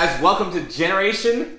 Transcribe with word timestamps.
guys, 0.00 0.22
welcome 0.22 0.52
to 0.52 0.60
Generation 0.68 1.58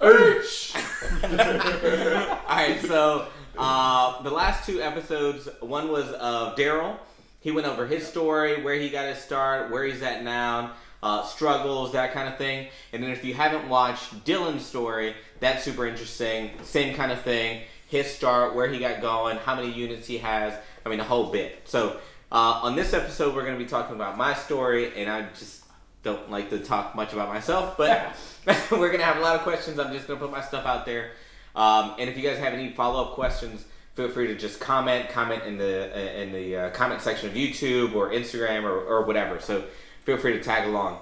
H. 0.00 0.74
Alright, 1.24 2.80
so 2.80 3.26
uh, 3.58 4.22
the 4.22 4.30
last 4.30 4.64
two 4.64 4.80
episodes, 4.80 5.46
one 5.60 5.90
was 5.90 6.10
of 6.12 6.56
Daryl. 6.56 6.96
He 7.42 7.50
went 7.50 7.66
over 7.66 7.86
his 7.86 8.06
story, 8.06 8.62
where 8.62 8.76
he 8.76 8.88
got 8.88 9.14
his 9.14 9.18
start, 9.18 9.70
where 9.70 9.84
he's 9.84 10.00
at 10.00 10.24
now, 10.24 10.72
uh, 11.02 11.22
struggles, 11.22 11.92
that 11.92 12.14
kind 12.14 12.30
of 12.30 12.38
thing. 12.38 12.68
And 12.94 13.02
then 13.02 13.10
if 13.10 13.22
you 13.22 13.34
haven't 13.34 13.68
watched 13.68 14.24
Dylan's 14.24 14.64
story, 14.64 15.14
that's 15.38 15.64
super 15.64 15.86
interesting. 15.86 16.48
Same 16.62 16.94
kind 16.94 17.12
of 17.12 17.20
thing. 17.20 17.60
His 17.88 18.06
start, 18.06 18.54
where 18.54 18.68
he 18.68 18.78
got 18.78 19.02
going, 19.02 19.36
how 19.36 19.54
many 19.54 19.70
units 19.70 20.06
he 20.06 20.16
has. 20.16 20.54
I 20.86 20.88
mean, 20.88 20.98
a 20.98 21.04
whole 21.04 21.30
bit. 21.30 21.60
So 21.66 21.98
uh, 22.32 22.60
on 22.62 22.74
this 22.74 22.94
episode, 22.94 23.34
we're 23.34 23.44
going 23.44 23.58
to 23.58 23.62
be 23.62 23.68
talking 23.68 23.96
about 23.96 24.16
my 24.16 24.32
story, 24.32 24.96
and 24.96 25.10
I 25.10 25.26
just 25.38 25.63
don't 26.04 26.30
like 26.30 26.50
to 26.50 26.60
talk 26.60 26.94
much 26.94 27.12
about 27.12 27.28
myself, 27.28 27.76
but 27.76 28.14
we're 28.70 28.92
to 28.96 29.02
have 29.02 29.16
a 29.16 29.20
lot 29.20 29.36
of 29.36 29.42
questions. 29.42 29.78
I'm 29.78 29.92
just 29.92 30.06
to 30.06 30.16
put 30.16 30.30
my 30.30 30.42
stuff 30.42 30.66
out 30.66 30.86
there. 30.86 31.10
Um, 31.56 31.94
and 31.98 32.08
if 32.10 32.16
you 32.16 32.22
guys 32.22 32.38
have 32.38 32.52
any 32.52 32.70
follow 32.70 33.04
up 33.04 33.12
questions, 33.12 33.64
feel 33.94 34.08
free 34.08 34.26
to 34.26 34.36
just 34.36 34.60
comment, 34.60 35.08
comment 35.08 35.44
in 35.44 35.56
the 35.56 35.90
uh, 35.94 36.20
in 36.20 36.32
the 36.32 36.56
uh, 36.56 36.70
comment 36.70 37.00
section 37.00 37.28
of 37.28 37.34
YouTube 37.34 37.94
or 37.94 38.10
Instagram 38.10 38.64
or, 38.64 38.78
or 38.78 39.04
whatever. 39.04 39.40
So 39.40 39.64
feel 40.04 40.18
free 40.18 40.32
to 40.32 40.42
tag 40.42 40.68
along. 40.68 40.98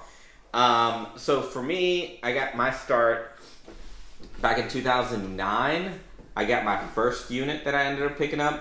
Um, 0.55 1.09
so 1.16 1.42
for 1.42 1.62
me, 1.62 2.20
I 2.23 2.33
got 2.33 2.56
my 2.56 2.70
start 2.70 3.39
back 4.41 4.59
in 4.59 4.69
2009. 4.69 6.00
I 6.34 6.45
got 6.45 6.64
my 6.64 6.78
first 6.89 7.30
unit 7.30 7.64
that 7.64 7.75
I 7.75 7.84
ended 7.84 8.06
up 8.06 8.16
picking 8.19 8.41
up. 8.41 8.61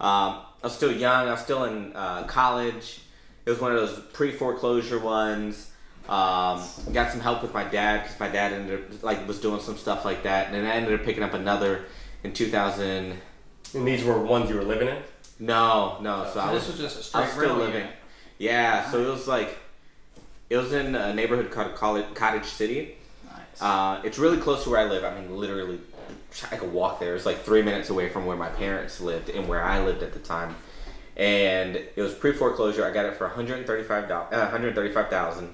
Um, 0.00 0.40
I 0.62 0.64
was 0.64 0.74
still 0.74 0.92
young. 0.92 1.28
I 1.28 1.32
was 1.32 1.40
still 1.40 1.64
in 1.64 1.94
uh, 1.94 2.24
college. 2.24 3.00
It 3.46 3.50
was 3.50 3.60
one 3.60 3.72
of 3.72 3.78
those 3.78 3.98
pre 4.12 4.30
foreclosure 4.30 4.98
ones. 4.98 5.70
Um, 6.08 6.60
got 6.92 7.12
some 7.12 7.20
help 7.20 7.42
with 7.42 7.54
my 7.54 7.62
dad 7.64 8.02
because 8.02 8.18
my 8.18 8.28
dad 8.28 8.52
ended 8.52 8.80
up 8.80 9.02
like 9.02 9.28
was 9.28 9.38
doing 9.40 9.60
some 9.60 9.76
stuff 9.76 10.04
like 10.04 10.24
that, 10.24 10.46
and 10.46 10.54
then 10.54 10.64
I 10.64 10.70
ended 10.74 10.98
up 10.98 11.04
picking 11.06 11.22
up 11.22 11.34
another 11.34 11.84
in 12.24 12.32
2000. 12.32 13.16
And 13.74 13.86
these 13.86 14.02
were 14.02 14.18
ones 14.20 14.50
you 14.50 14.56
were 14.56 14.64
living 14.64 14.88
in? 14.88 14.98
No, 15.38 15.98
no. 16.00 16.24
So, 16.24 16.32
So 16.34 16.40
I 16.40 16.52
was, 16.52 16.66
this 16.66 16.80
was 16.80 16.94
just 16.94 17.14
a 17.14 17.18
I 17.18 17.26
straight 17.26 17.44
was 17.46 17.46
still 17.46 17.56
living. 17.56 17.82
unit. 17.82 17.96
Yeah, 18.38 18.90
so 18.90 19.00
it 19.06 19.08
was 19.08 19.28
like 19.28 19.56
it 20.48 20.56
was 20.56 20.72
in 20.72 20.94
a 20.96 21.14
neighborhood 21.14 21.50
called 21.52 21.74
College, 21.76 22.06
Cottage 22.14 22.46
City. 22.46 22.96
Nice. 23.26 23.62
Uh, 23.62 24.00
it's 24.02 24.18
really 24.18 24.38
close 24.38 24.64
to 24.64 24.70
where 24.70 24.80
I 24.80 24.86
live. 24.86 25.04
I 25.04 25.14
mean, 25.14 25.36
literally, 25.36 25.78
I 26.50 26.56
could 26.56 26.72
walk 26.72 26.98
there. 26.98 27.14
It's 27.14 27.26
like 27.26 27.42
three 27.44 27.62
minutes 27.62 27.88
away 27.90 28.08
from 28.08 28.26
where 28.26 28.36
my 28.36 28.48
parents 28.48 29.00
lived 29.00 29.28
and 29.28 29.46
where 29.48 29.62
I 29.62 29.84
lived 29.84 30.02
at 30.02 30.12
the 30.12 30.18
time. 30.18 30.56
And 31.16 31.76
it 31.76 31.96
was 31.96 32.14
pre 32.14 32.32
foreclosure. 32.32 32.84
I 32.84 32.90
got 32.90 33.06
it 33.06 33.14
for 33.16 33.26
one 33.28 33.36
hundred 33.36 33.64
thirty 33.66 33.84
five 33.84 34.08
dollars, 34.08 34.32
uh, 34.32 34.38
one 34.40 34.50
hundred 34.50 34.74
thirty 34.74 34.92
five 34.92 35.08
thousand. 35.08 35.52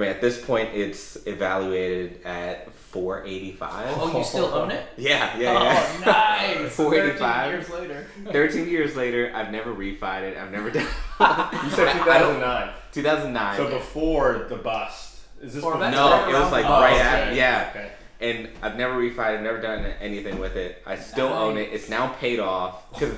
I 0.00 0.04
mean, 0.04 0.10
at 0.10 0.20
this 0.22 0.42
point, 0.42 0.70
it's 0.74 1.16
evaluated 1.26 2.22
at 2.24 2.72
four 2.72 3.22
eighty 3.24 3.52
five. 3.52 3.86
oh, 3.98 4.16
you 4.16 4.24
still 4.24 4.46
own 4.46 4.70
it? 4.70 4.86
Yeah, 4.96 5.36
yeah, 5.38 5.52
yeah. 5.62 5.98
Oh, 5.98 6.60
nice. 6.62 6.74
485. 6.76 7.20
13 7.20 7.50
years 7.52 7.70
later. 7.70 8.06
13 8.32 8.68
years 8.68 8.96
later, 8.96 9.30
I've 9.34 9.52
never 9.52 9.74
refied 9.74 10.22
it. 10.22 10.38
I've 10.38 10.50
never 10.52 10.70
done. 10.70 10.86
You 11.64 11.70
said 11.70 11.92
2009. 11.92 12.70
2009. 12.92 13.56
So 13.58 13.68
before 13.70 14.46
the 14.48 14.56
bust. 14.56 15.18
Is 15.42 15.52
this 15.54 15.62
Or 15.64 15.72
before? 15.74 15.90
no, 15.90 16.28
it 16.28 16.32
was 16.32 16.50
like 16.50 16.64
the 16.64 16.70
right 16.70 16.92
bus. 16.92 17.00
after. 17.00 17.34
Yeah. 17.34 17.68
Okay. 17.70 17.90
and 18.22 18.48
I've 18.62 18.76
never 18.76 18.94
refied. 18.94 19.36
I've 19.36 19.42
never 19.42 19.60
done 19.60 19.84
anything 20.00 20.38
with 20.38 20.56
it. 20.56 20.82
I 20.86 20.96
still 20.96 21.28
own 21.28 21.58
it. 21.58 21.68
It's 21.72 21.90
now 21.90 22.08
paid 22.14 22.40
off 22.40 22.90
because 22.98 23.14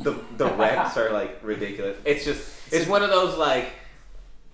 the 0.00 0.18
the 0.38 0.46
rents 0.54 0.96
are 0.96 1.10
like 1.12 1.38
ridiculous. 1.42 1.98
It's 2.06 2.24
just 2.24 2.50
it's 2.72 2.86
one 2.88 3.02
of 3.02 3.10
those 3.10 3.36
like, 3.36 3.66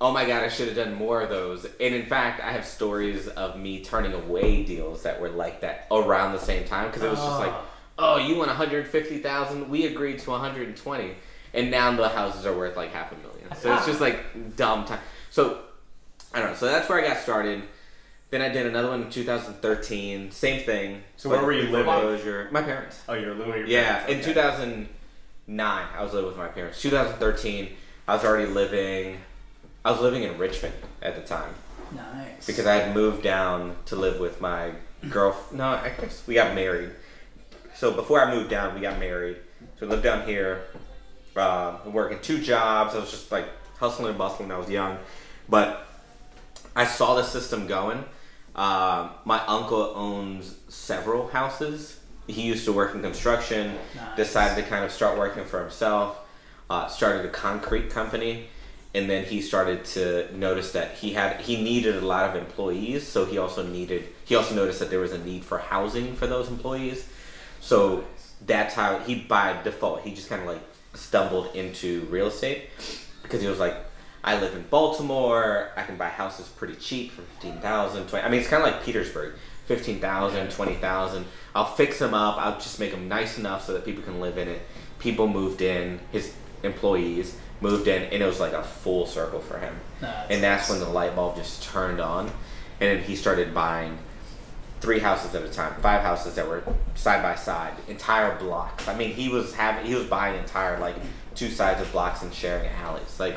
oh 0.01 0.13
my 0.13 0.27
god, 0.27 0.43
I 0.43 0.49
should 0.49 0.69
have 0.69 0.77
done 0.77 0.95
more 0.95 1.23
of 1.23 1.31
those. 1.31 1.65
And 1.65 1.95
in 1.95 2.07
fact, 2.07 2.43
I 2.43 2.53
have 2.53 2.65
stories 2.67 3.29
of 3.29 3.57
me 3.59 3.83
turning 3.83 4.13
away 4.13 4.65
deals 4.65 5.03
that 5.03 5.21
were 5.21 5.31
like 5.31 5.61
that 5.61 5.87
around 5.91 6.33
the 6.33 6.39
same 6.41 6.65
time 6.67 6.89
because 6.89 7.03
it 7.03 7.11
was 7.11 7.19
just 7.21 7.39
like, 7.39 7.53
ah. 7.53 7.65
oh, 7.99 8.17
you 8.17 8.37
want 8.37 8.49
one 8.49 8.57
hundred 8.57 8.87
fifty 8.89 9.19
thousand? 9.19 9.69
We 9.71 9.87
agreed 9.87 10.19
to 10.21 10.31
one 10.31 10.41
hundred 10.41 10.69
and 10.69 10.77
twenty, 10.77 11.15
and 11.53 11.71
now 11.71 11.95
the 11.95 12.09
houses 12.09 12.45
are 12.47 12.57
worth 12.57 12.77
like 12.77 12.93
half 12.93 13.13
a 13.13 13.17
million. 13.17 13.55
So 13.57 13.75
it's 13.75 13.87
just 13.87 14.01
like 14.01 14.57
dumb 14.57 14.85
time. 14.85 15.01
So 15.31 15.61
I 16.33 16.41
don't 16.41 16.51
know. 16.51 16.57
So 16.57 16.67
that's 16.67 16.89
where 16.89 17.03
I 17.03 17.07
got 17.07 17.19
started. 17.19 17.63
Then 18.31 18.43
I 18.43 18.49
did 18.49 18.67
another 18.67 18.89
one 18.89 19.03
in 19.03 19.11
2013. 19.11 20.33
Same 20.33 20.65
thing. 20.65 21.05
So 21.17 21.31
where 21.31 21.41
were 21.45 21.53
you 21.53 21.69
living? 21.69 21.85
foreclosure. 21.85 22.49
My 22.51 22.63
parents. 22.63 23.01
Oh, 23.09 23.15
you 23.15 23.29
were 23.29 23.35
living 23.35 23.49
with 23.49 23.57
your 23.59 23.67
Yeah, 23.69 24.05
parents, 24.05 24.13
in 24.13 24.19
okay. 24.19 24.41
2009, 25.47 25.87
I 25.97 26.03
was 26.03 26.13
living 26.15 26.29
with 26.29 26.37
my 26.37 26.49
parents. 26.49 26.83
2013, 26.83 27.69
I 28.09 28.15
was 28.17 28.25
already 28.25 28.51
living. 28.51 29.19
I 29.85 29.91
was 29.91 30.01
living 30.01 30.23
in 30.23 30.39
Richmond 30.39 30.75
at 31.03 31.15
the 31.15 31.21
time 31.23 31.55
Nice. 31.95 32.47
because 32.47 32.67
I 32.67 32.77
had 32.77 32.95
moved 32.95 33.23
down 33.23 33.77
to 33.87 33.97
live 33.97 34.19
with 34.19 34.41
my 34.41 34.73
girl. 35.11 35.37
No, 35.53 35.65
I 35.65 35.93
guess 36.01 36.23
we 36.27 36.35
got 36.35 36.55
married. 36.55 36.91
So 37.75 37.93
before 37.93 38.23
I 38.25 38.35
moved 38.35 38.51
down, 38.51 38.75
we 38.75 38.81
got 38.81 38.99
married. 38.99 39.37
So 39.79 39.87
I 39.87 39.91
lived 39.91 40.03
down 40.03 40.27
here, 40.27 40.65
uh, 41.37 41.77
working 41.87 42.19
two 42.23 42.41
jobs. 42.41 42.95
I 42.95 42.99
was 42.99 43.11
just 43.11 43.31
like 43.31 43.47
hustling 43.79 44.09
and 44.09 44.19
bustling 44.19 44.51
I 44.51 44.57
was 44.59 44.71
young, 44.71 44.99
but 45.49 45.87
I 46.75 46.87
saw 46.87 47.15
the 47.17 47.23
system 47.25 47.67
going. 47.67 48.05
Um, 48.57 49.11
my 49.25 49.45
uncle 49.47 49.93
owns 49.97 50.55
several 50.69 51.29
houses. 51.29 52.01
He 52.27 52.43
used 52.43 52.65
to 52.65 52.73
work 52.73 52.95
in 52.95 53.03
construction. 53.03 53.77
Nice. 53.97 54.17
Decided 54.17 54.63
to 54.63 54.69
kind 54.71 54.85
of 54.85 54.93
start 54.93 55.19
working 55.19 55.45
for 55.45 55.61
himself. 55.61 56.19
Uh, 56.71 56.87
started 56.87 57.27
a 57.27 57.29
concrete 57.29 57.91
company, 57.91 58.47
and 58.95 59.11
then 59.11 59.25
he 59.25 59.43
started 59.43 59.85
to 59.85 60.35
notice 60.37 60.71
that 60.73 60.93
he 60.93 61.15
had 61.15 61.41
he 61.41 61.61
needed 61.61 61.97
a 61.97 62.07
lot 62.07 62.31
of 62.31 62.37
employees. 62.37 63.07
So 63.07 63.25
he 63.25 63.39
also 63.39 63.67
needed 63.67 64.09
he 64.25 64.37
also 64.37 64.55
noticed 64.55 64.79
that 64.79 64.91
there 64.91 65.01
was 65.01 65.13
a 65.13 65.19
need 65.19 65.45
for 65.45 65.59
housing 65.59 66.15
for 66.15 66.27
those 66.27 66.49
employees. 66.49 67.09
So 67.61 68.05
that's 68.47 68.75
how 68.75 69.01
he 69.01 69.17
by 69.17 69.61
default 69.63 70.03
he 70.03 70.15
just 70.15 70.29
kind 70.29 70.43
of 70.43 70.47
like 70.47 70.63
stumbled 70.95 71.55
into 71.57 72.07
real 72.11 72.29
estate 72.29 72.71
because 73.23 73.41
he 73.41 73.49
was 73.49 73.59
like 73.59 73.75
I 74.23 74.39
live 74.39 74.55
in 74.55 74.63
Baltimore 74.71 75.71
I 75.77 75.83
can 75.83 75.97
buy 75.97 76.09
houses 76.09 76.47
pretty 76.47 76.77
cheap 76.77 77.11
for 77.11 77.23
15,000 77.23 78.07
20 78.07 78.25
I 78.25 78.29
mean 78.29 78.41
it's 78.41 78.49
kind 78.49 78.63
of 78.63 78.71
like 78.71 78.85
Petersburg 78.85 79.35
15,000 79.67 80.51
20,000 80.51 81.25
I'll 81.55 81.65
fix 81.65 81.99
them 81.99 82.15
up 82.15 82.37
I'll 82.39 82.61
just 82.61 82.79
make 82.79 82.93
them 82.93 83.09
nice 83.09 83.39
enough 83.39 83.65
so 83.65 83.73
that 83.73 83.85
people 83.85 84.05
can 84.05 84.21
live 84.21 84.39
in 84.39 84.47
it 84.47 84.63
people 85.01 85.27
moved 85.27 85.63
in 85.63 85.99
his 86.13 86.33
employees 86.63 87.37
moved 87.65 87.89
in 87.89 88.03
and 88.05 88.23
it 88.23 88.27
was 88.27 88.39
like 88.41 88.53
a 88.53 88.63
full 88.63 89.07
circle 89.07 89.41
for 89.41 89.59
him 89.59 89.75
Nice. 90.03 90.27
and 90.31 90.43
that's 90.43 90.69
when 90.71 90.79
the 90.81 90.89
light 90.89 91.17
bulb 91.17 91.37
just 91.37 91.63
turned 91.65 92.01
on 92.01 92.27
and 92.27 92.35
then 92.99 93.03
he 93.03 93.17
started 93.17 93.55
buying 93.55 93.99
three 94.81 94.99
houses 94.99 95.35
at 95.35 95.43
a 95.43 95.49
time, 95.49 95.73
five 95.81 96.03
houses 96.03 96.35
that 96.35 96.47
were 96.47 96.63
side 96.95 97.23
by 97.23 97.35
side, 97.35 97.73
entire 97.89 98.37
blocks. 98.39 98.87
I 98.87 98.95
mean, 98.95 99.15
he 99.15 99.31
was 99.31 99.55
having 99.55 99.87
he 99.87 99.95
was 99.95 100.05
buying 100.05 100.39
entire 100.39 100.79
like 100.79 100.97
two 101.35 101.49
sides 101.49 101.81
of 101.81 101.91
blocks 101.91 102.23
and 102.23 102.35
sharing 102.35 102.69
alleys. 102.69 103.19
Like 103.19 103.37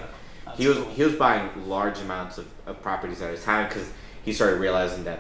he 0.57 0.67
was 0.67 0.77
cool. 0.77 0.89
he 0.89 1.03
was 1.03 1.15
buying 1.15 1.49
large 1.69 1.99
amounts 2.01 2.37
of, 2.37 2.47
of 2.65 2.81
properties 2.81 3.21
at 3.21 3.33
a 3.33 3.37
time 3.37 3.69
because 3.69 3.89
he 4.25 4.33
started 4.33 4.59
realizing 4.59 5.05
that 5.05 5.19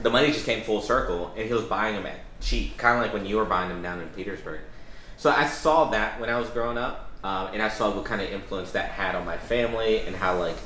the 0.00 0.08
money 0.08 0.28
just 0.28 0.46
came 0.46 0.62
full 0.62 0.80
circle 0.80 1.30
and 1.36 1.46
he 1.46 1.52
was 1.52 1.64
buying 1.64 1.94
them 1.94 2.06
at 2.06 2.20
cheap, 2.40 2.78
kind 2.78 2.96
of 2.96 3.02
like 3.02 3.12
when 3.12 3.26
you 3.26 3.36
were 3.36 3.44
buying 3.44 3.68
them 3.68 3.82
down 3.82 4.00
in 4.00 4.08
Petersburg. 4.10 4.60
So 5.18 5.28
I 5.30 5.46
saw 5.46 5.90
that 5.90 6.20
when 6.20 6.30
I 6.30 6.38
was 6.38 6.48
growing 6.50 6.78
up, 6.78 7.03
um, 7.24 7.48
and 7.54 7.62
I 7.62 7.70
saw 7.70 7.90
what 7.90 8.04
kind 8.04 8.20
of 8.20 8.30
influence 8.30 8.72
that 8.72 8.90
had 8.90 9.14
on 9.14 9.24
my 9.24 9.38
family 9.38 10.00
and 10.00 10.14
how 10.14 10.38
like 10.38 10.58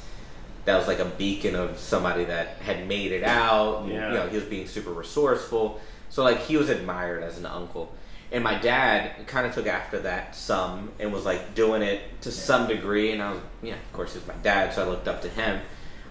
that 0.64 0.76
was 0.76 0.88
like 0.88 0.98
a 0.98 1.04
beacon 1.04 1.54
of 1.54 1.78
somebody 1.78 2.24
that 2.24 2.56
had 2.58 2.88
made 2.88 3.12
it 3.12 3.22
out. 3.22 3.82
and, 3.82 3.92
Yeah. 3.92 4.08
You 4.08 4.14
know, 4.14 4.28
he 4.28 4.36
was 4.36 4.44
being 4.44 4.66
super 4.66 4.90
resourceful. 4.90 5.80
So 6.10 6.24
like 6.24 6.40
he 6.40 6.56
was 6.56 6.68
admired 6.68 7.22
as 7.22 7.38
an 7.38 7.46
uncle. 7.46 7.94
And 8.32 8.42
my 8.42 8.58
dad 8.58 9.26
kind 9.28 9.46
of 9.46 9.54
took 9.54 9.68
after 9.68 10.00
that 10.00 10.34
some 10.34 10.90
and 10.98 11.12
was 11.12 11.24
like 11.24 11.54
doing 11.54 11.80
it 11.80 12.20
to 12.22 12.32
some 12.32 12.66
degree. 12.66 13.12
And 13.12 13.22
I 13.22 13.30
was, 13.30 13.40
yeah, 13.62 13.74
of 13.76 13.92
course, 13.92 14.12
he 14.12 14.18
was 14.18 14.26
my 14.26 14.34
dad, 14.42 14.74
so 14.74 14.84
I 14.84 14.88
looked 14.88 15.06
up 15.06 15.22
to 15.22 15.28
him. 15.28 15.60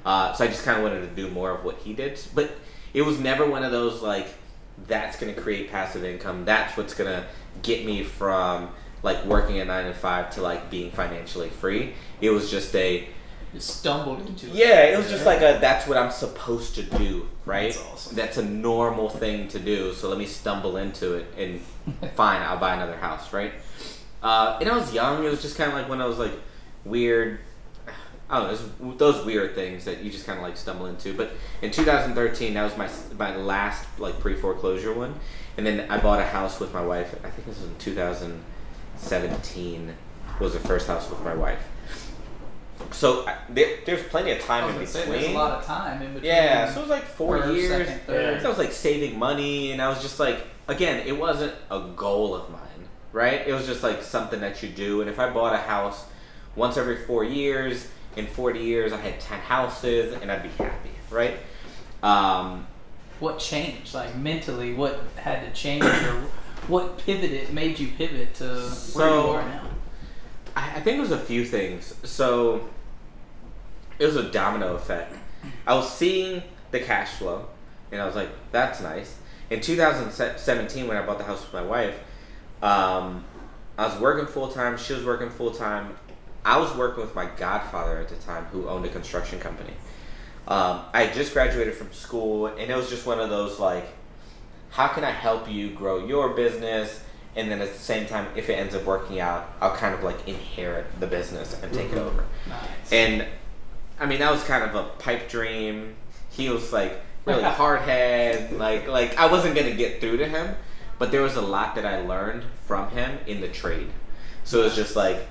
Uh, 0.05 0.31
so 0.31 0.45
I 0.45 0.47
just 0.47 0.63
kind 0.63 0.77
of 0.77 0.83
wanted 0.83 1.01
to 1.01 1.13
do 1.13 1.29
more 1.29 1.51
of 1.51 1.65
what 1.65 1.77
he 1.79 1.93
did. 1.93 2.19
But 2.33 2.51
it 2.93 3.01
was 3.01 3.19
never 3.19 3.45
one 3.45 3.63
of 3.63 3.71
those 3.73 4.01
like, 4.01 4.29
that's 4.87 5.19
going 5.19 5.35
to 5.35 5.39
create 5.39 5.69
passive 5.69 6.05
income. 6.05 6.45
That's 6.45 6.77
what's 6.77 6.93
going 6.93 7.11
to 7.11 7.27
get 7.61 7.85
me 7.85 8.03
from 8.03 8.69
like 9.07 9.23
working 9.25 9.59
a 9.59 9.65
nine 9.65 9.85
to 9.85 9.93
five 9.93 10.29
to 10.35 10.41
like 10.41 10.69
being 10.69 10.91
financially 10.91 11.49
free. 11.49 11.93
It 12.19 12.29
was 12.29 12.51
just 12.51 12.75
a, 12.75 13.07
You 13.53 13.59
stumbled 13.59 14.19
into 14.27 14.47
it. 14.47 14.53
yeah, 14.53 14.83
it 14.83 14.97
was 14.97 15.09
just 15.09 15.25
like 15.25 15.39
a 15.39 15.59
that's 15.61 15.87
what 15.87 15.97
I'm 15.97 16.11
supposed 16.11 16.75
to 16.75 16.83
do, 16.83 17.27
right? 17.45 17.73
That's 17.73 17.85
awesome. 17.85 18.15
That's 18.15 18.37
a 18.37 18.43
normal 18.45 19.09
thing 19.09 19.47
to 19.49 19.59
do. 19.59 19.93
So 19.93 20.09
let 20.09 20.17
me 20.17 20.25
stumble 20.25 20.77
into 20.77 21.13
it 21.13 21.25
and 21.37 21.61
fine, 22.15 22.41
I'll 22.41 22.59
buy 22.59 22.73
another 22.73 22.97
house, 22.97 23.31
right? 23.33 23.53
Uh, 24.21 24.57
and 24.59 24.69
I 24.69 24.75
was 24.75 24.93
young. 24.93 25.23
It 25.23 25.29
was 25.29 25.41
just 25.41 25.57
kind 25.57 25.71
of 25.71 25.77
like 25.77 25.89
when 25.89 26.01
I 26.01 26.05
was 26.05 26.17
like 26.19 26.33
weird. 26.83 27.39
I 28.29 28.39
don't 28.39 28.47
know, 28.47 28.53
it 28.53 28.89
was 28.89 28.97
those 28.97 29.25
weird 29.25 29.55
things 29.55 29.85
that 29.85 30.03
you 30.03 30.11
just 30.11 30.25
kind 30.25 30.37
of 30.37 30.43
like 30.43 30.57
stumble 30.57 30.87
into. 30.87 31.13
But 31.13 31.31
in 31.61 31.71
2013, 31.71 32.55
that 32.55 32.63
was 32.63 32.75
my 32.75 32.89
my 33.17 33.37
last 33.37 33.85
like 33.99 34.19
pre 34.19 34.35
foreclosure 34.35 34.93
one, 34.93 35.13
and 35.55 35.65
then 35.65 35.89
I 35.89 35.97
bought 35.97 36.19
a 36.19 36.25
house 36.25 36.59
with 36.59 36.73
my 36.73 36.85
wife. 36.85 37.15
I 37.23 37.29
think 37.29 37.47
this 37.47 37.57
was 37.61 37.69
in 37.69 38.43
2017. 39.03 39.93
Was 40.39 40.53
the 40.53 40.59
first 40.59 40.87
house 40.87 41.09
with 41.09 41.21
my 41.23 41.33
wife. 41.33 41.59
so 42.91 43.25
I, 43.27 43.37
there, 43.49 43.77
there's 43.85 44.03
plenty 44.03 44.31
of 44.31 44.39
time 44.39 44.69
in 44.69 44.85
between. 44.85 45.09
there's 45.09 45.25
a 45.27 45.31
lot 45.33 45.59
of 45.59 45.65
time 45.65 46.01
in 46.01 46.13
between. 46.13 46.31
Yeah, 46.31 46.71
so 46.71 46.79
it 46.79 46.81
was 46.83 46.89
like 46.91 47.03
four 47.05 47.39
first, 47.41 47.55
years. 47.55 47.87
second. 47.87 48.41
So 48.41 48.45
I 48.45 48.49
was 48.49 48.57
like 48.59 48.71
saving 48.71 49.17
money, 49.17 49.71
and 49.71 49.81
I 49.81 49.89
was 49.89 50.01
just 50.01 50.19
like, 50.19 50.45
again, 50.67 51.07
it 51.07 51.17
wasn't 51.17 51.53
a 51.71 51.79
goal 51.95 52.35
of 52.35 52.51
mine, 52.51 52.87
right? 53.13 53.47
It 53.47 53.53
was 53.53 53.65
just 53.65 53.81
like 53.81 54.03
something 54.03 54.41
that 54.41 54.61
you 54.61 54.69
do. 54.69 55.01
And 55.01 55.09
if 55.09 55.19
I 55.19 55.29
bought 55.31 55.53
a 55.53 55.57
house 55.57 56.05
once 56.55 56.77
every 56.77 56.97
four 56.97 57.23
years, 57.23 57.87
in 58.15 58.25
40 58.27 58.59
years, 58.59 58.93
I 58.93 58.97
had 58.97 59.19
10 59.19 59.39
houses, 59.39 60.19
and 60.21 60.31
I'd 60.31 60.43
be 60.43 60.49
happy, 60.49 60.89
right? 61.11 61.37
Um, 62.03 62.67
What 63.19 63.39
changed? 63.39 63.93
Like 63.95 64.15
mentally, 64.15 64.73
what 64.73 64.99
had 65.15 65.41
to 65.45 65.51
change, 65.59 65.83
or 65.83 66.23
what 66.67 66.97
pivoted 66.97 67.53
made 67.53 67.79
you 67.79 67.89
pivot 67.89 68.33
to 68.35 68.45
where 68.93 69.09
you 69.09 69.13
are 69.13 69.41
now? 69.41 69.67
I, 70.55 70.75
I 70.75 70.79
think 70.81 70.97
it 70.97 71.01
was 71.01 71.11
a 71.11 71.19
few 71.19 71.45
things. 71.45 71.93
So 72.03 72.69
it 73.99 74.05
was 74.05 74.15
a 74.15 74.29
domino 74.31 74.75
effect. 74.75 75.15
I 75.65 75.75
was 75.75 75.91
seeing 75.91 76.43
the 76.71 76.79
cash 76.79 77.11
flow, 77.11 77.47
and 77.91 78.01
I 78.01 78.05
was 78.05 78.15
like, 78.15 78.29
"That's 78.51 78.81
nice." 78.81 79.17
In 79.49 79.61
2017, 79.61 80.87
when 80.87 80.97
I 80.97 81.05
bought 81.05 81.17
the 81.17 81.23
house 81.23 81.41
with 81.41 81.53
my 81.53 81.61
wife, 81.61 81.97
um, 82.61 83.23
I 83.77 83.87
was 83.87 83.99
working 83.99 84.25
full 84.25 84.49
time. 84.49 84.77
She 84.77 84.93
was 84.93 85.05
working 85.05 85.29
full 85.29 85.51
time. 85.51 85.95
I 86.43 86.57
was 86.57 86.73
working 86.75 87.01
with 87.03 87.15
my 87.15 87.25
godfather 87.25 87.97
at 87.97 88.09
the 88.09 88.15
time, 88.15 88.45
who 88.45 88.67
owned 88.67 88.85
a 88.85 88.89
construction 88.89 89.39
company. 89.39 89.73
Um, 90.47 90.81
I 90.93 91.03
had 91.03 91.13
just 91.13 91.33
graduated 91.33 91.75
from 91.75 91.91
school, 91.91 92.47
and 92.47 92.71
it 92.71 92.75
was 92.75 92.89
just 92.89 93.05
one 93.05 93.19
of 93.19 93.29
those 93.29 93.59
like, 93.59 93.85
how 94.77 94.87
can 94.87 95.03
I 95.03 95.09
help 95.09 95.49
you 95.49 95.71
grow 95.71 96.05
your 96.05 96.29
business? 96.29 97.03
And 97.35 97.49
then 97.49 97.61
at 97.61 97.73
the 97.73 97.79
same 97.79 98.05
time, 98.05 98.27
if 98.35 98.47
it 98.47 98.53
ends 98.53 98.75
up 98.75 98.85
working 98.85 99.19
out, 99.19 99.51
I'll 99.59 99.75
kind 99.75 99.95
of 99.95 100.03
like 100.03 100.27
inherit 100.27 100.85
the 100.99 101.07
business 101.07 101.59
and 101.63 101.73
take 101.73 101.91
it 101.91 101.97
over. 101.97 102.25
Nice. 102.47 102.91
And 102.91 103.25
I 103.99 104.05
mean, 104.05 104.19
that 104.19 104.31
was 104.31 104.43
kind 104.43 104.63
of 104.63 104.75
a 104.75 104.83
pipe 104.99 105.29
dream. 105.29 105.95
He 106.29 106.49
was 106.49 106.71
like 106.71 107.01
really 107.25 107.41
hard 107.61 107.81
head. 107.81 108.53
Like 108.53 108.87
like 108.87 109.17
I 109.17 109.25
wasn't 109.25 109.55
gonna 109.55 109.73
get 109.73 109.99
through 109.99 110.17
to 110.17 110.27
him, 110.27 110.55
but 110.99 111.11
there 111.11 111.23
was 111.23 111.35
a 111.35 111.41
lot 111.41 111.73
that 111.73 111.85
I 111.85 112.01
learned 112.01 112.43
from 112.67 112.91
him 112.91 113.17
in 113.25 113.41
the 113.41 113.47
trade. 113.47 113.89
So 114.43 114.61
it 114.61 114.65
was 114.65 114.75
just 114.75 114.95
like 114.95 115.25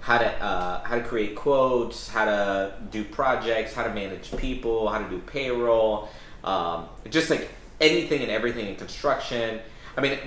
how 0.00 0.18
to 0.18 0.42
uh, 0.42 0.82
how 0.82 0.96
to 0.96 1.04
create 1.04 1.36
quotes, 1.36 2.08
how 2.08 2.24
to 2.24 2.74
do 2.90 3.04
projects, 3.04 3.74
how 3.74 3.84
to 3.84 3.94
manage 3.94 4.36
people, 4.36 4.88
how 4.88 4.98
to 4.98 5.08
do 5.08 5.20
payroll, 5.20 6.08
um, 6.42 6.88
just 7.08 7.30
like 7.30 7.48
anything 7.80 8.22
and 8.22 8.30
everything 8.30 8.66
in 8.66 8.76
construction. 8.76 9.60
I 9.96 10.00
mean, 10.00 10.18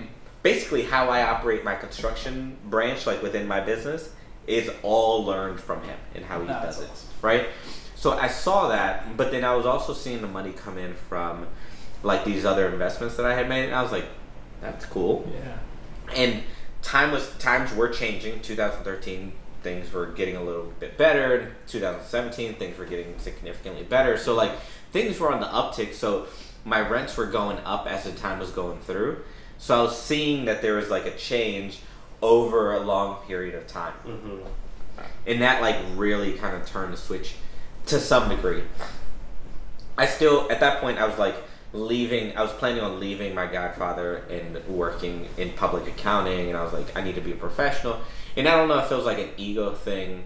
basically 0.43 0.83
how 0.83 1.09
I 1.09 1.23
operate 1.23 1.63
my 1.63 1.75
construction 1.75 2.57
branch, 2.65 3.05
like 3.05 3.21
within 3.21 3.47
my 3.47 3.59
business, 3.59 4.09
is 4.47 4.69
all 4.83 5.23
learned 5.23 5.59
from 5.59 5.83
him 5.83 5.97
and 6.15 6.25
how 6.25 6.41
he 6.41 6.47
does 6.47 6.81
it, 6.81 6.89
awesome. 6.89 7.09
right? 7.21 7.47
So 7.95 8.13
I 8.13 8.27
saw 8.27 8.69
that, 8.69 9.15
but 9.15 9.31
then 9.31 9.43
I 9.43 9.55
was 9.55 9.65
also 9.65 9.93
seeing 9.93 10.21
the 10.21 10.27
money 10.27 10.51
come 10.51 10.77
in 10.77 10.95
from 10.95 11.47
like 12.03 12.25
these 12.25 12.45
other 12.45 12.67
investments 12.67 13.15
that 13.17 13.25
I 13.27 13.35
had 13.35 13.47
made, 13.47 13.65
and 13.65 13.75
I 13.75 13.83
was 13.83 13.91
like, 13.91 14.05
that's 14.59 14.85
cool 14.85 15.27
Yeah. 15.33 15.57
and 16.15 16.43
time 16.83 17.11
was 17.11 17.31
times 17.37 17.73
were 17.73 17.89
changing 17.89 18.41
2013 18.41 19.33
things 19.63 19.91
were 19.91 20.05
getting 20.07 20.35
a 20.35 20.43
little 20.43 20.71
bit 20.79 20.97
better 20.99 21.55
2017 21.67 22.55
things 22.55 22.77
were 22.77 22.85
getting 22.85 23.17
significantly 23.17 23.83
better 23.83 24.17
so 24.17 24.35
like 24.35 24.51
things 24.91 25.19
were 25.19 25.31
on 25.31 25.39
the 25.39 25.47
uptick 25.47 25.93
so 25.95 26.27
my 26.65 26.79
rents 26.79 27.17
were 27.17 27.25
going 27.25 27.57
up 27.59 27.87
as 27.87 28.03
the 28.03 28.11
time 28.11 28.39
was 28.39 28.51
going 28.51 28.79
through. 28.79 29.23
So 29.57 29.79
i 29.79 29.81
was 29.83 29.99
seeing 29.99 30.45
that 30.45 30.61
there 30.61 30.75
was 30.75 30.89
like 30.89 31.05
a 31.05 31.15
change 31.15 31.79
over 32.21 32.73
a 32.73 32.79
long 32.79 33.23
period 33.25 33.55
of 33.55 33.67
time. 33.67 33.93
Mm-hmm. 34.05 34.39
and 35.25 35.41
that 35.41 35.61
like 35.61 35.77
really 35.95 36.33
kind 36.33 36.55
of 36.55 36.65
turned 36.65 36.93
the 36.93 36.97
switch 36.97 37.35
to 37.87 37.99
some 37.99 38.29
degree. 38.29 38.63
I 39.97 40.05
still 40.05 40.51
at 40.51 40.59
that 40.59 40.81
point 40.81 40.97
i 40.97 41.05
was 41.05 41.17
like 41.17 41.35
leaving 41.73 42.35
i 42.35 42.41
was 42.41 42.51
planning 42.53 42.83
on 42.83 42.99
leaving 42.99 43.33
my 43.33 43.45
godfather 43.45 44.17
and 44.29 44.63
working 44.67 45.27
in 45.37 45.51
public 45.53 45.87
accounting 45.87 46.49
and 46.49 46.57
i 46.57 46.63
was 46.63 46.73
like 46.73 46.95
i 46.97 47.01
need 47.01 47.15
to 47.15 47.21
be 47.21 47.31
a 47.31 47.35
professional. 47.35 47.99
And 48.35 48.47
i 48.47 48.55
don't 48.55 48.67
know 48.67 48.79
if 48.79 48.91
it 48.91 48.95
was 48.95 49.05
like 49.05 49.19
an 49.19 49.29
ego 49.37 49.73
thing 49.73 50.23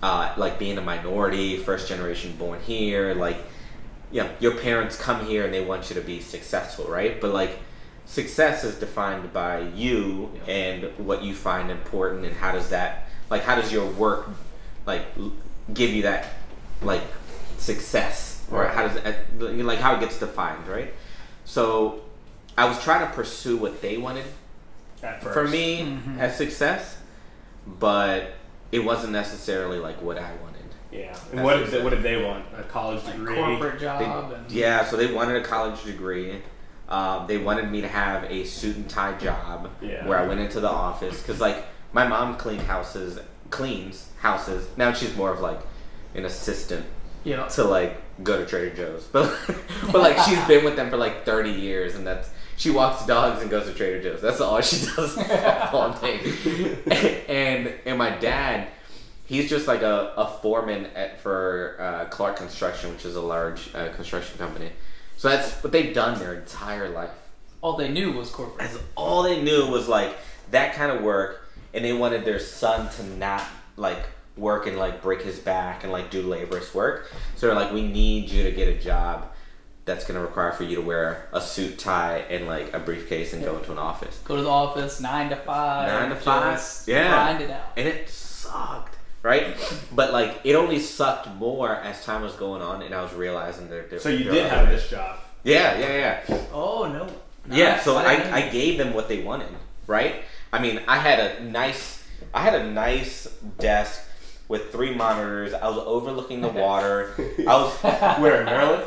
uh, 0.00 0.32
like 0.36 0.58
being 0.58 0.78
a 0.78 0.80
minority 0.80 1.56
first 1.56 1.88
generation 1.88 2.36
born 2.38 2.60
here 2.60 3.14
like 3.14 3.38
you 4.10 4.22
know, 4.22 4.30
your 4.40 4.54
parents 4.56 4.96
come 4.96 5.26
here 5.26 5.44
and 5.44 5.52
they 5.52 5.62
want 5.64 5.90
you 5.90 5.94
to 5.94 6.00
be 6.00 6.20
successful 6.20 6.86
right 6.86 7.20
but 7.20 7.32
like 7.32 7.58
success 8.06 8.64
is 8.64 8.74
defined 8.76 9.32
by 9.32 9.60
you 9.60 10.30
Yeah. 10.46 10.52
and 10.54 10.84
what 11.06 11.22
you 11.22 11.34
find 11.34 11.70
important 11.70 12.24
and 12.24 12.34
how 12.36 12.52
does 12.52 12.70
that 12.70 13.08
like 13.30 13.42
how 13.44 13.54
does 13.54 13.70
your 13.72 13.86
work 13.90 14.28
like 14.86 15.04
give 15.74 15.90
you 15.90 16.02
that 16.02 16.26
like 16.82 17.02
success 17.58 18.42
or 18.50 18.62
Right. 18.62 18.74
how 18.74 18.88
does 18.88 18.96
it 18.96 19.64
like 19.64 19.78
how 19.78 19.94
it 19.96 20.00
gets 20.00 20.18
defined 20.18 20.66
right 20.66 20.92
so 21.44 22.00
i 22.56 22.64
was 22.64 22.82
trying 22.82 23.06
to 23.06 23.12
pursue 23.14 23.56
what 23.58 23.82
they 23.82 23.98
wanted 23.98 24.24
At 25.02 25.22
first. 25.22 25.34
for 25.34 25.46
me 25.46 25.80
Mhm. 25.80 26.18
as 26.18 26.36
success 26.36 26.96
but 27.66 28.32
it 28.72 28.80
wasn't 28.80 29.12
necessarily 29.12 29.78
like 29.78 30.00
what 30.00 30.16
i 30.18 30.30
wanted 30.42 30.47
Yeah. 30.90 31.16
And 31.32 31.42
what 31.44 31.54
did, 31.56 31.62
what 31.64 31.70
they, 31.70 31.82
what 31.84 31.90
did 31.90 32.02
they 32.02 32.22
want? 32.24 32.44
A 32.58 32.62
college 32.62 33.04
like 33.04 33.16
degree? 33.16 33.34
corporate 33.36 33.74
They- 33.78 33.84
job 33.84 34.32
and 34.32 34.50
yeah 34.50 34.84
so 34.84 34.96
they 34.96 35.12
wanted 35.12 35.36
a 35.36 35.44
college 35.44 35.82
degree 35.84 36.40
um, 36.88 37.26
they 37.26 37.36
wanted 37.36 37.70
me 37.70 37.82
to 37.82 37.88
have 37.88 38.24
a 38.24 38.44
suit 38.44 38.76
and 38.76 38.88
tie 38.88 39.12
job 39.18 39.70
Yeah. 39.82 40.06
where 40.06 40.18
i 40.18 40.26
went 40.26 40.40
into 40.40 40.60
the 40.60 40.70
office 40.70 41.20
because 41.20 41.40
like 41.40 41.64
my 41.92 42.06
mom 42.08 42.36
cleaned 42.36 42.62
houses 42.62 43.18
cleans 43.50 44.08
houses 44.20 44.66
now 44.78 44.92
she's 44.92 45.14
more 45.14 45.30
of 45.30 45.40
like 45.40 45.60
an 46.14 46.24
assistant 46.24 46.86
you 47.24 47.36
to 47.50 47.64
like 47.64 48.00
go 48.22 48.38
to 48.38 48.46
Trader 48.46 48.74
Joe's, 48.74 49.04
but 49.12 49.36
but 49.92 50.00
like 50.00 50.16
she's 50.20 50.42
been 50.46 50.64
with 50.64 50.76
them 50.76 50.88
for 50.88 50.96
like 50.96 51.24
thirty 51.26 51.50
years, 51.50 51.94
and 51.96 52.06
that's 52.06 52.30
she 52.56 52.70
walks 52.70 53.04
dogs 53.06 53.42
and 53.42 53.50
goes 53.50 53.66
to 53.66 53.74
Trader 53.74 54.00
Joe's. 54.02 54.22
That's 54.22 54.40
all 54.40 54.60
she 54.60 54.86
does 54.96 55.18
all 55.72 55.92
day. 56.00 56.20
and 57.28 57.74
and 57.84 57.98
my 57.98 58.10
dad, 58.10 58.68
he's 59.28 59.48
just 59.48 59.68
like 59.68 59.82
a, 59.82 60.12
a 60.16 60.26
foreman 60.26 60.86
at 60.96 61.20
for 61.20 61.76
uh, 61.78 62.04
Clark 62.06 62.36
Construction, 62.36 62.90
which 62.92 63.04
is 63.04 63.14
a 63.14 63.20
large 63.20 63.72
uh, 63.74 63.92
construction 63.94 64.38
company. 64.38 64.70
So 65.16 65.28
that's 65.28 65.62
what 65.62 65.72
they've 65.72 65.94
done 65.94 66.18
their 66.18 66.34
entire 66.34 66.88
life. 66.88 67.10
all 67.60 67.76
they 67.76 67.88
knew 67.90 68.12
was 68.12 68.30
corporate. 68.30 68.58
That's 68.58 68.78
all 68.96 69.22
they 69.22 69.40
knew 69.42 69.66
was 69.68 69.86
like 69.88 70.16
that 70.50 70.74
kind 70.74 70.90
of 70.90 71.02
work, 71.02 71.48
and 71.74 71.84
they 71.84 71.92
wanted 71.92 72.24
their 72.24 72.38
son 72.40 72.88
to 72.94 73.04
not 73.04 73.44
like 73.76 74.04
work 74.36 74.66
and 74.68 74.76
like 74.78 75.02
break 75.02 75.20
his 75.22 75.38
back 75.38 75.82
and 75.82 75.92
like 75.92 76.10
do 76.10 76.22
laborious 76.26 76.72
work. 76.74 77.10
So 77.36 77.46
they're 77.48 77.56
like, 77.56 77.72
we 77.72 77.86
need 77.86 78.30
you 78.30 78.44
to 78.44 78.52
get 78.52 78.68
a 78.68 78.78
job 78.80 79.26
that's 79.84 80.04
gonna 80.06 80.20
require 80.20 80.52
for 80.52 80.62
you 80.64 80.76
to 80.76 80.82
wear 80.82 81.28
a 81.32 81.40
suit, 81.40 81.78
tie, 81.78 82.18
and 82.30 82.46
like 82.46 82.72
a 82.74 82.78
briefcase 82.78 83.32
and 83.32 83.42
go 83.44 83.56
into 83.58 83.72
an 83.72 83.78
office. 83.78 84.20
Go 84.24 84.36
to 84.36 84.42
the 84.42 84.48
office 84.48 85.00
nine 85.00 85.30
to 85.30 85.36
five. 85.36 85.88
Nine 85.88 86.10
to 86.10 86.16
five, 86.16 86.62
yeah. 86.86 87.08
Grind 87.08 87.42
it 87.42 87.50
out. 87.50 87.72
And 87.76 87.88
it 87.88 88.08
sucked, 88.08 88.87
right? 89.22 89.56
But 89.94 90.12
like, 90.12 90.40
it 90.44 90.54
only 90.54 90.78
sucked 90.78 91.28
more 91.34 91.76
as 91.76 92.04
time 92.04 92.22
was 92.22 92.34
going 92.34 92.62
on, 92.62 92.82
and 92.82 92.94
I 92.94 93.02
was 93.02 93.12
realizing 93.14 93.68
that 93.70 93.90
there. 93.90 93.98
So 93.98 94.08
you 94.08 94.24
did 94.24 94.50
have 94.50 94.68
this 94.68 94.88
job. 94.88 95.18
Yeah, 95.44 95.78
yeah, 95.78 96.20
yeah. 96.28 96.38
Oh 96.52 96.86
no. 96.92 97.08
Yeah, 97.50 97.80
so 97.80 97.96
I, 97.96 98.30
I 98.36 98.48
gave 98.50 98.76
them 98.76 98.92
what 98.92 99.08
they 99.08 99.22
wanted, 99.22 99.48
right? 99.86 100.16
I 100.52 100.60
mean, 100.60 100.80
I 100.86 100.98
had 100.98 101.18
a 101.18 101.42
nice 101.44 102.04
I 102.34 102.42
had 102.42 102.54
a 102.54 102.70
nice 102.70 103.26
desk 103.58 104.02
with 104.48 104.70
three 104.72 104.94
monitors. 104.94 105.54
I 105.54 105.68
was 105.68 105.78
overlooking 105.78 106.40
the 106.42 106.48
water. 106.64 107.14
I 107.40 107.54
was 107.56 107.74
Where 108.20 108.40
in 108.40 108.46
Maryland? 108.46 108.84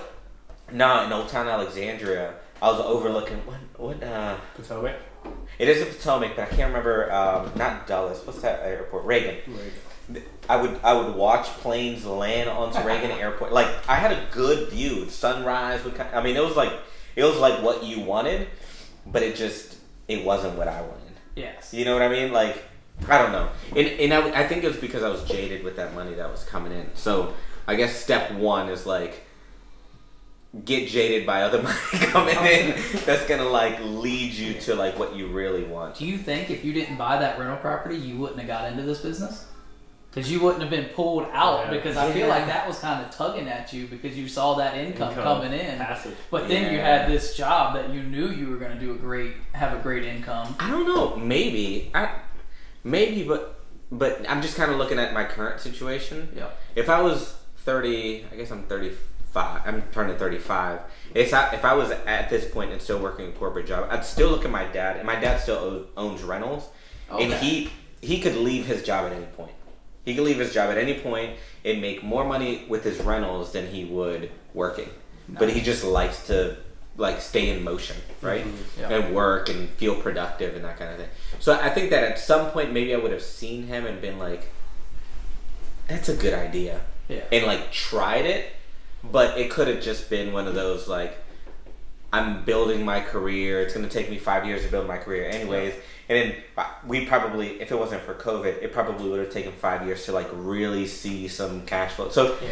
no 0.72 1.04
in 1.06 1.12
Old 1.12 1.28
Town 1.30 1.48
Alexandria. 1.48 2.34
I 2.62 2.70
was 2.72 2.80
overlooking 2.82 3.38
what 3.48 3.58
what 3.78 4.04
uh 4.04 4.38
Potomac. 4.56 4.96
it 5.58 5.68
is 5.68 5.82
a 5.82 5.86
Potomac, 5.86 6.36
but 6.36 6.44
I 6.44 6.56
can't 6.56 6.68
remember 6.70 7.12
um 7.12 7.52
not 7.56 7.88
Dulles. 7.88 8.22
What's 8.26 8.42
that 8.42 8.62
airport? 8.64 9.06
Reagan. 9.06 9.38
I 10.50 10.62
would 10.62 10.80
I 10.84 10.94
would 10.94 11.16
watch 11.16 11.46
planes 11.48 12.06
land 12.06 12.50
onto 12.50 12.80
Reagan 12.86 13.12
Airport. 13.12 13.52
Like 13.52 13.68
I 13.88 13.96
had 13.96 14.12
a 14.12 14.26
good 14.32 14.70
view. 14.70 15.10
Sunrise 15.10 15.84
would. 15.84 16.00
I 16.00 16.22
mean, 16.22 16.36
it 16.36 16.44
was 16.44 16.56
like 16.56 16.74
it 17.16 17.24
was 17.24 17.38
like 17.38 17.62
what 17.62 17.84
you 17.84 18.02
wanted, 18.02 18.48
but 19.06 19.24
it 19.24 19.36
just 19.36 19.78
it 20.08 20.26
wasn't 20.26 20.58
what 20.58 20.68
I 20.68 20.82
wanted. 20.82 20.98
Yes. 21.36 21.74
You 21.74 21.86
know 21.86 21.94
what 21.94 22.02
I 22.02 22.10
mean? 22.10 22.32
Like 22.32 22.64
I 23.08 23.18
don't 23.18 23.32
know. 23.32 23.50
And 23.76 23.88
and 23.88 24.14
I, 24.14 24.42
I 24.42 24.48
think 24.48 24.64
it 24.64 24.68
was 24.68 24.78
because 24.78 25.04
I 25.04 25.10
was 25.10 25.24
jaded 25.24 25.64
with 25.64 25.76
that 25.78 25.94
money 25.96 26.14
that 26.16 26.30
was 26.30 26.44
coming 26.44 26.72
in. 26.72 26.90
So 26.96 27.34
I 27.68 27.76
guess 27.76 27.96
step 27.96 28.32
one 28.34 28.70
is 28.70 28.86
like 28.86 29.24
get 30.66 30.90
jaded 30.90 31.26
by 31.26 31.44
other 31.44 31.62
money 31.64 32.06
coming 32.08 32.36
in. 32.36 32.76
That's 33.06 33.26
gonna 33.28 33.46
like 33.46 33.80
lead 33.82 34.34
you 34.34 34.54
to 34.62 34.76
like 34.76 35.00
what 35.00 35.16
you 35.16 35.28
really 35.28 35.64
want. 35.64 35.96
Do 35.96 36.06
you 36.06 36.18
think 36.18 36.50
if 36.50 36.66
you 36.66 36.74
didn't 36.74 36.98
buy 36.98 37.18
that 37.20 37.40
rental 37.40 37.58
property, 37.58 37.96
you 37.96 38.18
wouldn't 38.18 38.40
have 38.40 38.48
got 38.48 38.72
into 38.72 38.84
this 38.84 39.00
business? 39.00 39.46
Because 40.12 40.30
you 40.30 40.42
wouldn't 40.42 40.62
have 40.62 40.70
been 40.70 40.90
pulled 40.90 41.26
out. 41.32 41.68
Yeah. 41.68 41.72
Because 41.72 41.96
I 41.96 42.12
feel 42.12 42.28
like 42.28 42.46
that 42.48 42.68
was 42.68 42.80
kind 42.80 43.06
of 43.06 43.12
tugging 43.12 43.48
at 43.48 43.72
you 43.72 43.88
because 43.88 44.18
you 44.18 44.28
saw 44.28 44.56
that 44.56 44.76
income, 44.76 45.10
Income, 45.10 45.24
coming 45.24 45.54
in. 45.54 45.78
Passive. 45.78 46.18
But 46.30 46.50
then 46.50 46.74
you 46.74 46.80
had 46.80 47.10
this 47.10 47.38
job 47.38 47.76
that 47.76 47.94
you 47.94 48.04
knew 48.04 48.28
you 48.28 48.50
were 48.50 48.58
going 48.58 48.74
to 48.74 48.80
do 48.80 48.92
a 48.92 48.98
great, 48.98 49.34
have 49.54 49.78
a 49.78 49.82
great 49.82 50.04
income. 50.04 50.54
I 50.60 50.70
don't 50.70 50.86
know. 50.86 51.16
Maybe 51.16 51.92
I, 51.94 52.20
maybe, 52.84 53.24
but 53.24 53.62
but 53.90 54.30
I'm 54.30 54.42
just 54.42 54.56
kind 54.56 54.70
of 54.70 54.78
looking 54.78 55.00
at 55.00 55.14
my 55.14 55.24
current 55.24 55.62
situation. 55.62 56.30
Yeah. 56.36 56.50
If 56.76 56.90
I 56.90 57.02
was 57.02 57.36
30, 57.60 58.26
I 58.32 58.36
guess 58.36 58.52
I'm 58.52 58.64
35. 58.64 59.62
I'm 59.66 59.84
turning 59.92 60.18
35. 60.18 60.80
It's 61.14 61.32
not, 61.32 61.54
if 61.54 61.64
I 61.64 61.74
was 61.74 61.92
at 61.92 62.30
this 62.30 62.50
point 62.50 62.72
and 62.72 62.82
still 62.82 63.00
working 63.00 63.30
a 63.30 63.32
corporate 63.32 63.68
job, 63.68 63.88
I'd 63.90 64.06
still 64.06 64.30
look 64.30 64.46
at 64.46 64.52
my 64.52 64.66
dad, 64.66 64.98
and 64.98 65.06
my 65.06 65.16
dad 65.16 65.40
still 65.40 65.88
owns 65.96 66.22
rentals, 66.22 66.70
and 67.10 67.34
he 67.34 67.70
he 68.02 68.20
could 68.20 68.36
leave 68.36 68.66
his 68.66 68.84
job 68.84 69.06
at 69.06 69.14
any 69.14 69.26
point. 69.26 69.52
He 70.06 70.16
could 70.16 70.24
leave 70.24 70.40
his 70.40 70.54
job 70.54 70.70
at 70.72 70.78
any 70.78 70.96
point 70.96 71.38
and 71.64 71.82
make 71.82 72.04
more 72.04 72.26
money 72.26 72.66
with 72.68 72.84
his 72.84 73.00
rentals 73.00 73.52
than 73.52 73.68
he 73.68 73.86
would 73.86 74.32
working. 74.54 74.90
But 75.30 75.50
he 75.52 75.62
just 75.62 75.84
likes 75.84 76.28
to 76.28 76.58
like 76.98 77.22
stay 77.22 77.50
in 77.50 77.64
motion, 77.64 77.96
mm-hmm. 77.96 78.26
right? 78.26 78.46
Yeah. 78.80 78.90
And 78.90 79.16
work 79.16 79.50
and 79.50 79.70
feel 79.70 79.96
productive 79.96 80.56
and 80.56 80.66
that 80.66 80.78
kind 80.78 80.92
of 80.92 80.98
thing. 80.98 81.10
So 81.40 81.54
I 81.54 81.70
think 81.70 81.90
that 81.92 82.04
at 82.04 82.20
some 82.20 82.52
point 82.52 82.74
maybe 82.74 82.94
I 82.94 82.98
would 82.98 83.12
have 83.12 83.22
seen 83.22 83.68
him 83.68 83.86
and 83.86 84.02
been 84.02 84.20
like, 84.20 84.52
"That's 85.88 86.10
a 86.10 86.16
good 86.16 86.34
idea," 86.34 86.82
Yeah. 87.08 87.24
and 87.32 87.46
like 87.46 87.72
tried 87.72 88.26
it. 88.26 88.54
But 89.04 89.38
it 89.38 89.50
could 89.50 89.68
have 89.68 89.82
just 89.82 90.10
been 90.12 90.32
one 90.32 90.48
of 90.48 90.54
those 90.54 90.88
like, 90.88 91.18
I'm 92.14 92.44
building 92.44 92.84
my 92.84 93.00
career. 93.00 93.62
It's 93.62 93.74
going 93.74 93.88
to 93.88 93.92
take 93.92 94.10
me 94.10 94.18
five 94.18 94.46
years 94.46 94.64
to 94.64 94.72
build 94.72 94.88
my 94.88 94.98
career, 94.98 95.30
anyways. 95.30 95.74
And 96.10 96.18
then 96.18 96.36
uh, 96.58 96.66
we 96.86 97.06
probably, 97.06 97.62
if 97.62 97.72
it 97.72 97.80
wasn't 97.80 98.02
for 98.02 98.14
COVID, 98.14 98.62
it 98.62 98.74
probably 98.74 99.10
would 99.10 99.20
have 99.20 99.32
taken 99.32 99.54
five 99.54 99.86
years 99.86 100.06
to 100.06 100.12
like 100.12 100.28
really 100.34 100.88
see 100.88 101.28
some 101.28 101.66
cash 101.66 101.94
flow. 101.94 102.10
So 102.10 102.38
Yeah. 102.42 102.50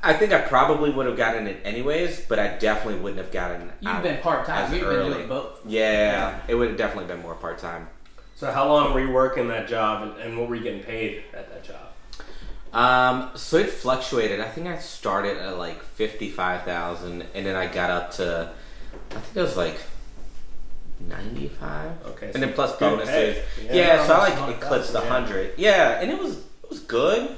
I 0.00 0.12
think 0.12 0.32
I 0.32 0.40
probably 0.40 0.90
would 0.90 1.06
have 1.06 1.16
gotten 1.16 1.48
it 1.48 1.60
anyways, 1.64 2.26
but 2.26 2.38
I 2.38 2.56
definitely 2.56 3.00
wouldn't 3.00 3.20
have 3.20 3.32
gotten. 3.32 3.62
It. 3.62 3.74
You've 3.80 4.02
been 4.02 4.22
part 4.22 4.46
time. 4.46 4.72
You've 4.72 4.84
early. 4.84 5.08
been 5.08 5.12
doing 5.12 5.28
both. 5.28 5.60
Yeah, 5.66 6.38
it 6.46 6.54
would 6.54 6.68
have 6.68 6.78
definitely 6.78 7.12
been 7.12 7.20
more 7.20 7.34
part 7.34 7.58
time. 7.58 7.88
So 8.36 8.52
how 8.52 8.68
long 8.68 8.94
were 8.94 9.00
you 9.00 9.10
working 9.10 9.48
that 9.48 9.66
job, 9.66 10.02
and, 10.02 10.16
and 10.20 10.38
what 10.38 10.48
were 10.48 10.54
you 10.54 10.62
getting 10.62 10.84
paid 10.84 11.24
at 11.34 11.50
that 11.50 11.64
job? 11.64 11.88
Um, 12.72 13.30
so 13.34 13.56
it 13.56 13.70
fluctuated. 13.70 14.40
I 14.40 14.48
think 14.48 14.68
I 14.68 14.78
started 14.78 15.38
at 15.38 15.58
like 15.58 15.82
fifty 15.82 16.30
five 16.30 16.62
thousand, 16.62 17.24
and 17.34 17.44
then 17.44 17.56
I 17.56 17.66
got 17.66 17.90
up 17.90 18.12
to, 18.12 18.52
I 19.10 19.14
think 19.20 19.36
it 19.36 19.40
was 19.42 19.56
like 19.56 19.76
ninety 21.00 21.48
five. 21.48 21.92
Okay, 22.06 22.30
and 22.34 22.42
then 22.42 22.52
plus 22.52 22.76
bonuses. 22.76 23.08
pay. 23.56 23.66
Yeah, 23.66 23.72
Yeah. 23.74 24.06
so 24.06 24.14
I 24.14 24.18
like 24.18 24.34
100,000, 24.34 24.62
eclipsed 24.62 24.92
the 24.92 25.00
yeah. 25.00 25.08
hundred. 25.08 25.52
Yeah, 25.56 26.00
and 26.00 26.10
it 26.10 26.18
was 26.18 26.38
it 26.38 26.70
was 26.70 26.80
good, 26.80 27.30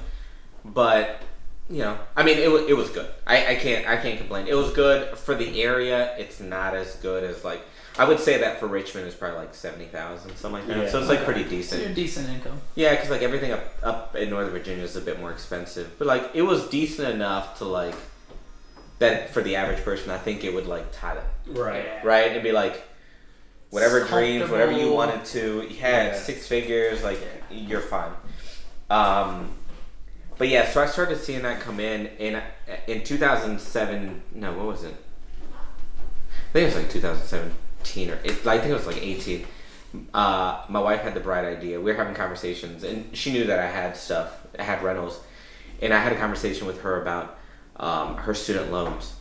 but 0.65 1.23
you 1.69 1.79
know, 1.83 1.99
I 2.17 2.23
mean, 2.25 2.39
it 2.39 2.51
was 2.51 2.63
it 2.69 2.77
was 2.77 2.89
good. 2.91 3.09
I, 3.27 3.49
I 3.49 3.55
can't 3.57 3.87
I 3.87 3.97
can't 3.97 4.19
complain. 4.19 4.47
It 4.49 4.55
was 4.55 4.73
good 4.73 5.17
for 5.19 5.35
the 5.35 5.63
area. 5.63 6.17
It's 6.19 6.41
not 6.41 6.75
as 6.75 6.97
good 6.97 7.23
as 7.25 7.45
like 7.45 7.61
I 7.99 8.05
would 8.05 8.19
say 8.19 8.39
that 8.39 8.59
for 8.61 8.67
Richmond 8.67 9.07
is 9.07 9.15
probably 9.15 9.39
like 9.41 9.55
seventy 9.55 9.85
thousand, 9.85 10.35
something 10.37 10.61
like 10.61 10.69
that. 10.69 10.85
Yeah. 10.85 10.91
So 10.91 10.99
it's 10.99 11.09
like 11.09 11.19
Okay. 11.21 11.27
pretty 11.33 11.45
So 11.45 11.51
decent. 11.51 11.83
you're 11.83 11.95
decent 11.95 12.29
income. 12.31 12.61
Yeah, 12.75 12.95
because 12.95 13.11
like 13.11 13.23
everything 13.23 13.53
up 13.53 13.65
up 13.83 14.17
in 14.17 14.31
Northern 14.31 14.53
Virginia 14.53 14.83
is 14.85 14.97
a 14.97 15.01
bit 15.01 15.21
more 15.21 15.31
expensive, 15.31 15.97
but 15.99 16.09
like 16.09 16.31
it 16.35 16.43
was 16.43 16.67
decent 16.69 17.09
enough 17.15 17.59
to 17.59 17.65
like 17.67 17.95
that 19.01 19.31
for 19.31 19.43
the 19.43 19.57
average 19.57 19.83
person. 19.85 20.11
I 20.11 20.19
think 20.19 20.45
it 20.45 20.55
would 20.55 20.67
like 20.67 20.93
tie 20.93 21.15
them 21.17 21.25
Right. 21.49 22.05
Right. 22.05 22.31
It'd 22.31 22.43
be 22.43 22.53
like 22.53 22.83
whatever 23.71 24.05
dreams, 24.05 24.49
whatever 24.51 24.73
you 24.73 24.93
wanted 24.93 25.25
to. 25.27 25.67
You 25.69 25.77
had 25.81 26.13
Yeah. 26.13 26.19
six 26.19 26.47
figures, 26.47 27.03
like 27.03 27.19
you're 27.51 27.81
fine. 27.81 28.13
Um, 28.89 29.57
but 30.39 30.49
yeah, 30.49 30.71
so 30.71 30.83
I 30.83 30.87
started 30.87 31.19
seeing 31.21 31.43
that 31.43 31.61
come 31.61 31.81
in 31.81 32.07
in 32.19 32.41
in 32.87 33.03
2007. 33.05 34.23
No, 34.33 34.53
what 34.53 34.67
was 34.67 34.85
it? 34.85 34.95
I 35.53 36.53
think 36.53 36.63
it 36.63 36.75
was 36.75 36.77
like 36.77 36.91
2017 36.91 38.11
or 38.11 38.19
it, 38.25 38.47
I 38.47 38.59
think 38.59 38.71
it 38.71 38.75
was 38.75 38.87
like 38.87 39.03
18. 39.03 39.47
Uh, 40.15 40.63
my 40.69 40.79
wife 40.81 41.01
had 41.01 41.15
the 41.15 41.21
bright 41.21 41.45
idea. 41.45 41.79
We 41.81 41.91
were 41.91 41.97
having 41.97 42.15
conversations, 42.15 42.85
and 42.85 43.17
she 43.17 43.33
knew 43.33 43.45
that 43.45 43.59
I 43.59 43.67
had 43.67 43.97
stuff. 43.97 44.47
I 44.59 44.63
had 44.63 44.83
rentals, 44.85 45.21
and 45.83 45.93
I 45.93 45.99
had 45.99 46.13
a 46.13 46.17
conversation 46.17 46.67
with 46.67 46.83
her 46.83 47.03
about 47.03 47.39
um, 47.81 48.17
her 48.19 48.35
student 48.35 48.71
loans. 48.71 49.15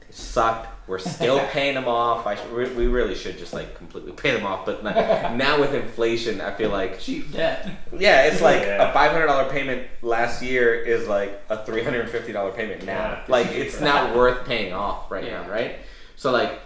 They 0.00 0.06
sucked. 0.10 0.68
We're 0.88 0.98
still 1.00 1.38
paying 1.50 1.74
them 1.74 1.88
off. 1.88 2.26
I 2.26 2.36
sh- 2.36 2.40
we 2.54 2.64
we 2.70 2.86
really 2.86 3.14
should 3.16 3.38
just 3.38 3.52
like 3.52 3.74
completely 3.76 4.12
pay 4.12 4.30
them 4.32 4.44
off. 4.46 4.64
But 4.66 4.84
now 4.84 5.34
now 5.34 5.60
with 5.60 5.74
inflation, 5.74 6.40
I 6.40 6.52
feel 6.52 6.70
like 6.70 7.00
Cheap 7.00 7.32
debt. 7.32 7.68
yeah, 7.96 8.24
it's 8.26 8.40
like 8.40 8.62
Yeah. 8.62 8.90
a 8.90 8.92
five 8.92 9.10
hundred 9.12 9.26
dollar 9.26 9.50
payment 9.50 9.88
last 10.02 10.42
year 10.42 10.74
is 10.74 11.08
like 11.08 11.40
a 11.48 11.64
three 11.64 11.82
hundred 11.82 12.02
and 12.02 12.10
fifty 12.10 12.32
dollar 12.32 12.52
payment 12.52 12.84
now. 12.84 13.10
Yeah. 13.12 13.24
Like 13.28 13.46
it's 13.48 13.80
not 13.80 14.14
worth 14.16 14.46
paying 14.46 14.72
off 14.72 15.10
right 15.10 15.24
Yeah. 15.24 15.42
now, 15.42 15.50
right? 15.50 15.76
So 16.14 16.30
like, 16.30 16.60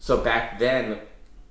so 0.00 0.16
back 0.18 0.58
then, 0.58 0.98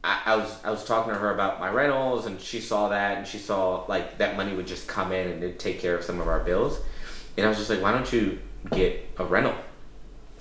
I, 0.03 0.21
I 0.25 0.35
was 0.35 0.57
I 0.65 0.71
was 0.71 0.83
talking 0.83 1.13
to 1.13 1.19
her 1.19 1.33
about 1.33 1.61
my 1.61 1.69
rentals, 1.69 2.25
and 2.25 2.39
she 2.41 2.59
saw 2.59 2.89
that, 2.89 3.17
and 3.17 3.25
she 3.27 3.37
saw 3.37 3.85
like 3.87 4.17
that 4.17 4.35
money 4.35 4.53
would 4.55 4.67
just 4.67 4.87
come 4.89 5.13
in 5.13 5.27
and 5.29 5.41
it'd 5.41 5.57
take 5.59 5.79
care 5.79 5.95
of 5.97 6.03
some 6.03 6.19
of 6.19 6.27
our 6.27 6.41
bills, 6.41 6.79
and 7.37 7.45
I 7.45 7.49
was 7.49 7.57
just 7.57 7.69
like, 7.69 7.81
why 7.81 7.91
don't 7.93 8.11
you 8.11 8.39
get 8.71 9.09
a 9.17 9.25
rental, 9.25 9.55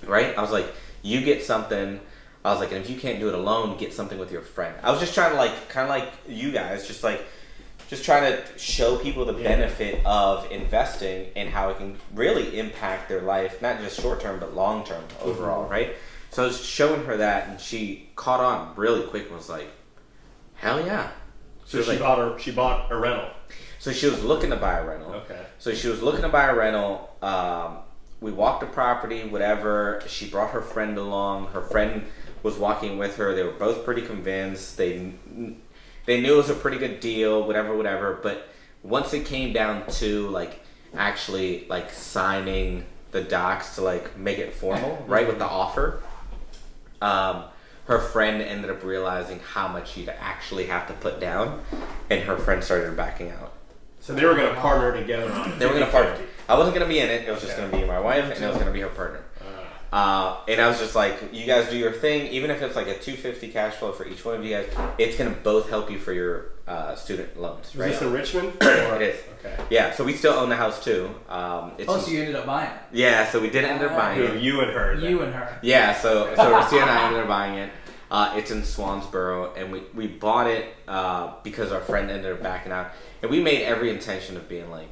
right? 0.05 0.37
I 0.37 0.41
was 0.41 0.51
like, 0.51 0.67
you 1.01 1.21
get 1.21 1.43
something. 1.43 1.99
I 2.43 2.51
was 2.51 2.59
like, 2.59 2.71
and 2.71 2.83
if 2.83 2.89
you 2.89 2.97
can't 2.97 3.19
do 3.19 3.27
it 3.27 3.33
alone, 3.33 3.77
get 3.77 3.93
something 3.93 4.17
with 4.17 4.31
your 4.31 4.41
friend. 4.41 4.75
I 4.83 4.91
was 4.91 4.99
just 4.99 5.13
trying 5.13 5.31
to 5.31 5.37
like, 5.37 5.69
kind 5.69 5.83
of 5.83 5.89
like 5.89 6.11
you 6.27 6.51
guys, 6.51 6.87
just 6.87 7.03
like 7.03 7.21
just 7.89 8.05
trying 8.05 8.31
to 8.31 8.59
show 8.59 8.97
people 8.97 9.25
the 9.25 9.33
benefit 9.33 10.05
of 10.05 10.49
investing 10.51 11.27
and 11.35 11.49
how 11.49 11.69
it 11.69 11.77
can 11.77 11.97
really 12.13 12.59
impact 12.59 13.09
their 13.09 13.21
life, 13.21 13.61
not 13.63 13.79
just 13.81 13.99
short 13.99 14.21
term 14.21 14.39
but 14.39 14.53
long 14.53 14.85
term 14.85 15.03
overall, 15.21 15.67
right? 15.67 15.95
So 16.31 16.43
I 16.43 16.45
was 16.45 16.63
showing 16.63 17.03
her 17.05 17.17
that, 17.17 17.47
and 17.47 17.59
she 17.59 18.09
caught 18.15 18.39
on 18.39 18.75
really 18.75 19.01
quick 19.07 19.25
and 19.25 19.35
was 19.35 19.49
like, 19.49 19.67
"Hell 20.53 20.85
yeah!" 20.85 21.09
So 21.65 21.81
she 21.81 21.89
like, 21.89 21.99
bought 21.99 22.19
a 22.19 22.39
she 22.39 22.51
bought 22.51 22.91
a 22.91 22.95
rental. 22.95 23.31
so 23.79 23.91
she 23.91 24.07
was 24.07 24.23
looking 24.23 24.51
to 24.51 24.55
buy 24.55 24.77
a 24.77 24.85
rental. 24.85 25.11
Okay. 25.13 25.41
So 25.57 25.73
she 25.73 25.87
was 25.87 26.03
looking 26.03 26.21
to 26.21 26.29
buy 26.29 26.45
a 26.45 26.55
rental. 26.55 27.15
Um, 27.23 27.79
we 28.21 28.31
walked 28.31 28.61
the 28.61 28.67
property, 28.67 29.27
whatever. 29.27 30.01
She 30.07 30.29
brought 30.29 30.51
her 30.51 30.61
friend 30.61 30.97
along. 30.97 31.47
Her 31.47 31.61
friend 31.61 32.05
was 32.43 32.57
walking 32.57 32.97
with 32.97 33.15
her. 33.17 33.33
They 33.33 33.43
were 33.43 33.51
both 33.51 33.85
pretty 33.85 34.01
convinced. 34.01 34.77
They 34.77 35.13
they 36.05 36.21
knew 36.21 36.33
it 36.33 36.37
was 36.37 36.49
a 36.49 36.55
pretty 36.55 36.77
good 36.77 36.99
deal, 36.99 37.45
whatever, 37.45 37.75
whatever. 37.75 38.19
But 38.21 38.49
once 38.83 39.13
it 39.13 39.25
came 39.25 39.53
down 39.53 39.87
to 39.93 40.27
like 40.29 40.61
actually 40.95 41.65
like 41.69 41.91
signing 41.91 42.85
the 43.11 43.21
docs 43.21 43.75
to 43.75 43.81
like 43.81 44.17
make 44.17 44.37
it 44.37 44.53
formal, 44.53 45.03
right, 45.07 45.27
with 45.27 45.39
the 45.39 45.45
offer, 45.45 46.01
um, 47.01 47.45
her 47.85 47.99
friend 47.99 48.41
ended 48.41 48.69
up 48.69 48.83
realizing 48.83 49.39
how 49.39 49.67
much 49.67 49.93
she'd 49.93 50.09
actually 50.09 50.65
have 50.67 50.87
to 50.87 50.93
put 50.93 51.19
down, 51.19 51.61
and 52.09 52.21
her 52.23 52.37
friend 52.37 52.63
started 52.63 52.95
backing 52.97 53.31
out. 53.31 53.53
So 54.01 54.13
they 54.13 54.25
were 54.25 54.35
going 54.35 54.53
to 54.53 54.59
partner 54.59 54.99
together. 54.99 55.27
They 55.57 55.65
were 55.65 55.73
gonna 55.73 55.91
partner. 55.91 56.17
I 56.49 56.57
wasn't 56.57 56.73
gonna 56.75 56.87
be 56.87 56.99
in 56.99 57.09
it. 57.09 57.27
It 57.27 57.31
was 57.31 57.41
just 57.41 57.53
Okay. 57.53 57.69
gonna 57.69 57.81
be 57.81 57.87
my 57.87 57.99
wife, 57.99 58.25
and 58.35 58.43
it 58.43 58.47
was 58.47 58.57
gonna 58.57 58.71
be 58.71 58.81
her 58.81 58.89
partner. 58.89 59.21
Uh, 59.39 59.45
Uh, 59.91 60.35
and 60.47 60.61
I 60.61 60.67
was 60.67 60.77
just 60.77 60.93
like, 60.95 61.17
you 61.33 61.47
guys 61.47 61.67
do 61.69 61.75
your 61.75 61.91
thing. 61.91 62.27
Even 62.27 62.51
if 62.51 62.61
it's 62.61 62.75
like 62.75 62.85
a 62.87 62.97
two 62.99 63.15
fifty 63.15 63.47
cash 63.47 63.73
flow 63.73 63.91
for 63.91 64.05
each 64.05 64.23
one 64.23 64.35
of 64.35 64.45
you 64.45 64.55
guys, 64.55 64.67
it's 64.99 65.17
gonna 65.17 65.31
both 65.43 65.67
help 65.69 65.89
you 65.89 65.97
for 65.97 66.13
your 66.13 66.51
uh, 66.67 66.93
student 66.95 67.39
loans, 67.41 67.73
was 67.73 67.75
right? 67.77 67.91
this 67.91 68.01
in 68.03 68.11
Richmond? 68.13 68.53
It 68.61 69.01
is. 69.01 69.19
Okay. 69.43 69.55
Yeah. 69.71 69.91
So 69.91 70.03
we 70.03 70.13
still 70.13 70.33
own 70.33 70.49
the 70.49 70.55
house 70.55 70.83
too. 70.83 71.09
Um, 71.27 71.71
it's 71.79 71.89
Oh, 71.89 71.97
so 71.97 72.11
you 72.11 72.19
ended 72.19 72.35
up 72.35 72.45
buying 72.45 72.69
it. 72.69 72.77
yeah. 72.91 73.27
So 73.31 73.39
we 73.39 73.49
did 73.49 73.63
end 73.65 73.81
up 73.83 73.91
Ah. 73.93 73.97
buying 74.01 74.21
it. 74.21 74.35
you 74.41 74.61
and 74.61 74.69
her. 74.71 74.95
then. 74.95 75.09
You 75.09 75.21
and 75.23 75.33
her. 75.33 75.47
Yeah, 75.63 75.93
so 75.95 76.35
so 76.35 76.43
Rocio 76.53 76.81
and 76.81 76.89
I 76.91 77.05
ended 77.07 77.21
up 77.21 77.27
buying 77.27 77.55
it. 77.55 77.71
Uh, 78.11 78.33
it's 78.37 78.51
in 78.51 78.61
Swansboro, 78.63 79.55
and 79.57 79.71
we, 79.71 79.81
we 79.95 80.05
bought 80.07 80.47
it 80.47 80.65
uh, 80.87 81.31
because 81.43 81.71
our 81.71 81.81
friend 81.81 82.09
ended 82.11 82.31
up 82.33 82.41
backing 82.43 82.71
out, 82.71 82.87
and 83.23 83.29
we 83.31 83.39
made 83.41 83.61
every 83.63 83.89
intention 83.91 84.35
of 84.37 84.47
being 84.49 84.69
like, 84.71 84.89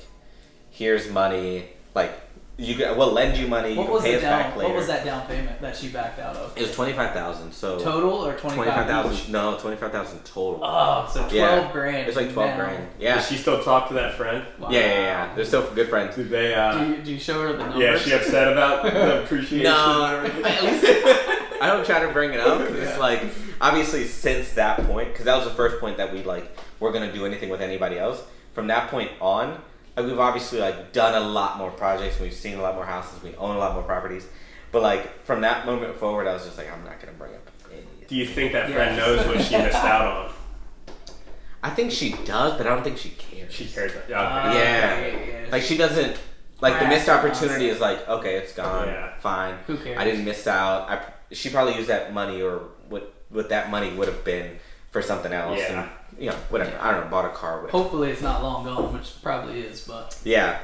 "Here's 0.78 1.10
money, 1.10 1.66
like 1.96 2.12
you 2.60 2.74
get, 2.76 2.98
we'll 2.98 3.12
lend 3.12 3.38
you 3.38 3.48
money, 3.48 3.72
you 3.74 3.78
What 3.78 3.86
can 3.86 3.94
was 3.94 4.04
pay 4.04 4.12
the 4.14 4.18
us 4.18 4.24
down? 4.24 4.40
back 4.42 4.56
later." 4.56 4.70
What 4.70 4.78
was 4.78 4.88
that 4.88 5.06
down 5.06 5.28
payment 5.28 5.62
that 5.62 5.76
she 5.78 5.90
backed 5.90 6.20
out 6.20 6.36
of? 6.36 6.58
It 6.58 6.62
was 6.62 6.74
twenty 6.76 6.94
five 6.94 7.14
thousand. 7.14 7.52
So 7.52 7.78
Total 7.80 8.10
or 8.12 8.34
twenty 8.34 8.56
twenty 8.56 8.72
five 8.72 8.88
five 8.88 9.06
thousand. 9.06 9.32
No, 9.32 9.58
twenty 9.60 9.78
five 9.78 9.92
thousand 9.92 10.24
total. 10.26 10.62
Oh, 10.64 11.08
so 11.12 11.20
twelve 11.22 11.32
Yeah. 11.34 11.72
grand. 11.72 12.08
it's 12.08 12.16
like 12.18 12.34
twelve 12.34 12.50
now. 12.52 12.66
grand. 12.66 12.88
Yeah. 13.00 13.16
Does 13.16 13.28
she 13.28 13.38
still 13.38 13.62
talk 13.64 13.88
to 13.90 13.94
that 13.96 14.16
friend? 14.16 14.44
Wow. 14.60 14.70
yeah, 14.72 14.80
yeah, 14.80 15.02
yeah. 15.02 15.36
They're 15.36 15.46
still 15.46 15.70
good 15.74 15.90
friends. 15.90 16.16
Did 16.16 16.30
they? 16.30 16.54
Uh, 16.56 16.78
Do 16.80 16.90
you, 16.90 16.98
do 17.04 17.12
you 17.14 17.20
show 17.20 17.42
her 17.42 17.52
the 17.54 17.60
numbers? 17.60 17.80
yeah, 17.82 17.98
she 17.98 18.12
upset 18.14 18.52
about 18.52 18.84
the 18.84 19.24
appreciation. 19.24 19.64
No, 19.64 20.16
at 20.44 20.64
least 20.64 20.84
I 21.62 21.68
don't 21.74 21.86
try 21.86 22.00
to 22.06 22.12
bring 22.12 22.34
it 22.34 22.40
up. 22.40 22.60
'cause 22.60 22.76
It's 22.76 22.98
like 23.00 23.24
obviously 23.62 24.06
since 24.06 24.52
that 24.54 24.78
point, 24.88 25.10
because 25.12 25.26
that 25.26 25.36
was 25.36 25.46
the 25.46 25.54
first 25.54 25.80
point 25.80 25.98
that 25.98 26.12
we 26.14 26.24
like 26.24 26.56
we're 26.80 26.92
gonna 26.92 27.12
do 27.14 27.26
anything 27.26 27.50
with 27.50 27.62
anybody 27.62 27.98
else. 28.00 28.22
From 28.54 28.68
that 28.68 28.90
point 28.90 29.12
on, 29.22 29.60
like 29.98 30.06
we've 30.06 30.20
obviously 30.20 30.60
like 30.60 30.94
done 30.94 31.16
a 31.16 31.20
lot 31.26 31.58
more 31.58 31.72
projects. 31.72 32.20
We've 32.20 32.34
seen 32.34 32.58
a 32.60 32.62
lot 32.62 32.76
more 32.76 32.86
houses. 32.86 33.22
We 33.24 33.36
own 33.36 33.56
a 33.56 33.60
lot 33.60 33.74
more 33.74 33.84
properties. 33.84 34.26
But 34.72 34.84
like 34.84 35.26
from 35.26 35.42
that 35.42 35.66
moment 35.66 35.96
forward, 35.98 36.28
I 36.28 36.34
was 36.34 36.46
just 36.46 36.58
like, 36.58 36.72
I'm 36.72 36.84
not 36.86 37.00
gonna 37.00 37.14
bring 37.18 37.34
up 37.34 37.50
any. 37.72 37.82
Do 38.08 38.16
you 38.16 38.26
think 38.28 38.54
that 38.54 38.70
Yeah. 38.70 38.76
friend 38.76 38.98
knows 38.98 39.26
what 39.26 39.42
she 39.44 39.58
missed 39.58 39.76
out 39.76 40.06
on? 40.28 40.34
I 41.64 41.72
think 41.72 41.92
she 41.92 42.12
does, 42.26 42.54
but 42.58 42.68
I 42.68 42.70
don't 42.70 42.84
think 42.84 42.98
she 43.00 43.10
cares. 43.10 43.52
She 43.52 43.66
cares. 43.66 43.92
Uh, 43.94 44.02
Yeah. 44.08 44.50
okay. 44.52 45.44
Yeah. 45.46 45.52
Like 45.52 45.64
she 45.64 45.76
doesn't. 45.78 46.18
Like 46.62 46.80
the 46.80 46.88
missed 46.88 47.10
opportunity 47.10 47.70
is 47.70 47.80
like 47.80 48.08
okay, 48.08 48.36
it's 48.38 48.54
gone, 48.54 48.88
Yeah. 48.88 49.18
fine. 49.20 49.56
Who 49.68 49.78
cares? 49.78 49.98
I 49.98 50.04
didn't 50.04 50.26
miss 50.26 50.46
out. 50.48 50.90
I 50.90 51.02
she 51.32 51.50
probably 51.50 51.76
used 51.76 51.90
that 51.90 52.14
money 52.14 52.42
or 52.42 52.60
what 52.90 53.14
what 53.30 53.50
that 53.50 53.70
money 53.72 53.92
would 53.94 54.08
have 54.08 54.24
been 54.24 54.60
for 55.02 55.08
something 55.08 55.32
else. 55.34 55.60
Yeah. 55.60 55.82
And 55.82 55.90
you 56.20 56.30
know, 56.32 56.36
whatever. 56.50 56.76
I 56.82 56.92
don't 56.92 57.06
know, 57.06 57.10
bought 57.12 57.26
a 57.26 57.30
car, 57.30 57.62
whatever. 57.62 57.78
Hopefully, 57.78 58.10
it's 58.10 58.22
not 58.22 58.42
long 58.42 58.66
gone, 58.66 58.94
which 58.94 59.22
probably 59.22 59.62
is. 59.62 59.82
But 59.88 60.18
Yeah. 60.24 60.60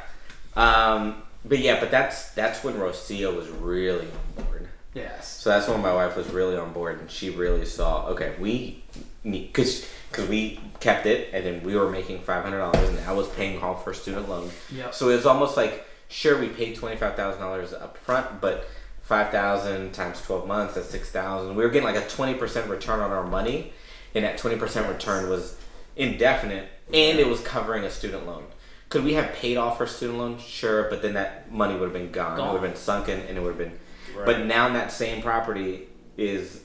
Um, 0.56 1.22
but 1.46 1.60
yeah, 1.60 1.80
but 1.80 1.92
that's 1.92 2.32
that's 2.32 2.64
when 2.64 2.76
Rocio 2.76 3.36
was 3.36 3.48
really 3.50 4.08
on 4.38 4.44
board. 4.46 4.68
yes, 4.94 5.28
So 5.28 5.50
that's 5.50 5.68
when 5.68 5.82
my 5.82 5.94
wife 5.94 6.16
was 6.16 6.28
really 6.30 6.56
on 6.56 6.74
board, 6.74 7.00
and 7.00 7.10
she 7.12 7.30
really 7.30 7.66
saw, 7.66 8.08
okay, 8.08 8.36
we 8.40 8.84
need 9.24 9.48
because 9.54 9.88
because 10.10 10.28
we 10.30 10.60
kept 10.80 11.06
it, 11.06 11.30
and 11.34 11.46
then 11.46 11.64
we 11.64 11.76
were 11.76 11.90
making 11.90 12.22
five 12.22 12.44
hundred 12.44 12.60
dollars, 12.60 12.90
and 12.90 13.00
I 13.02 13.14
was 13.14 13.28
paying 13.30 13.62
off 13.62 13.86
her 13.86 13.94
student 13.94 14.30
loan. 14.30 14.50
Yep. 14.72 14.94
So 14.94 15.10
it 15.10 15.16
was 15.16 15.26
almost 15.26 15.58
like, 15.58 15.86
sure, 16.08 16.40
we 16.40 16.48
paid 16.48 16.76
twenty 16.76 16.96
five 16.96 17.16
thousand 17.16 17.42
dollars 17.42 17.74
up 17.74 17.98
front, 17.98 18.40
but 18.42 18.68
five 19.02 19.30
thousand 19.32 19.92
times 19.94 20.22
twelve 20.22 20.48
months, 20.48 20.76
that's 20.76 20.90
six 20.90 21.12
thousand. 21.12 21.56
We 21.56 21.64
were 21.64 21.70
getting 21.70 21.88
like 21.88 21.98
a 22.04 22.08
twenty 22.08 22.36
percent 22.36 22.70
return 22.70 23.00
on 23.02 23.12
our 23.12 23.26
money, 23.26 23.74
and 24.16 24.24
that 24.26 24.38
twenty 24.38 24.58
percent 24.58 24.88
return 24.88 25.30
was 25.30 25.58
indefinite, 25.96 26.68
and 26.94 27.20
it 27.20 27.28
was 27.28 27.40
covering 27.42 27.84
a 27.84 27.90
student 27.90 28.26
loan. 28.26 28.46
Could 28.90 29.04
we 29.04 29.14
have 29.14 29.34
paid 29.34 29.58
off 29.58 29.80
her 29.80 29.88
student 29.88 30.20
loan? 30.20 30.38
Sure, 30.40 30.90
but 30.90 31.02
then 31.02 31.14
that 31.16 31.52
money 31.52 31.74
would 31.74 31.84
have 31.86 31.94
been 31.94 32.12
gone. 32.12 32.40
It 32.40 32.44
would 32.44 32.62
have 32.62 32.62
been 32.62 32.76
sunken, 32.76 33.22
and 33.22 33.38
it 33.38 33.42
would 33.42 33.50
have 33.50 33.58
been. 33.58 33.80
Right. 34.16 34.26
But 34.26 34.46
now 34.46 34.70
that 34.74 34.92
same 34.92 35.22
property 35.24 35.88
is, 36.18 36.62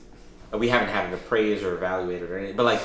we 0.53 0.67
haven't 0.69 0.89
had 0.89 1.11
it 1.11 1.13
appraised 1.15 1.63
or 1.63 1.75
evaluated 1.75 2.29
or 2.29 2.37
anything. 2.37 2.55
But 2.55 2.65
like, 2.65 2.81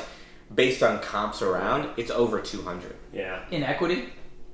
based 0.54 0.82
on 0.82 1.00
comps 1.00 1.42
around, 1.42 1.90
it's 1.98 2.10
over 2.10 2.40
two 2.40 2.62
hundred. 2.62 2.96
yeah. 3.12 3.42
in 3.50 3.62
equity. 3.62 4.08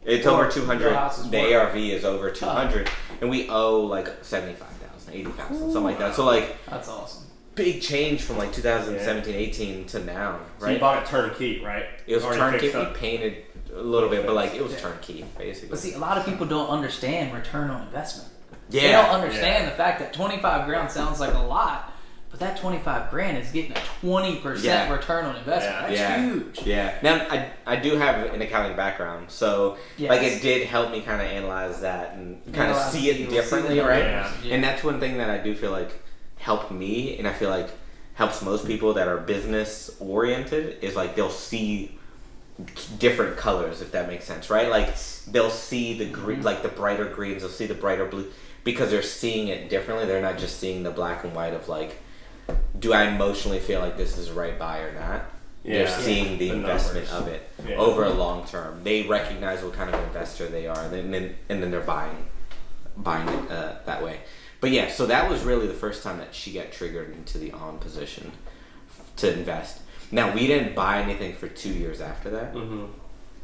It's 0.04 0.26
Or 0.26 0.30
over 0.44 0.50
two 0.50 0.64
hundred. 0.64 0.84
your 0.86 0.94
house 0.94 1.18
is 1.18 1.30
The 1.30 1.38
worth- 1.42 1.54
ARV 1.54 1.76
is 1.76 2.04
over 2.04 2.30
two 2.30 2.46
hundred, 2.46 2.88
and 3.20 3.28
we 3.30 3.48
owe 3.50 3.80
like 3.80 4.08
75,000, 4.24 5.12
80,000, 5.14 5.56
something 5.58 5.82
like 5.84 5.98
that. 5.98 6.14
So 6.14 6.24
like, 6.24 6.56
That's 6.66 6.88
awesome. 6.88 7.24
Big 7.64 7.82
change 7.82 8.22
from 8.22 8.38
like 8.38 8.52
2017, 8.52 9.34
18 9.34 9.84
to 9.86 9.98
now, 10.04 10.32
right? 10.32 10.40
So 10.60 10.68
you 10.70 10.78
bought 10.78 11.02
it 11.02 11.06
turnkey, 11.06 11.60
right? 11.62 11.84
it 12.06 12.14
was 12.14 12.24
Already 12.24 12.70
turnkey. 12.70 12.78
We 12.90 12.96
painted 12.98 13.44
a 13.74 13.82
little 13.82 14.08
bit, 14.08 14.24
but 14.26 14.34
like 14.34 14.54
it 14.54 14.62
was 14.62 14.80
turnkey 14.80 15.24
basically. 15.36 15.68
But 15.68 15.78
see, 15.78 15.92
a 15.92 15.98
lot 15.98 16.16
of 16.16 16.24
people 16.24 16.46
don't 16.46 16.68
understand 16.70 17.34
return 17.34 17.70
on 17.70 17.86
investment. 17.86 18.30
yeah, 18.70 18.80
They 18.82 18.92
don't 18.92 19.20
understand 19.20 19.64
Yeah. 19.64 19.70
the 19.70 19.76
fact 19.76 20.00
that 20.00 20.12
25 20.14 20.66
grand 20.66 20.90
sounds 20.90 21.20
like 21.20 21.34
a 21.34 21.38
lot, 21.38 21.92
but 22.30 22.40
that 22.40 22.56
25 22.56 23.10
grand 23.10 23.36
is 23.36 23.50
getting 23.52 23.72
a 23.72 23.80
20% 24.00 24.64
Yeah. 24.64 24.90
return 24.90 25.26
on 25.26 25.36
investment. 25.36 25.76
Yeah. 25.76 25.86
That's 25.88 26.00
yeah, 26.00 26.22
huge. 26.24 26.62
Yeah. 26.62 26.94
Now 27.02 27.14
I, 27.30 27.50
I 27.66 27.76
do 27.76 27.96
have 27.96 28.32
an 28.32 28.40
accounting 28.40 28.74
background, 28.74 29.30
so 29.30 29.76
like 29.98 30.22
it 30.22 30.40
did 30.40 30.66
help 30.66 30.90
me 30.90 31.02
kind 31.02 31.20
of 31.20 31.28
analyze 31.28 31.82
that 31.82 32.14
and 32.14 32.40
kind 32.54 32.70
of 32.72 32.78
see 32.90 33.10
it 33.10 33.28
differently, 33.28 33.78
right? 33.80 34.04
yeah. 34.04 34.54
And 34.54 34.64
that's 34.64 34.82
one 34.82 34.98
thing 34.98 35.18
that 35.18 35.28
I 35.28 35.36
do 35.38 35.54
feel 35.54 35.72
like 35.72 35.92
helped 36.40 36.70
me, 36.70 37.16
and 37.18 37.28
I 37.28 37.32
feel 37.32 37.50
like 37.50 37.68
helps 38.14 38.42
most 38.42 38.66
people 38.66 38.92
that 38.94 39.08
are 39.08 39.16
business 39.16 39.90
oriented 40.00 40.82
is 40.82 40.96
like 40.96 41.14
they'll 41.14 41.30
see 41.30 41.96
different 42.98 43.36
colors, 43.36 43.80
if 43.80 43.92
that 43.92 44.08
makes 44.08 44.24
sense, 44.24 44.50
right? 44.50 44.68
Like 44.68 44.94
they'll 45.28 45.50
see 45.50 45.96
the 45.98 46.06
green, 46.06 46.42
like 46.42 46.62
the 46.62 46.68
brighter 46.68 47.06
greens, 47.06 47.42
they'll 47.42 47.50
see 47.50 47.66
the 47.66 47.74
brighter 47.74 48.04
blue 48.06 48.30
because 48.64 48.90
they're 48.90 49.02
seeing 49.02 49.48
it 49.48 49.70
differently. 49.70 50.06
They're 50.06 50.20
not 50.20 50.38
just 50.38 50.58
seeing 50.58 50.82
the 50.82 50.90
black 50.90 51.24
and 51.24 51.34
white 51.34 51.54
of 51.54 51.68
like, 51.68 51.98
do 52.78 52.92
I 52.92 53.04
emotionally 53.04 53.58
feel 53.60 53.80
like 53.80 53.96
this 53.96 54.18
is 54.18 54.28
the 54.28 54.34
right 54.34 54.58
buy 54.58 54.80
or 54.80 54.92
not? 54.92 55.24
They're 55.64 55.84
Yeah. 55.84 55.98
seeing 55.98 56.38
the, 56.38 56.48
The 56.50 56.54
investment 56.56 57.10
numbers. 57.10 57.28
of 57.28 57.34
it 57.34 57.48
Yeah. 57.68 57.76
over 57.76 58.04
a 58.04 58.10
long 58.10 58.46
term. 58.46 58.80
They 58.82 59.02
recognize 59.02 59.62
what 59.62 59.72
kind 59.74 59.94
of 59.94 60.02
investor 60.04 60.46
they 60.48 60.66
are, 60.66 60.80
and 60.82 60.92
then 61.14 61.34
and 61.48 61.62
then 61.62 61.70
they're 61.70 61.80
buying 61.80 62.26
buying 62.96 63.28
it 63.28 63.50
uh, 63.50 63.72
that 63.86 64.02
way. 64.02 64.20
But 64.60 64.70
yeah, 64.70 64.90
so 64.90 65.06
that 65.06 65.30
was 65.30 65.42
really 65.42 65.66
the 65.66 65.74
first 65.74 66.02
time 66.02 66.18
that 66.18 66.34
she 66.34 66.52
got 66.52 66.70
triggered 66.72 67.12
into 67.12 67.38
the 67.38 67.52
on 67.52 67.78
position 67.78 68.32
to 69.16 69.32
invest. 69.32 69.80
Now 70.10 70.34
we 70.34 70.46
didn't 70.46 70.74
buy 70.74 71.00
anything 71.00 71.34
for 71.34 71.48
two 71.48 71.72
years 71.72 72.00
after 72.00 72.30
that. 72.30 72.54
Mm-hmm. 72.54 72.86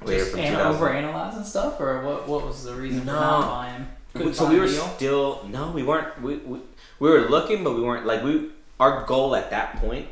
Later 0.06 0.18
Just 0.20 0.30
from 0.32 0.40
and 0.40 0.56
overanalyzing 0.56 1.44
stuff, 1.44 1.80
or 1.80 2.02
what? 2.02 2.28
What 2.28 2.44
was 2.46 2.64
the 2.64 2.74
reason 2.74 3.00
for 3.00 3.06
No. 3.06 3.12
not 3.12 3.48
buying? 3.48 3.86
Couldn't 4.12 4.34
so 4.34 4.44
find 4.44 4.54
we 4.54 4.60
were 4.60 4.66
deal? 4.66 4.88
still 4.88 5.44
no, 5.48 5.70
we 5.70 5.82
weren't. 5.82 6.20
We, 6.20 6.36
we 6.36 6.60
we 6.98 7.10
were 7.10 7.28
looking, 7.28 7.64
but 7.64 7.74
we 7.74 7.82
weren't 7.82 8.06
like 8.06 8.22
we. 8.22 8.50
Our 8.78 9.06
goal 9.06 9.34
at 9.34 9.50
that 9.50 9.76
point, 9.76 10.06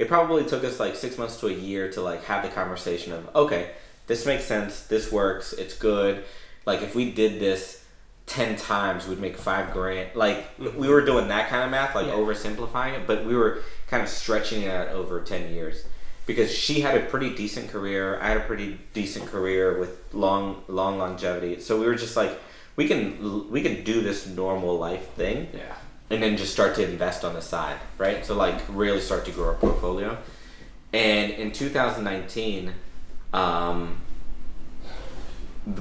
it 0.00 0.08
probably 0.08 0.44
took 0.44 0.64
us 0.64 0.80
like 0.80 0.96
six 0.96 1.16
months 1.18 1.38
to 1.40 1.46
a 1.46 1.52
year 1.52 1.88
to 1.92 2.00
like 2.00 2.24
have 2.24 2.42
the 2.42 2.48
conversation 2.48 3.12
of 3.12 3.34
okay, 3.36 3.70
this 4.08 4.26
makes 4.26 4.44
sense, 4.44 4.82
this 4.82 5.12
works, 5.12 5.52
it's 5.52 5.78
good. 5.78 6.24
Like 6.66 6.82
if 6.82 6.96
we 6.96 7.12
did 7.12 7.38
this 7.38 7.84
ten 8.28 8.54
times, 8.56 9.08
we'd 9.08 9.18
make 9.18 9.36
five 9.36 9.72
grand. 9.72 10.10
Like 10.14 10.44
we 10.58 10.88
were 10.88 11.04
doing 11.04 11.28
that 11.28 11.48
kind 11.48 11.64
of 11.64 11.70
math, 11.70 11.94
like 11.94 12.06
Yeah. 12.06 12.12
oversimplifying 12.12 12.94
it, 12.94 13.06
but 13.06 13.24
we 13.24 13.34
were 13.34 13.62
kind 13.88 14.02
of 14.02 14.08
stretching 14.08 14.62
it 14.62 14.70
out 14.70 14.88
over 14.88 15.20
ten 15.20 15.52
years. 15.52 15.84
Because 16.26 16.54
she 16.54 16.82
had 16.82 16.94
a 16.94 17.00
pretty 17.06 17.34
decent 17.34 17.70
career, 17.70 18.20
I 18.20 18.28
had 18.28 18.36
a 18.36 18.40
pretty 18.40 18.78
decent 18.92 19.26
career 19.26 19.78
with 19.78 19.98
long, 20.12 20.62
long 20.68 20.98
longevity. 20.98 21.58
So 21.60 21.80
we 21.80 21.86
were 21.86 21.94
just 21.94 22.16
like, 22.16 22.38
we 22.76 22.86
can 22.86 23.50
we 23.50 23.62
can 23.62 23.82
do 23.82 24.02
this 24.02 24.26
normal 24.26 24.78
life 24.78 25.08
thing 25.14 25.48
Yeah. 25.54 25.74
and 26.10 26.22
then 26.22 26.36
just 26.36 26.52
start 26.52 26.74
to 26.76 26.84
invest 26.88 27.24
on 27.24 27.34
the 27.34 27.42
side 27.42 27.78
right 27.98 28.24
so 28.24 28.36
like 28.36 28.60
really 28.68 29.00
start 29.00 29.24
to 29.24 29.32
grow 29.32 29.48
our 29.48 29.54
portfolio 29.54 30.16
and 30.92 31.32
in 31.32 31.50
2019 31.50 32.72
um, 33.32 34.00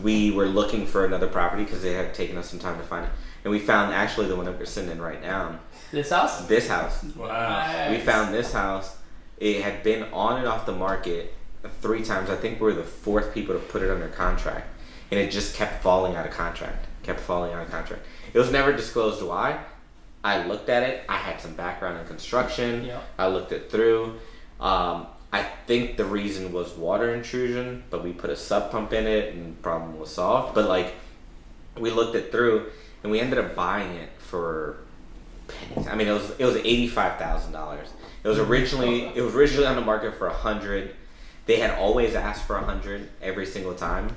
we 0.03 0.31
were 0.31 0.45
looking 0.47 0.85
for 0.85 1.05
another 1.05 1.27
property 1.27 1.63
because 1.63 1.83
it 1.83 1.95
had 1.95 2.13
taken 2.13 2.37
us 2.37 2.49
some 2.49 2.59
time 2.59 2.77
to 2.77 2.83
find 2.83 3.05
it 3.05 3.11
and 3.43 3.51
we 3.51 3.59
found 3.59 3.93
actually 3.93 4.27
the 4.27 4.35
one 4.35 4.45
that 4.45 4.57
we're 4.59 4.65
sitting 4.65 4.91
in 4.91 5.01
right 5.01 5.21
now 5.21 5.59
This 5.91 6.09
house. 6.09 6.45
this 6.47 6.67
house 6.67 7.03
Wow. 7.15 7.89
we 7.91 7.97
found 7.99 8.33
this 8.33 8.51
house. 8.51 8.97
It 9.39 9.61
had 9.61 9.83
been 9.83 10.03
on 10.11 10.39
and 10.39 10.47
off 10.47 10.65
the 10.65 10.73
market 10.73 11.33
three 11.81 12.03
times. 12.03 12.29
I 12.29 12.35
think 12.35 12.59
we 12.59 12.65
were 12.65 12.73
the 12.73 12.83
fourth 12.83 13.33
people 13.33 13.53
to 13.55 13.61
put 13.61 13.81
it 13.83 13.89
under 13.91 14.07
contract, 14.09 14.67
and 15.11 15.19
it 15.19 15.31
just 15.31 15.55
kept 15.55 15.83
falling 15.83 16.15
out 16.15 16.25
of 16.25 16.31
contract. 16.33 16.87
Kept 17.03 17.19
falling 17.19 17.53
out 17.53 17.61
of 17.61 17.69
contract. 17.71 18.03
It 18.33 18.39
was 18.39 18.51
never 18.51 18.73
disclosed 18.73 19.21
why. 19.23 19.59
I 20.23 20.45
looked 20.47 20.69
at 20.69 20.83
it. 20.83 21.03
I 21.07 21.17
had 21.17 21.39
some 21.39 21.53
background 21.53 21.99
in 21.99 22.07
construction. 22.07 22.83
Yeah. 22.85 22.99
I 23.17 23.27
looked 23.27 23.51
it 23.51 23.69
through. 23.71 24.15
Um, 24.59 25.05
I 25.31 25.43
think 25.65 25.97
the 25.97 26.05
reason 26.05 26.53
was 26.53 26.73
water 26.73 27.13
intrusion, 27.13 27.83
but 27.89 28.03
we 28.03 28.13
put 28.13 28.29
a 28.29 28.35
sump 28.35 28.71
pump 28.71 28.93
in 28.93 29.05
it, 29.05 29.33
and 29.33 29.61
problem 29.61 29.99
was 29.99 30.09
solved. 30.09 30.55
But 30.55 30.69
like, 30.69 30.93
we 31.77 31.91
looked 31.91 32.15
it 32.15 32.31
through, 32.31 32.71
and 33.03 33.11
we 33.11 33.19
ended 33.19 33.37
up 33.37 33.55
buying 33.55 33.95
it 33.95 34.09
for 34.17 34.77
pennies. 35.47 35.87
I 35.87 35.95
mean, 35.95 36.07
it 36.07 36.13
was 36.13 36.31
it 36.39 36.45
was 36.45 36.55
eighty 36.57 36.87
five 36.87 37.17
thousand 37.17 37.51
dollars. 37.51 37.89
It 38.23 38.27
was 38.27 38.39
originally 38.39 39.05
it 39.15 39.21
was 39.21 39.35
originally 39.35 39.67
on 39.67 39.75
the 39.75 39.81
market 39.81 40.17
for 40.17 40.27
a 40.27 40.33
hundred. 40.33 40.95
They 41.45 41.59
had 41.59 41.71
always 41.71 42.15
asked 42.15 42.45
for 42.45 42.57
a 42.57 42.63
hundred 42.63 43.09
every 43.21 43.45
single 43.45 43.73
time, 43.73 44.15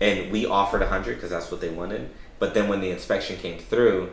and 0.00 0.30
we 0.30 0.46
offered 0.46 0.82
a 0.82 0.88
hundred 0.88 1.14
because 1.14 1.30
that's 1.30 1.50
what 1.50 1.60
they 1.60 1.70
wanted. 1.70 2.10
But 2.38 2.54
then 2.54 2.68
when 2.68 2.80
the 2.80 2.90
inspection 2.90 3.36
came 3.36 3.58
through, 3.58 4.10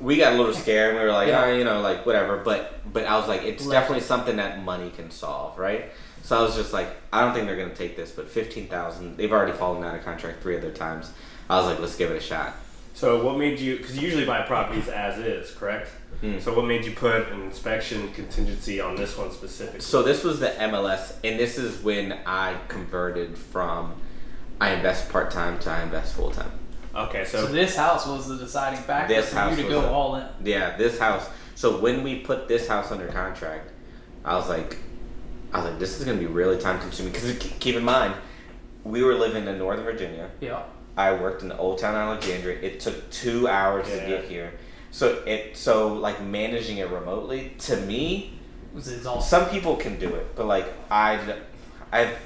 we 0.00 0.16
got 0.16 0.32
a 0.34 0.36
little 0.36 0.54
scared. 0.54 0.90
and 0.90 0.98
We 1.00 1.04
were 1.06 1.12
like, 1.12 1.28
Yeah. 1.28 1.44
oh, 1.44 1.52
you 1.52 1.64
know, 1.64 1.80
like 1.80 2.06
whatever. 2.06 2.38
But 2.38 2.80
but 2.92 3.04
I 3.04 3.16
was 3.18 3.28
like, 3.28 3.42
it's 3.42 3.64
Right. 3.64 3.72
definitely 3.80 4.04
something 4.04 4.36
that 4.36 4.62
money 4.64 4.90
can 4.90 5.10
solve, 5.10 5.58
right? 5.58 5.90
So 6.22 6.38
I 6.38 6.42
was 6.42 6.54
just 6.56 6.72
like, 6.72 6.88
I 7.12 7.22
don't 7.22 7.32
think 7.34 7.46
they're 7.46 7.56
gonna 7.56 7.74
take 7.74 7.96
this. 7.96 8.10
But 8.10 8.28
fifteen 8.30 8.68
thousand, 8.68 9.16
they've 9.16 9.32
already 9.32 9.52
fallen 9.52 9.84
out 9.84 9.94
of 9.94 10.04
contract 10.04 10.42
three 10.42 10.56
other 10.56 10.70
times. 10.70 11.10
I 11.50 11.56
was 11.56 11.66
like, 11.66 11.78
let's 11.80 11.96
give 11.96 12.10
it 12.10 12.16
a 12.16 12.20
shot. 12.20 12.54
So 12.94 13.24
what 13.24 13.38
made 13.38 13.60
you? 13.60 13.76
Because 13.76 13.96
you 13.96 14.02
usually 14.02 14.24
buy 14.26 14.42
properties 14.42 14.88
as 14.88 15.18
is, 15.18 15.52
correct? 15.52 15.88
Mm. 16.22 16.40
So 16.42 16.52
what 16.52 16.64
made 16.66 16.84
you 16.84 16.90
put 16.92 17.28
an 17.28 17.42
inspection 17.42 18.12
contingency 18.12 18.80
on 18.80 18.96
this 18.96 19.16
one 19.16 19.30
specifically? 19.30 19.80
So 19.80 20.02
this 20.02 20.24
was 20.24 20.40
the 20.40 20.48
MLS, 20.48 21.12
and 21.22 21.38
this 21.38 21.58
is 21.58 21.80
when 21.82 22.18
I 22.26 22.56
converted 22.66 23.38
from 23.38 23.94
I 24.60 24.70
invest 24.70 25.10
part 25.10 25.30
time 25.30 25.60
to 25.60 25.70
I 25.70 25.82
invest 25.82 26.14
full 26.16 26.32
time. 26.32 26.50
Okay, 27.06 27.24
So 27.24 27.46
so, 27.46 27.52
this 27.52 27.76
house 27.76 28.06
was 28.06 28.28
the 28.28 28.36
deciding 28.36 28.80
factor 28.80 29.14
This 29.14 29.30
for 29.30 29.36
house 29.36 29.50
you 29.56 29.64
to 29.64 29.68
was 29.68 29.72
go 29.74 29.82
the- 29.82 29.88
all 29.88 30.14
in. 30.16 30.26
Yeah, 30.44 30.76
this 30.76 30.98
house. 30.98 31.28
So 31.54 31.78
when 31.80 32.02
we 32.02 32.20
put 32.20 32.48
this 32.48 32.68
house 32.68 32.90
under 32.92 33.06
contract, 33.08 33.70
I 34.24 34.36
was 34.36 34.48
like, 34.48 34.76
I 35.52 35.58
was 35.58 35.70
like, 35.70 35.78
this 35.78 35.98
is 35.98 36.04
gonna 36.04 36.18
be 36.18 36.26
really 36.26 36.58
time 36.58 36.78
consuming. 36.80 37.12
Because 37.12 37.36
keep 37.38 37.74
in 37.74 37.84
mind, 37.84 38.14
we 38.84 39.02
were 39.02 39.14
living 39.14 39.46
in 39.46 39.58
Northern 39.58 39.84
Virginia. 39.84 40.30
Yeah. 40.40 40.62
I 40.96 41.12
worked 41.12 41.42
in 41.42 41.48
the 41.48 41.56
Old 41.56 41.78
Town 41.78 41.94
Alexandria. 41.94 42.58
It 42.60 42.80
took 42.80 43.10
two 43.10 43.48
hours 43.48 43.88
to 43.88 43.96
get 43.96 44.24
here. 44.24 44.52
So 44.90 45.22
it 45.26 45.56
so 45.56 45.94
like 45.94 46.22
managing 46.22 46.78
it 46.78 46.88
remotely 46.90 47.52
to 47.60 47.76
me 47.76 48.38
Was 48.74 48.88
it 48.88 49.06
all 49.06 49.20
some 49.20 49.48
people 49.50 49.76
can 49.76 49.98
do 49.98 50.14
it, 50.14 50.34
but 50.34 50.46
like 50.46 50.66
I, 50.90 51.18
I've, 51.92 52.18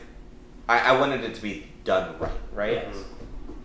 I, 0.68 0.78
I 0.78 1.00
wanted 1.00 1.24
it 1.24 1.35
to 1.35 1.42
be 1.42 1.66
done 1.85 2.18
right, 2.18 2.30
right? 2.52 2.72
Yes. 2.72 2.96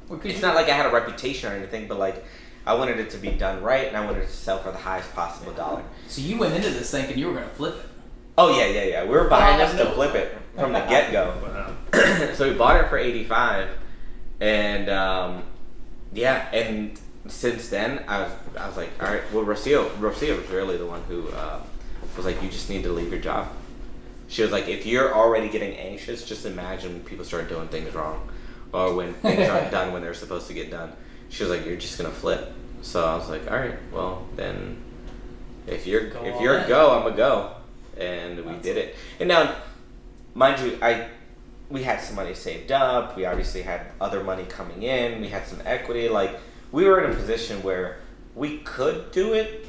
Well, 0.10 0.20
It's 0.24 0.42
not 0.42 0.56
like 0.56 0.70
I 0.70 0.74
had 0.74 0.86
a 0.86 0.92
reputation 0.92 1.52
or 1.52 1.56
anything, 1.56 1.88
but 1.88 2.00
like 2.00 2.24
I 2.66 2.74
wanted 2.74 3.00
it 3.00 3.10
to 3.12 3.18
be 3.18 3.30
done 3.32 3.62
right, 3.64 3.88
and 3.88 3.96
I 3.96 4.06
wanted 4.06 4.24
it 4.24 4.28
to 4.28 4.34
sell 4.34 4.60
for 4.60 4.72
the 4.72 4.78
highest 4.78 5.14
possible 5.14 5.54
dollar. 5.54 5.84
So 6.08 6.22
you 6.22 6.38
went 6.38 6.54
into 6.54 6.70
this 6.70 6.92
thinking 6.92 7.18
you 7.18 7.28
were 7.28 7.34
going 7.34 7.48
to 7.48 7.56
flip 7.56 7.76
it. 7.76 7.90
Oh 8.38 8.58
yeah, 8.58 8.68
yeah, 8.68 8.84
yeah. 8.84 9.04
We 9.04 9.12
were 9.12 9.28
buying 9.30 9.58
this 9.58 9.72
to 9.78 9.92
flip 9.94 10.14
it 10.16 10.38
from 10.56 10.74
the 10.74 10.80
get 10.90 11.12
go. 11.12 11.34
so 12.36 12.50
we 12.50 12.56
bought 12.56 12.84
it 12.84 12.90
for 12.90 12.98
eighty 12.98 13.24
five, 13.24 13.70
and 14.40 14.90
um, 14.90 15.44
yeah, 16.14 16.50
and 16.52 17.00
since 17.28 17.70
then 17.70 18.04
I 18.08 18.22
was 18.22 18.32
I 18.58 18.68
was 18.68 18.78
like, 18.78 18.90
all 19.02 19.10
right. 19.10 19.24
Well, 19.34 19.44
Rocio 19.44 19.90
Rocio 19.98 20.40
was 20.40 20.50
really 20.50 20.78
the 20.78 20.86
one 20.86 21.04
who 21.08 21.30
uh, 21.30 21.62
was 22.16 22.26
like, 22.26 22.42
you 22.44 22.50
just 22.50 22.70
need 22.70 22.84
to 22.84 22.92
leave 22.92 23.12
your 23.12 23.22
job. 23.22 23.48
She 24.28 24.42
was 24.42 24.52
like, 24.52 24.68
if 24.68 24.86
you're 24.86 25.16
already 25.16 25.48
getting 25.50 25.76
anxious, 25.78 26.26
just 26.26 26.46
imagine 26.46 26.94
when 26.94 27.04
people 27.04 27.24
start 27.24 27.48
doing 27.48 27.70
things 27.70 27.94
wrong, 27.96 28.30
or 28.74 28.94
when 28.94 29.14
things 29.16 29.48
aren't 29.50 29.72
done 29.72 29.94
when 29.94 30.02
they're 30.02 30.14
supposed 30.14 30.48
to 30.48 30.54
get 30.54 30.72
done. 30.72 30.94
She 31.30 31.44
was 31.44 31.52
like, 31.52 31.66
you're 31.66 31.78
just 31.78 31.98
gonna 31.98 32.12
flip. 32.12 32.54
So 32.82 33.06
I 33.06 33.16
was 33.16 33.30
like, 33.30 33.50
all 33.50 33.58
right, 33.58 33.76
well 33.92 34.28
then, 34.36 34.82
if 35.66 35.86
you're 35.88 36.10
Go 36.10 36.24
if 36.24 36.40
you're 36.42 36.60
a 36.60 36.68
go, 36.68 37.00
I'm 37.00 37.12
a 37.12 37.16
go, 37.16 37.56
and 37.98 38.46
we 38.46 38.56
did 38.58 38.78
it. 38.78 38.96
And 39.20 39.28
now, 39.28 39.56
mind 40.34 40.62
you, 40.62 40.78
I 40.82 41.08
we 41.70 41.84
had 41.84 42.00
some 42.00 42.16
money 42.16 42.34
saved 42.34 42.72
up. 42.72 43.18
We 43.18 43.26
obviously 43.26 43.62
had 43.62 43.88
other 44.00 44.24
money 44.24 44.46
coming 44.46 44.84
in. 44.84 45.20
We 45.20 45.28
had 45.28 45.46
some 45.46 45.60
equity. 45.66 46.08
Like 46.08 46.40
we 46.72 46.86
were 46.86 47.04
in 47.04 47.12
a 47.12 47.16
position 47.16 47.62
where 47.64 48.00
we 48.36 48.60
could 48.60 49.12
do 49.12 49.34
it, 49.34 49.66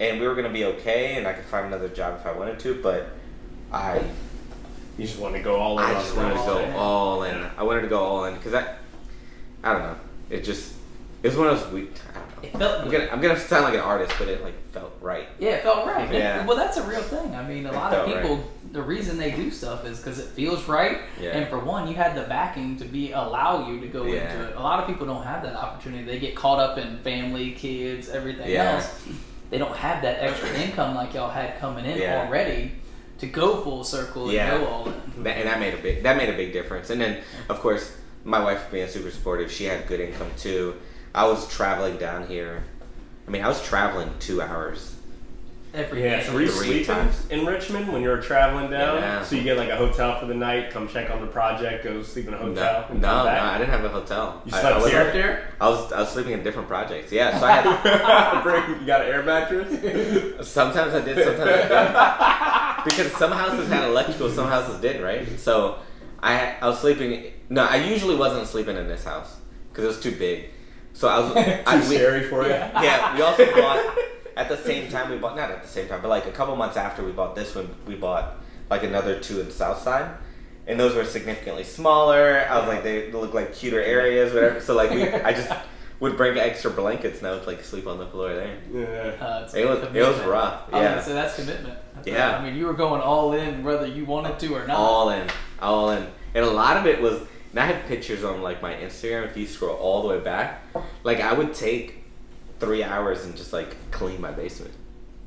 and 0.00 0.20
we 0.20 0.26
were 0.26 0.34
gonna 0.34 0.48
be 0.48 0.64
okay, 0.64 1.16
and 1.16 1.26
I 1.26 1.32
could 1.34 1.44
find 1.44 1.66
another 1.66 1.88
job 1.88 2.18
if 2.20 2.26
I 2.26 2.32
wanted 2.32 2.58
to. 2.60 2.80
But 2.80 3.10
I 3.72 4.02
You 4.98 5.06
just 5.06 5.18
want 5.18 5.34
to 5.36 5.40
go 5.40 5.56
all 5.56 5.78
in. 5.78 5.84
I 5.84 5.94
just 5.94 6.14
the 6.14 6.20
wanted 6.20 6.34
to 6.34 6.40
go 6.44 6.58
in. 6.58 6.72
all 6.72 7.22
in. 7.22 7.46
I 7.56 7.62
wanted 7.62 7.82
to 7.82 7.88
go 7.88 8.00
all 8.00 8.24
in 8.24 8.34
because 8.34 8.52
I, 8.52 8.74
I 9.62 9.72
don't 9.72 9.82
know. 9.82 9.96
It 10.28 10.42
just 10.44 10.74
it 11.22 11.28
was 11.28 11.36
one 11.36 11.46
of 11.48 11.60
those 11.60 11.72
weak. 11.72 11.92
I 12.14 12.18
don't 12.18 12.28
know. 12.28 12.34
It 12.42 12.52
felt 12.56 12.84
I'm 12.84 12.90
gonna 12.90 13.08
I'm 13.12 13.20
gonna 13.20 13.38
sound 13.38 13.64
like 13.64 13.74
an 13.74 13.80
artist, 13.80 14.12
but 14.18 14.28
it 14.28 14.42
like 14.42 14.54
felt 14.72 14.92
right. 15.00 15.28
Yeah, 15.38 15.50
it 15.50 15.62
felt 15.62 15.86
right. 15.86 16.12
Yeah. 16.12 16.44
Well, 16.44 16.56
that's 16.56 16.76
a 16.78 16.82
real 16.82 17.00
thing. 17.02 17.34
I 17.34 17.46
mean, 17.46 17.64
a 17.66 17.70
It 17.70 17.74
lot 17.74 17.92
of 17.94 18.06
felt 18.10 18.22
people, 18.22 18.44
the 18.72 18.82
reason 18.82 19.18
they 19.18 19.30
do 19.30 19.50
stuff 19.52 19.84
is 19.86 19.98
because 19.98 20.18
it 20.18 20.26
feels 20.30 20.66
right. 20.66 20.98
Yeah. 21.20 21.30
And 21.30 21.48
for 21.48 21.58
one, 21.60 21.86
you 21.88 21.94
had 21.94 22.16
the 22.16 22.22
backing 22.22 22.76
to 22.78 22.84
be 22.84 23.12
allow 23.12 23.68
you 23.68 23.80
to 23.80 23.86
go 23.86 24.04
Yeah. 24.04 24.32
into 24.32 24.48
it. 24.50 24.56
A 24.56 24.60
lot 24.60 24.80
of 24.80 24.88
people 24.88 25.06
don't 25.06 25.22
have 25.24 25.42
that 25.44 25.54
opportunity. 25.54 26.04
They 26.04 26.18
get 26.18 26.34
caught 26.34 26.58
up 26.58 26.76
in 26.76 26.98
family, 26.98 27.52
kids, 27.52 28.08
everything 28.08 28.50
Yeah. 28.50 28.74
else. 28.74 29.04
They 29.50 29.58
don't 29.58 29.76
have 29.76 30.02
that 30.02 30.22
extra 30.22 30.50
income 30.54 30.94
like 30.96 31.14
y'all 31.14 31.30
had 31.30 31.58
coming 31.58 31.84
in 31.84 31.98
Yeah. 31.98 32.24
already 32.26 32.72
to 33.18 33.26
go 33.26 33.62
full 33.62 33.84
circle 33.84 34.24
and 34.24 34.32
Yeah. 34.32 34.58
go 34.58 34.66
all 34.66 34.86
in. 34.88 35.22
That, 35.24 35.36
and 35.38 35.48
that 35.48 35.58
made 35.60 35.74
a 35.74 35.78
big 35.78 36.02
that 36.04 36.16
made 36.16 36.28
a 36.28 36.36
big 36.36 36.52
difference. 36.52 36.90
And 36.90 37.00
then 37.00 37.18
of 37.48 37.60
course 37.60 37.96
my 38.24 38.42
wife 38.42 38.70
being 38.70 38.88
super 38.88 39.10
supportive, 39.10 39.50
she 39.50 39.64
had 39.64 39.86
good 39.86 40.00
income 40.00 40.30
too. 40.36 40.76
I 41.14 41.26
was 41.26 41.48
traveling 41.48 41.96
down 41.96 42.26
here. 42.26 42.64
I 43.26 43.30
mean, 43.30 43.42
I 43.44 43.48
was 43.48 43.62
traveling 43.62 44.10
two 44.20 44.40
hours. 44.42 44.94
Every 45.74 46.02
Yeah, 46.02 46.16
day. 46.20 46.24
so 46.26 46.32
were 46.32 46.40
you 46.40 46.48
Three 46.48 46.82
sleeping 46.82 46.86
times. 46.86 47.26
in 47.28 47.44
Richmond 47.44 47.92
when 47.92 48.00
you 48.02 48.08
were 48.08 48.22
traveling 48.22 48.70
down? 48.70 49.02
Yeah. 49.02 49.22
So 49.22 49.36
you 49.36 49.42
get 49.42 49.58
like 49.58 49.68
a 49.68 49.76
hotel 49.76 50.18
for 50.18 50.24
the 50.24 50.34
night, 50.34 50.70
come 50.70 50.88
check 50.88 51.10
on 51.10 51.20
the 51.20 51.26
project, 51.26 51.84
go 51.84 52.02
sleep 52.02 52.26
in 52.26 52.32
a 52.32 52.38
hotel, 52.38 52.54
no, 52.54 52.86
and 52.92 53.02
no, 53.02 53.08
come 53.08 53.26
back? 53.26 53.42
I 53.42 53.58
didn't 53.58 53.70
have 53.70 53.84
a 53.84 53.88
hotel. 53.90 54.40
You 54.46 54.52
I- 54.54 54.60
slept 54.60 54.76
I, 54.76 54.78
was, 54.82 54.90
here? 54.90 55.12
there? 55.12 55.48
I 55.60 55.68
was 55.68 55.92
I 55.92 56.00
was 56.00 56.08
sleeping 56.10 56.32
in 56.32 56.42
different 56.42 56.68
projects. 56.68 57.12
Yeah, 57.12 57.38
so 57.38 57.44
I 57.46 57.52
had 57.60 58.42
Bring- 58.42 58.80
you 58.80 58.86
got 58.86 59.02
an 59.02 59.08
air 59.08 59.22
mattress? 59.22 59.68
Sometimes 60.48 60.94
I 60.94 61.00
did, 61.02 61.16
sometimes 61.22 61.50
I 61.50 61.56
didn't. 61.56 61.68
Because 62.84 63.12
some 63.12 63.32
houses 63.32 63.68
had 63.68 63.84
electrical, 63.84 64.30
some 64.30 64.48
houses 64.48 64.80
didn't, 64.80 65.02
right? 65.02 65.38
So 65.38 65.78
I 66.22 66.56
I 66.60 66.68
was 66.68 66.80
sleeping. 66.80 67.32
No, 67.48 67.64
I 67.64 67.76
usually 67.76 68.16
wasn't 68.16 68.46
sleeping 68.46 68.76
in 68.76 68.88
this 68.88 69.04
house 69.04 69.36
because 69.68 69.84
it 69.84 69.88
was 69.88 70.00
too 70.00 70.16
big. 70.16 70.50
So 70.92 71.08
I 71.08 71.18
was. 71.20 71.32
Too 71.44 71.62
I, 71.66 71.76
we, 71.88 71.96
scary 71.96 72.24
for 72.24 72.42
you? 72.42 72.50
Yeah. 72.50 72.82
yeah, 72.82 73.14
we 73.14 73.22
also 73.22 73.46
bought 73.54 73.96
at 74.36 74.48
the 74.48 74.56
same 74.56 74.90
time. 74.90 75.10
We 75.10 75.16
bought 75.16 75.36
not 75.36 75.50
at 75.50 75.62
the 75.62 75.68
same 75.68 75.88
time, 75.88 76.02
but 76.02 76.08
like 76.08 76.26
a 76.26 76.32
couple 76.32 76.54
months 76.56 76.76
after 76.76 77.04
we 77.04 77.12
bought 77.12 77.34
this 77.34 77.54
one, 77.54 77.74
we 77.86 77.94
bought 77.94 78.36
like 78.70 78.82
another 78.82 79.18
two 79.20 79.40
in 79.40 79.46
the 79.46 79.52
South 79.52 79.80
Side, 79.82 80.10
and 80.66 80.78
those 80.78 80.94
were 80.94 81.04
significantly 81.04 81.64
smaller. 81.64 82.46
I 82.48 82.58
was 82.58 82.68
like, 82.68 82.82
they 82.82 83.10
look 83.12 83.34
like 83.34 83.54
cuter 83.54 83.80
areas, 83.80 84.32
whatever. 84.34 84.60
So 84.60 84.74
like, 84.74 84.90
we, 84.90 85.08
I 85.08 85.32
just 85.32 85.50
would 86.00 86.16
bring 86.16 86.38
extra 86.38 86.70
blankets 86.70 87.22
now 87.22 87.38
to 87.38 87.44
like 87.46 87.64
sleep 87.64 87.86
on 87.86 87.98
the 87.98 88.06
floor 88.06 88.32
there. 88.34 88.56
Yeah. 88.72 89.24
Uh, 89.24 89.48
It 89.54 89.64
was- 89.68 89.82
it 89.94 90.02
was 90.06 90.18
rough, 90.20 90.62
yeah. 90.72 90.90
gonna 90.90 91.02
say 91.02 91.12
that's 91.12 91.34
commitment. 91.36 91.78
Yeah. 92.04 92.38
I 92.38 92.44
mean, 92.44 92.56
you 92.56 92.66
were 92.66 92.72
going 92.74 93.00
all 93.00 93.32
in 93.32 93.64
whether 93.64 93.86
you 93.86 94.04
wanted 94.04 94.38
to 94.38 94.54
or 94.54 94.66
not. 94.66 94.76
all 94.76 95.10
in, 95.10 95.26
all 95.60 95.90
in, 95.90 96.06
and 96.34 96.44
a 96.44 96.50
lot 96.50 96.76
of 96.76 96.86
it 96.86 97.00
was. 97.00 97.20
And 97.50 97.58
I 97.60 97.66
had 97.66 97.86
pictures 97.86 98.22
on 98.24 98.42
like 98.42 98.60
my 98.62 98.74
Instagram. 98.74 99.24
If 99.26 99.36
you 99.36 99.46
scroll 99.46 99.74
all 99.76 100.02
the 100.02 100.08
way 100.08 100.20
back, 100.20 100.62
like 101.02 101.20
I 101.20 101.32
would 101.32 101.54
take 101.54 102.04
three 102.60 102.84
hours 102.84 103.24
and 103.24 103.34
just 103.36 103.52
like 103.52 103.74
clean 103.90 104.20
my 104.20 104.30
basement. 104.30 104.72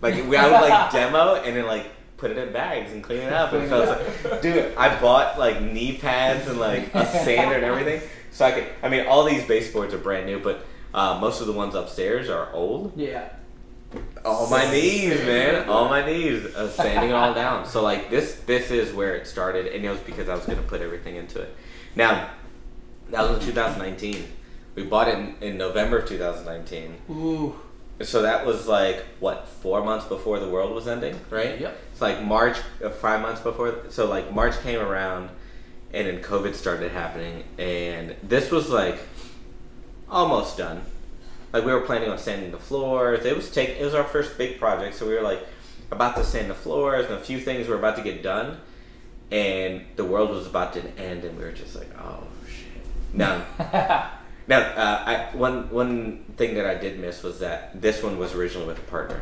Like 0.02 0.16
we, 0.28 0.38
I 0.38 0.46
would 0.46 0.70
like 0.70 0.92
demo 0.94 1.36
and 1.36 1.56
then 1.58 1.66
like 1.66 1.88
put 2.18 2.30
it 2.32 2.38
in 2.38 2.54
bags 2.54 2.92
and 2.92 3.04
clean 3.04 3.22
it 3.22 3.34
up. 3.34 3.52
And 3.54 3.68
so 3.68 3.76
I 3.76 3.80
was 3.80 4.24
like, 4.26 4.42
dude, 4.44 4.76
I 4.78 5.02
bought 5.02 5.40
like 5.40 5.62
knee 5.62 5.98
pads 5.98 6.48
and 6.48 6.60
like 6.60 6.94
a 6.94 7.06
sander 7.08 7.56
and 7.56 7.64
everything, 7.66 8.02
so 8.32 8.46
I 8.46 8.52
could. 8.52 8.68
I 8.82 8.90
mean, 8.90 9.06
all 9.08 9.24
these 9.24 9.46
baseboards 9.46 9.94
are 9.94 9.98
brand 9.98 10.26
new, 10.26 10.40
but 10.40 10.66
uh, 10.94 11.20
most 11.20 11.42
of 11.42 11.48
the 11.48 11.54
ones 11.54 11.76
upstairs 11.76 12.30
are 12.30 12.52
old. 12.54 12.94
Yeah. 12.96 13.30
All 14.24 14.50
my 14.50 14.70
knees, 14.72 15.20
man. 15.22 15.68
All 15.70 15.90
my 15.90 16.06
knees. 16.06 16.46
Uh, 16.56 16.70
sanding 16.70 17.10
it 17.10 17.14
all 17.14 17.34
down. 17.34 17.66
So 17.66 17.82
like 17.82 18.10
this, 18.10 18.36
this 18.46 18.72
is 18.72 18.94
where 18.94 19.16
it 19.16 19.28
started, 19.28 19.68
and 19.68 19.84
it 19.86 19.90
was 19.90 20.00
because 20.00 20.30
I 20.30 20.36
was 20.36 20.46
gonna 20.46 20.62
put 20.62 20.82
everything 20.82 21.16
into 21.16 21.42
it. 21.42 21.56
Now, 21.96 22.30
that 23.10 23.22
was 23.30 23.40
in 23.40 23.46
2019. 23.54 24.24
We 24.76 24.84
bought 24.84 25.10
it 25.10 25.18
in, 25.18 25.36
in 25.42 25.58
November 25.58 26.00
of 26.00 26.08
2019. 26.08 26.96
Ooh. 27.10 27.60
So 28.02 28.22
that 28.22 28.46
was 28.46 28.68
like 28.68 29.04
what 29.20 29.48
four 29.48 29.84
months 29.84 30.06
before 30.06 30.40
the 30.40 30.50
world 30.50 30.74
was 30.74 30.88
ending, 30.88 31.20
right? 31.30 31.60
Yep. 31.60 31.78
It's 31.92 32.02
like 32.02 32.24
March, 32.24 32.58
uh, 32.84 32.90
five 32.90 33.22
months 33.22 33.42
before. 33.42 33.84
So 33.90 34.08
like 34.08 34.34
March 34.34 34.60
came 34.62 34.80
around, 34.80 35.30
and 35.94 36.08
then 36.08 36.22
COVID 36.22 36.56
started 36.56 36.92
happening, 36.92 37.44
and 37.58 38.16
this 38.24 38.52
was 38.52 38.70
like 38.70 39.00
almost 40.10 40.58
done. 40.58 40.82
Like 41.54 41.66
we 41.66 41.74
were 41.74 41.82
planning 41.82 42.10
on 42.10 42.18
sanding 42.18 42.52
the 42.52 42.58
floors. 42.58 43.26
It 43.26 43.36
was 43.36 43.52
take. 43.52 43.70
It 43.70 43.84
was 43.84 43.94
our 43.94 44.04
first 44.04 44.38
big 44.38 44.60
project, 44.60 44.96
so 44.96 45.08
we 45.08 45.14
were 45.14 45.22
like 45.22 45.46
about 45.92 46.16
to 46.16 46.24
sand 46.24 46.50
the 46.50 46.56
floors, 46.56 47.06
and 47.06 47.16
a 47.16 47.20
few 47.20 47.40
things 47.40 47.68
were 47.68 47.76
about 47.76 47.98
to 47.98 48.02
get 48.02 48.24
done, 48.24 48.58
and 49.32 49.86
the 49.98 50.06
world 50.06 50.30
was 50.30 50.48
about 50.48 50.74
to 50.74 50.82
end, 50.98 51.26
and 51.26 51.38
we 51.38 51.44
were 51.44 51.52
just 51.52 51.76
like, 51.76 51.90
oh 52.00 52.24
shit. 52.48 52.82
Now, 53.14 53.46
now, 54.48 54.60
uh, 54.60 55.04
I, 55.06 55.36
one 55.36 55.70
one 55.70 56.24
thing 56.38 56.56
that 56.56 56.66
I 56.66 56.76
did 56.76 57.00
miss 57.00 57.22
was 57.22 57.40
that 57.40 57.82
this 57.82 58.02
one 58.02 58.18
was 58.18 58.34
originally 58.34 58.68
with 58.68 58.80
a 58.80 58.84
partner, 58.84 59.22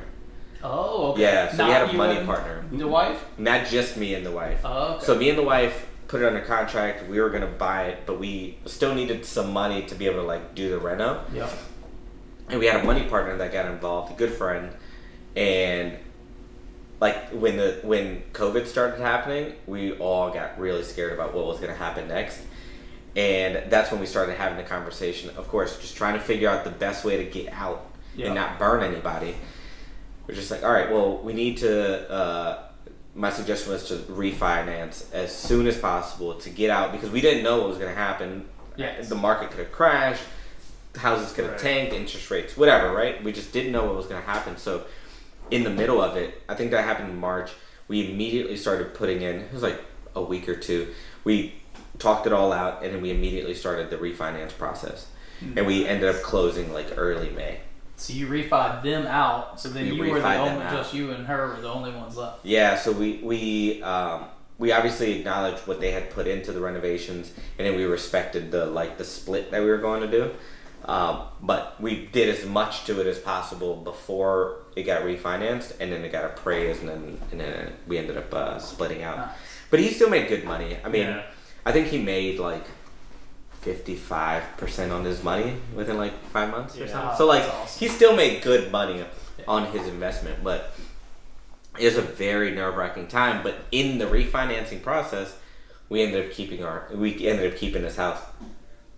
oh, 0.63 1.13
okay. 1.13 1.23
Yeah, 1.23 1.51
so 1.51 1.65
we 1.65 1.71
had 1.71 1.89
a 1.89 1.93
money 1.93 2.23
partner. 2.23 2.63
The 2.71 2.88
wife? 2.88 3.25
not 3.39 3.65
just 3.65 3.97
me 3.97 4.13
and 4.13 4.23
the 4.23 4.32
wife. 4.32 4.62
Oh, 4.63 4.95
okay. 4.95 5.05
So 5.05 5.15
me 5.15 5.29
and 5.29 5.38
the 5.39 5.43
wife 5.43 5.88
put 6.10 6.22
it 6.22 6.26
under 6.26 6.41
contract. 6.41 7.08
We 7.08 7.22
were 7.22 7.30
gonna 7.30 7.48
buy 7.48 7.84
it, 7.86 8.00
but 8.06 8.19
we 8.19 8.58
still 8.65 8.93
needed 8.93 9.24
some 9.26 9.54
money 9.54 9.84
to 9.84 9.95
be 9.95 10.08
able 10.08 10.22
to 10.22 10.28
like 10.28 10.56
do 10.56 10.69
the 10.69 10.80
reno. 10.80 11.24
Yep. 11.34 11.50
And 12.50 12.60
we 12.60 12.65
had 12.65 12.82
a 12.82 12.84
money 12.84 13.04
partner 13.06 13.38
that 13.38 13.54
got 13.54 13.67
involved, 13.67 14.12
a 14.12 14.15
good 14.15 14.34
friend, 14.34 14.72
and 15.36 15.98
like 17.00 17.30
when 17.30 17.58
the 17.58 17.80
when 17.84 18.24
COVID 18.34 18.65
started 18.65 19.00
happening, 19.00 19.54
we 19.67 19.93
all 19.93 20.32
got 20.32 20.60
really 20.60 20.84
scared 20.84 21.13
about 21.13 21.34
what 21.34 21.45
was 21.45 21.60
gonna 21.60 21.76
happen 21.76 22.08
next. 22.08 22.41
And 23.15 23.72
that's 23.72 23.91
when 23.91 24.00
we 24.00 24.06
started 24.08 24.36
having 24.36 24.58
the 24.58 24.63
conversation. 24.63 25.30
Of 25.38 25.48
course, 25.48 25.78
just 25.80 25.95
trying 25.95 26.15
to 26.15 26.19
figure 26.19 26.50
out 26.50 26.63
the 26.63 26.69
best 26.72 27.06
way 27.06 27.17
to 27.17 27.24
get 27.24 27.54
out 27.54 27.86
Yeah. 28.15 28.28
and 28.28 28.36
not 28.36 28.58
burn 28.60 28.82
anybody. 28.84 29.36
We're 30.28 30.36
just 30.36 30.52
like, 30.52 30.63
all 30.63 30.72
right, 30.72 30.91
well, 30.91 31.17
we 31.17 31.34
need 31.34 31.58
to. 31.58 32.10
Uh, 32.12 32.63
my 33.19 33.29
suggestion 33.29 33.73
was 33.73 33.86
to 33.89 33.95
refinance 33.95 35.13
as 35.13 35.36
soon 35.36 35.67
as 35.67 35.77
possible 35.77 36.36
to 36.36 36.49
get 36.49 36.69
out 36.69 36.93
because 36.93 37.10
we 37.10 37.19
didn't 37.19 37.43
know 37.43 37.58
what 37.60 37.67
was 37.67 37.77
going 37.77 37.93
to 37.93 37.99
happen. 37.99 38.45
Yes. 38.77 39.10
The 39.10 39.15
market 39.15 39.49
could 39.49 39.60
have 39.60 39.73
crashed, 39.73 40.23
houses 40.95 41.34
could 41.34 41.43
have 41.43 41.53
Right. 41.55 41.62
tanked, 41.62 41.93
interest 41.93 42.32
rates, 42.32 42.55
whatever, 42.55 42.93
right? 42.93 43.21
We 43.21 43.34
just 43.34 43.51
didn't 43.51 43.73
know 43.73 43.84
what 43.84 43.95
was 43.97 44.05
going 44.05 44.21
to 44.21 44.27
happen. 44.27 44.55
So, 44.55 44.86
in 45.51 45.65
the 45.65 45.69
middle 45.69 46.01
of 46.01 46.15
it, 46.15 46.41
I 46.47 46.55
think 46.55 46.71
that 46.71 46.86
happened 46.86 47.10
in 47.10 47.19
March. 47.19 47.51
We 47.89 48.10
immediately 48.10 48.55
started 48.55 48.93
putting 48.93 49.21
in. 49.21 49.41
It 49.41 49.53
was 49.53 49.63
like 49.63 49.82
a 50.15 50.21
week 50.21 50.47
or 50.47 50.55
two. 50.55 50.93
We 51.25 51.55
talked 51.97 52.25
it 52.25 52.32
all 52.32 52.53
out, 52.53 52.84
and 52.84 52.93
then 52.93 53.01
we 53.01 53.12
immediately 53.12 53.53
started 53.53 53.89
the 53.89 53.97
refinance 53.97 54.58
process. 54.58 55.08
Hmm. 55.41 55.58
And 55.58 55.67
we 55.67 55.86
ended 55.86 56.15
up 56.15 56.21
closing 56.21 56.71
like 56.71 56.88
early 56.95 57.32
May. 57.32 57.60
So 58.00 58.14
you 58.14 58.28
refied 58.28 58.82
them 58.82 59.06
out. 59.08 59.60
So 59.60 59.70
then 59.70 59.86
We 59.86 60.08
you 60.08 60.14
were 60.14 60.22
the 60.22 60.38
only, 60.38 60.66
just 60.66 60.94
you 60.94 61.12
and 61.12 61.28
her 61.28 61.48
were 61.50 61.62
the 61.62 61.70
only 61.70 61.92
ones 61.92 62.16
left. 62.16 62.46
Yeah, 62.46 62.78
so 62.78 62.92
we 62.92 63.20
we 63.22 63.84
um, 63.84 64.26
we 64.58 64.72
obviously 64.72 65.20
acknowledged 65.20 65.68
what 65.68 65.80
they 65.82 65.92
had 65.92 66.10
put 66.10 66.26
into 66.28 66.52
the 66.52 66.62
renovations, 66.62 67.32
and 67.58 67.68
then 67.68 67.76
we 67.76 67.84
respected 67.84 68.52
the 68.52 68.66
like 68.66 68.98
the 68.98 69.04
split 69.04 69.52
that 69.52 69.62
we 69.62 69.68
were 69.68 69.78
going 69.78 70.02
to 70.02 70.08
do. 70.10 70.32
Um, 70.86 71.24
but 71.42 71.80
we 71.82 72.06
did 72.08 72.30
as 72.30 72.46
much 72.46 72.86
to 72.86 73.02
it 73.02 73.06
as 73.08 73.20
possible 73.20 73.76
before 73.76 74.60
it 74.78 74.84
got 74.84 75.04
refinanced, 75.04 75.76
and 75.80 75.92
then 75.92 76.04
it 76.06 76.12
got 76.12 76.24
appraised, 76.24 76.80
and 76.80 76.90
then 76.90 77.20
and 77.32 77.40
then 77.42 77.74
we 77.86 77.98
ended 77.98 78.18
up 78.18 78.34
uh, 78.34 78.60
splitting 78.60 79.04
out. 79.04 79.18
Nice. 79.18 79.30
But 79.70 79.82
he 79.82 79.92
still 79.92 80.10
made 80.10 80.30
good 80.30 80.46
money. 80.46 80.78
I 80.84 80.88
mean, 80.90 81.04
Yeah. 81.04 81.24
I 81.66 81.72
think 81.74 81.88
he 81.88 82.02
made 82.02 82.40
like 82.40 82.64
fifty 83.62 83.95
five 83.95 84.43
percent 84.58 84.91
on 84.91 85.04
his 85.06 85.24
money 85.24 85.56
within 85.76 85.98
like 85.98 86.13
five 86.30 86.50
months 86.52 86.78
or 86.78 86.82
Yeah. 86.86 86.91
something. 86.91 87.17
So 87.17 87.26
like 87.26 87.43
awesome. 87.43 87.80
he 87.80 87.88
still 87.93 88.15
made 88.15 88.41
good 88.41 88.72
money 88.72 89.04
on 89.48 89.65
his 89.72 89.88
investment, 89.88 90.43
but 90.43 90.74
it 91.78 91.86
was 91.86 91.98
a 91.98 92.02
very 92.02 92.52
nerve 92.52 92.76
wracking 92.76 93.08
time. 93.08 93.43
But 93.43 93.56
in 93.72 93.98
the 93.98 94.06
refinancing 94.06 94.82
process, 94.82 95.36
we 95.89 96.02
ended 96.02 96.26
up 96.26 96.32
keeping 96.32 96.63
our 96.63 96.88
we 96.93 97.28
ended 97.28 97.52
up 97.54 97.58
keeping 97.60 97.82
this 97.82 97.95
house. 97.95 98.19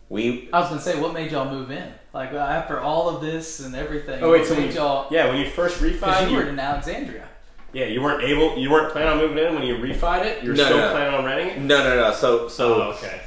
We 0.10 0.50
I 0.52 0.60
was 0.60 0.70
gonna 0.70 0.82
say, 0.82 1.00
what 1.00 1.14
made 1.14 1.32
y'all 1.32 1.50
move 1.50 1.72
in? 1.72 1.92
Like 2.14 2.34
uh, 2.34 2.38
after 2.38 2.80
all 2.82 3.08
of 3.10 3.22
this 3.22 3.62
and 3.62 3.76
everything. 3.76 4.22
Oh 4.22 4.32
wait, 4.32 4.40
what 4.42 4.48
so 4.50 4.56
made 4.56 4.70
you, 4.74 4.76
y'all? 4.80 5.08
yeah, 5.10 5.30
when 5.30 5.38
you 5.38 5.50
first 5.50 5.82
Because 5.82 5.94
refined, 5.94 6.32
you 6.32 6.38
were 6.38 6.44
in 6.44 6.60
Alexandria. 6.60 7.28
Yeah, 7.74 7.86
you 7.86 8.02
weren't 8.02 8.22
able. 8.24 8.58
You 8.58 8.70
weren't 8.70 8.92
planning 8.92 9.10
on 9.14 9.18
moving 9.20 9.38
in 9.38 9.56
when 9.56 9.64
you 9.64 9.76
refied 9.78 10.26
it. 10.26 10.44
You're 10.44 10.54
No, 10.54 10.66
still 10.66 10.78
no, 10.78 10.88
no. 10.88 10.92
planning 10.92 11.14
on 11.16 11.24
renting 11.24 11.48
it. 11.56 11.60
No, 11.62 11.78
no, 11.82 11.96
no. 11.96 12.14
So, 12.14 12.50
so, 12.50 12.82
oh, 12.84 12.92
okay. 12.92 13.22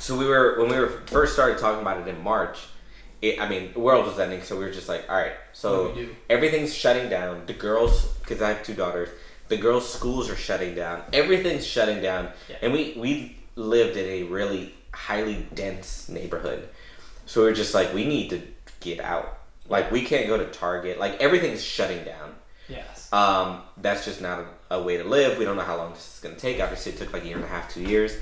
So 0.00 0.16
we 0.18 0.24
were 0.26 0.58
when 0.60 0.70
we 0.70 0.78
were 0.78 0.88
first 1.06 1.32
started 1.34 1.58
talking 1.58 1.80
about 1.80 2.00
it 2.00 2.08
in 2.08 2.20
March. 2.22 2.58
It, 3.22 3.38
I 3.38 3.46
mean, 3.48 3.72
the 3.74 3.80
world 3.80 4.06
was 4.06 4.18
ending, 4.18 4.42
so 4.42 4.56
we 4.58 4.64
were 4.64 4.70
just 4.72 4.88
like, 4.88 5.04
all 5.10 5.16
right. 5.16 5.32
So 5.52 5.84
What 5.88 5.94
do 5.94 6.00
we 6.00 6.06
do? 6.06 6.16
everything's 6.30 6.74
shutting 6.74 7.10
down. 7.10 7.44
The 7.46 7.52
girls, 7.52 8.06
because 8.20 8.40
I 8.40 8.48
have 8.48 8.62
two 8.64 8.72
daughters, 8.74 9.10
the 9.48 9.58
girls' 9.58 9.92
schools 9.92 10.30
are 10.30 10.36
shutting 10.36 10.74
down. 10.74 11.02
Everything's 11.12 11.66
shutting 11.66 12.00
down, 12.02 12.30
Yeah. 12.48 12.56
and 12.62 12.72
we 12.72 12.94
we 12.98 13.36
lived 13.56 13.96
in 13.98 14.06
a 14.08 14.22
really 14.24 14.74
highly 14.92 15.46
dense 15.54 16.08
neighborhood. 16.08 16.68
So 17.26 17.42
we 17.42 17.48
were 17.48 17.52
just 17.54 17.74
like, 17.74 17.92
we 17.94 18.04
need 18.06 18.30
to 18.30 18.40
get 18.80 19.00
out. 19.00 19.38
Like 19.68 19.90
we 19.92 20.02
can't 20.02 20.26
go 20.26 20.36
to 20.38 20.46
Target. 20.46 20.98
Like 20.98 21.20
everything's 21.20 21.62
shutting 21.62 22.02
down. 22.04 22.34
Yes. 22.68 23.12
Um, 23.12 23.60
that's 23.76 24.04
just 24.04 24.20
not 24.22 24.46
a, 24.70 24.76
a 24.76 24.82
way 24.82 24.96
to 24.96 25.04
live. 25.04 25.36
We 25.38 25.44
don't 25.44 25.56
know 25.56 25.62
how 25.62 25.76
long 25.76 25.92
this 25.92 26.14
is 26.14 26.20
going 26.20 26.34
to 26.36 26.40
take. 26.40 26.58
Obviously, 26.60 26.92
it 26.92 26.98
took 26.98 27.12
like 27.12 27.24
a 27.24 27.26
year 27.26 27.36
and 27.36 27.44
a 27.44 27.48
half, 27.48 27.68
two 27.72 27.82
years. 27.82 28.16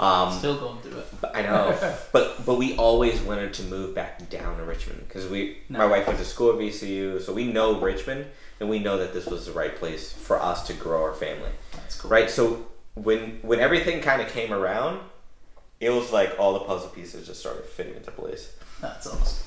Um, 0.00 0.32
Still 0.32 0.56
going 0.58 0.80
through 0.80 0.98
it. 1.00 1.06
I 1.34 1.42
know, 1.42 1.76
but 2.12 2.44
but 2.46 2.54
we 2.56 2.74
always 2.76 3.20
wanted 3.20 3.52
to 3.54 3.62
move 3.64 3.94
back 3.94 4.30
down 4.30 4.56
to 4.56 4.64
Richmond 4.64 5.04
because 5.06 5.28
we, 5.28 5.58
my 5.68 5.84
wife 5.84 6.06
went 6.06 6.18
to 6.18 6.24
school 6.24 6.50
at 6.52 6.56
VCU, 6.58 7.20
so 7.20 7.34
we 7.34 7.44
know 7.52 7.78
Richmond, 7.78 8.24
and 8.60 8.70
we 8.70 8.78
know 8.78 8.96
that 8.96 9.12
this 9.12 9.26
was 9.26 9.44
the 9.46 9.52
right 9.52 9.76
place 9.76 10.10
for 10.12 10.40
us 10.40 10.66
to 10.68 10.72
grow 10.72 11.02
our 11.02 11.12
family, 11.12 11.50
That's 11.72 12.00
cool. 12.00 12.10
right? 12.10 12.30
So 12.30 12.66
when 12.94 13.40
when 13.42 13.60
everything 13.60 14.00
kind 14.00 14.22
of 14.22 14.28
came 14.28 14.52
around, 14.54 15.00
it 15.80 15.90
was 15.90 16.10
like 16.12 16.34
all 16.38 16.54
the 16.54 16.60
puzzle 16.60 16.88
pieces 16.88 17.26
just 17.26 17.40
started 17.40 17.64
fitting 17.64 17.94
into 17.94 18.10
place 18.10 18.54
That's 18.80 19.06
awesome. 19.06 19.46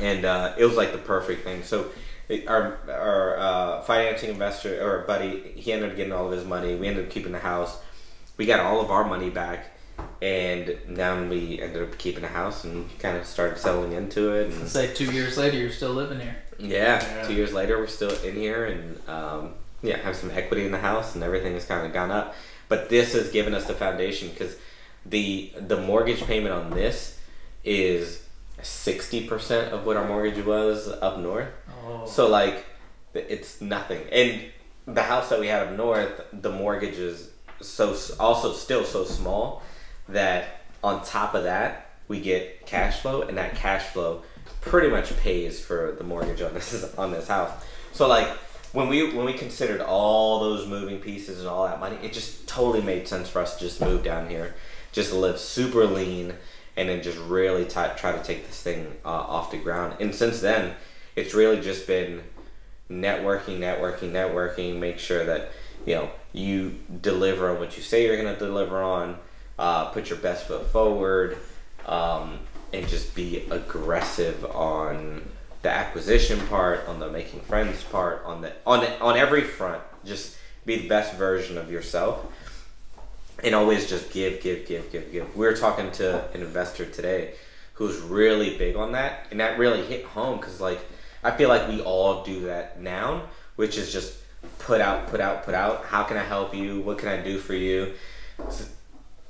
and 0.00 0.24
uh, 0.24 0.54
it 0.58 0.64
was 0.64 0.76
like 0.76 0.92
the 0.92 0.98
perfect 0.98 1.44
thing. 1.44 1.62
So 1.64 1.90
our 2.46 2.78
our 2.90 3.38
uh, 3.38 3.82
financing 3.82 4.30
investor 4.30 4.82
or 4.82 5.04
buddy, 5.06 5.52
he 5.54 5.70
ended 5.72 5.90
up 5.90 5.96
getting 5.96 6.12
all 6.14 6.26
of 6.26 6.32
his 6.32 6.44
money. 6.46 6.74
We 6.76 6.88
ended 6.88 7.04
up 7.06 7.10
keeping 7.10 7.32
the 7.32 7.38
house. 7.40 7.76
We 8.38 8.46
got 8.46 8.60
all 8.60 8.80
of 8.80 8.90
our 8.90 9.04
money 9.04 9.28
back, 9.30 9.66
and 10.22 10.78
then 10.88 11.28
we 11.28 11.60
ended 11.60 11.82
up 11.82 11.98
keeping 11.98 12.22
the 12.22 12.28
house 12.28 12.64
and 12.64 12.88
kind 12.98 13.16
of 13.18 13.26
started 13.26 13.58
settling 13.58 13.92
into 13.92 14.32
it. 14.32 14.52
And 14.52 14.66
Say 14.68 14.94
two 14.94 15.12
years 15.12 15.36
later, 15.36 15.58
you're 15.58 15.70
still 15.72 15.92
living 15.92 16.20
here. 16.20 16.36
yeah, 16.58 17.04
Yeah. 17.04 17.26
two 17.26 17.34
years 17.34 17.52
later, 17.52 17.78
we're 17.78 17.86
still 17.88 18.16
in 18.22 18.34
here, 18.36 18.64
and 18.66 19.08
um, 19.08 19.54
yeah, 19.82 19.96
have 19.98 20.16
some 20.16 20.30
equity 20.30 20.64
in 20.64 20.72
the 20.72 20.78
house, 20.78 21.14
and 21.14 21.22
everything 21.24 21.52
has 21.54 21.64
kind 21.66 21.84
of 21.86 21.92
gone 21.92 22.10
up. 22.10 22.34
But 22.68 22.88
this 22.88 23.12
has 23.14 23.30
given 23.30 23.54
us 23.54 23.66
the 23.66 23.74
foundation 23.74 24.28
because 24.30 24.56
the 25.06 25.52
the 25.58 25.76
mortgage 25.80 26.22
payment 26.24 26.54
on 26.54 26.70
this 26.70 27.18
is 27.64 28.22
sixty 28.62 29.26
percent 29.26 29.72
of 29.72 29.84
what 29.86 29.96
our 29.96 30.06
mortgage 30.06 30.44
was 30.44 30.86
up 30.88 31.18
north. 31.18 31.48
Oh. 31.86 32.06
So 32.06 32.28
like, 32.28 32.66
it's 33.14 33.60
nothing. 33.60 34.02
And 34.12 34.42
the 34.86 35.02
house 35.02 35.28
that 35.30 35.40
we 35.40 35.46
had 35.48 35.66
up 35.66 35.72
north, 35.76 36.20
the 36.32 36.50
mortgage 36.52 36.98
is 36.98 37.30
so 37.60 37.96
also 38.18 38.52
still 38.52 38.84
so 38.84 39.04
small 39.04 39.62
that 40.08 40.62
on 40.82 41.04
top 41.04 41.34
of 41.34 41.44
that 41.44 41.88
we 42.08 42.20
get 42.20 42.66
cash 42.66 43.00
flow, 43.00 43.22
and 43.22 43.36
that 43.38 43.54
cash 43.54 43.84
flow 43.84 44.22
pretty 44.60 44.88
much 44.88 45.16
pays 45.18 45.60
for 45.60 45.94
the 45.96 46.04
mortgage 46.04 46.40
on 46.40 46.54
this 46.54 46.94
on 46.98 47.12
this 47.12 47.28
house. 47.28 47.50
So 47.92 48.08
like 48.08 48.28
when 48.72 48.88
we 48.88 49.14
when 49.14 49.26
we 49.26 49.34
considered 49.34 49.80
all 49.80 50.40
those 50.40 50.66
moving 50.66 50.98
pieces 51.00 51.40
and 51.40 51.48
all 51.48 51.66
that 51.66 51.80
money, 51.80 51.98
it 52.02 52.12
just 52.12 52.48
totally 52.48 52.82
made 52.82 53.06
sense 53.06 53.28
for 53.28 53.40
us 53.40 53.56
to 53.56 53.64
just 53.64 53.80
move 53.80 54.02
down 54.02 54.28
here, 54.28 54.54
just 54.92 55.12
live 55.12 55.38
super 55.38 55.84
lean, 55.84 56.34
and 56.76 56.88
then 56.88 57.02
just 57.02 57.18
really 57.18 57.64
t- 57.64 57.94
try 57.96 58.12
to 58.12 58.22
take 58.22 58.46
this 58.46 58.62
thing 58.62 58.96
uh, 59.04 59.08
off 59.08 59.50
the 59.50 59.58
ground. 59.58 59.96
And 60.00 60.14
since 60.14 60.40
then, 60.40 60.74
it's 61.16 61.34
really 61.34 61.60
just 61.60 61.86
been 61.86 62.22
networking, 62.90 63.58
networking, 63.58 64.12
networking. 64.12 64.78
Make 64.78 64.98
sure 64.98 65.24
that 65.24 65.50
you 65.86 65.94
know 65.94 66.10
you 66.32 66.78
deliver 67.00 67.50
on 67.50 67.58
what 67.58 67.76
you 67.76 67.82
say 67.82 68.04
you're 68.04 68.20
going 68.20 68.32
to 68.32 68.38
deliver 68.38 68.82
on. 68.82 69.18
Uh, 69.58 69.86
put 69.86 70.08
your 70.08 70.18
best 70.18 70.46
foot 70.46 70.66
forward, 70.68 71.36
um, 71.86 72.38
and 72.72 72.86
just 72.86 73.14
be 73.14 73.44
aggressive 73.50 74.44
on 74.54 75.28
the 75.62 75.68
acquisition 75.68 76.38
part, 76.46 76.86
on 76.86 77.00
the 77.00 77.10
making 77.10 77.40
friends 77.40 77.82
part, 77.84 78.24
on 78.24 78.40
the 78.40 78.52
on 78.66 78.80
the, 78.80 79.00
on 79.00 79.16
every 79.16 79.42
front. 79.42 79.82
Just 80.04 80.36
be 80.64 80.76
the 80.76 80.88
best 80.88 81.14
version 81.14 81.58
of 81.58 81.72
yourself, 81.72 82.24
and 83.42 83.54
always 83.54 83.88
just 83.88 84.12
give, 84.12 84.40
give, 84.42 84.66
give, 84.66 84.92
give, 84.92 85.10
give. 85.10 85.36
We 85.36 85.46
were 85.46 85.56
talking 85.56 85.90
to 85.92 86.30
an 86.32 86.40
investor 86.40 86.84
today 86.84 87.34
who's 87.72 87.98
really 87.98 88.56
big 88.58 88.76
on 88.76 88.92
that, 88.92 89.26
and 89.30 89.40
that 89.40 89.58
really 89.58 89.84
hit 89.84 90.04
home 90.04 90.38
because 90.38 90.60
like 90.60 90.80
I 91.24 91.32
feel 91.32 91.48
like 91.48 91.68
we 91.68 91.80
all 91.80 92.22
do 92.22 92.42
that 92.46 92.80
now, 92.80 93.22
which 93.56 93.76
is 93.76 93.92
just 93.92 94.14
put 94.58 94.80
out, 94.80 95.06
put 95.08 95.20
out, 95.20 95.44
put 95.44 95.54
out. 95.54 95.84
How 95.86 96.02
can 96.04 96.16
I 96.16 96.22
help 96.24 96.54
you? 96.54 96.80
What 96.80 96.98
can 96.98 97.08
I 97.08 97.18
do 97.18 97.38
for 97.38 97.54
you? 97.54 97.94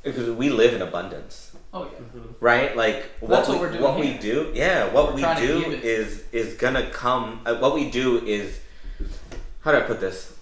Because 0.02 0.30
we 0.30 0.48
live 0.50 0.74
in 0.74 0.82
abundance 0.82 1.52
Oh 1.74 1.84
yeah. 1.84 2.20
right? 2.40 2.76
Like 2.76 3.10
what, 3.20 3.30
That's 3.30 3.48
we, 3.48 3.54
what 3.54 3.60
we're 3.62 3.70
doing 3.72 3.82
what 3.82 3.98
we 4.00 4.14
do, 4.14 4.50
yeah, 4.54 4.86
what 4.92 5.08
We're 5.14 5.16
we 5.16 5.40
do 5.46 5.60
give 5.64 5.72
it- 5.74 5.84
is 5.84 6.24
is 6.32 6.54
gonna 6.54 6.88
come. 6.90 7.40
Uh, 7.44 7.56
what 7.56 7.74
we 7.74 7.90
do 7.90 8.24
is, 8.24 8.58
how 9.60 9.72
do 9.72 9.78
I 9.78 9.82
put 9.82 10.00
this? 10.00 10.37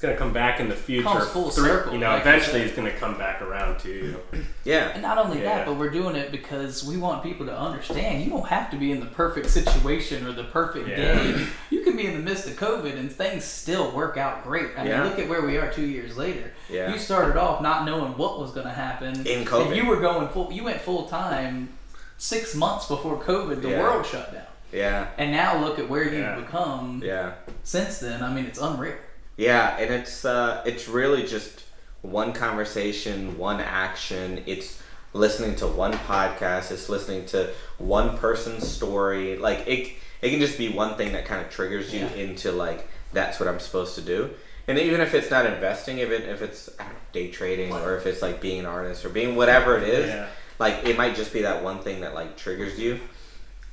It's 0.00 0.06
gonna 0.06 0.16
come 0.16 0.32
back 0.32 0.60
in 0.60 0.70
the 0.70 0.74
future. 0.74 1.02
Comes 1.06 1.28
full 1.28 1.50
Through- 1.50 1.64
circle, 1.66 1.92
You 1.92 1.98
know, 1.98 2.08
like 2.08 2.24
you 2.24 2.30
eventually 2.30 2.60
said. 2.60 2.66
it's 2.68 2.74
gonna 2.74 2.90
come 2.90 3.18
back 3.18 3.42
around 3.42 3.78
to 3.80 3.88
you. 3.90 4.16
Yeah, 4.64 4.92
And 4.94 5.02
not 5.02 5.18
only 5.18 5.42
Yeah. 5.42 5.56
that, 5.56 5.66
but 5.66 5.74
we're 5.74 5.90
doing 5.90 6.16
it 6.16 6.32
because 6.32 6.82
we 6.84 6.96
want 6.96 7.22
people 7.22 7.44
to 7.44 7.54
understand 7.54 8.24
you 8.24 8.30
don't 8.30 8.46
have 8.48 8.70
to 8.70 8.78
be 8.78 8.92
in 8.92 9.00
the 9.00 9.06
perfect 9.06 9.50
situation 9.50 10.26
or 10.26 10.32
the 10.32 10.44
perfect 10.44 10.88
Yeah. 10.88 10.96
day. 10.96 11.46
You 11.68 11.82
can 11.82 11.98
be 11.98 12.06
in 12.06 12.14
the 12.14 12.18
midst 12.20 12.46
of 12.46 12.54
COVID 12.54 12.98
and 12.98 13.12
things 13.12 13.44
still 13.44 13.90
work 13.90 14.16
out 14.16 14.42
great. 14.42 14.70
I 14.78 14.84
Yeah. 14.86 15.00
mean, 15.02 15.10
look 15.10 15.18
at 15.18 15.28
where 15.28 15.42
we 15.42 15.58
are 15.58 15.70
two 15.70 15.84
years 15.84 16.16
later. 16.16 16.50
Yeah. 16.70 16.90
You 16.90 16.98
started 16.98 17.36
off 17.36 17.60
not 17.60 17.84
knowing 17.84 18.16
what 18.16 18.40
was 18.40 18.52
going 18.52 18.66
to 18.68 18.72
happen. 18.72 19.26
In 19.26 19.44
COVID. 19.44 19.66
And 19.66 19.76
you 19.76 19.84
were 19.84 19.96
going 20.00 20.28
full, 20.28 20.50
you 20.50 20.64
went 20.64 20.80
full 20.80 21.08
time 21.08 21.68
six 22.16 22.54
months 22.54 22.86
before 22.86 23.18
COVID, 23.22 23.60
the 23.60 23.68
Yeah. 23.72 23.80
world 23.82 24.06
shut 24.06 24.32
down. 24.32 24.44
yeah, 24.72 25.08
And 25.18 25.30
now 25.32 25.58
look 25.62 25.78
at 25.78 25.90
where 25.90 26.04
Yeah. 26.04 26.36
you've 26.36 26.46
become 26.46 27.02
yeah, 27.04 27.32
since 27.64 27.98
then. 27.98 28.22
I 28.22 28.30
mean, 28.32 28.46
it's 28.46 28.58
unreal. 28.58 28.94
Yeah, 29.40 29.76
and 29.78 29.92
it's 29.94 30.24
uh, 30.26 30.62
it's 30.66 30.86
really 30.86 31.22
just 31.22 31.62
one 32.02 32.32
conversation, 32.34 33.38
one 33.38 33.58
action. 33.60 34.42
It's 34.46 34.82
listening 35.14 35.56
to 35.56 35.66
one 35.66 35.92
podcast. 35.92 36.70
It's 36.70 36.88
listening 36.90 37.24
to 37.26 37.50
one 37.78 38.18
person's 38.18 38.68
story. 38.70 39.36
Like 39.38 39.66
it, 39.66 39.92
it 40.20 40.30
can 40.30 40.40
just 40.40 40.58
be 40.58 40.68
one 40.68 40.96
thing 40.96 41.12
that 41.14 41.24
kind 41.24 41.40
of 41.44 41.50
triggers 41.50 41.92
you 41.94 42.00
Yeah. 42.00 42.12
into 42.14 42.52
like 42.52 42.86
that's 43.14 43.40
what 43.40 43.48
I'm 43.48 43.60
supposed 43.60 43.94
to 43.94 44.02
do. 44.02 44.30
And 44.68 44.78
even 44.78 45.00
if 45.00 45.14
it's 45.14 45.30
not 45.30 45.46
investing, 45.46 45.98
if 45.98 46.10
it 46.10 46.28
if 46.28 46.42
it's 46.42 46.68
know, 46.78 46.84
day 47.12 47.30
trading 47.30 47.72
or 47.72 47.96
if 47.96 48.06
it's 48.06 48.20
like 48.20 48.40
being 48.42 48.60
an 48.60 48.66
artist 48.66 49.04
or 49.06 49.08
being 49.08 49.36
whatever 49.36 49.78
it 49.78 49.84
is, 49.88 50.08
Yeah. 50.08 50.28
like 50.58 50.84
it 50.84 50.98
might 50.98 51.16
just 51.16 51.32
be 51.32 51.42
that 51.42 51.64
one 51.64 51.78
thing 51.80 52.02
that 52.02 52.14
like 52.14 52.36
triggers 52.36 52.78
you. 52.78 53.00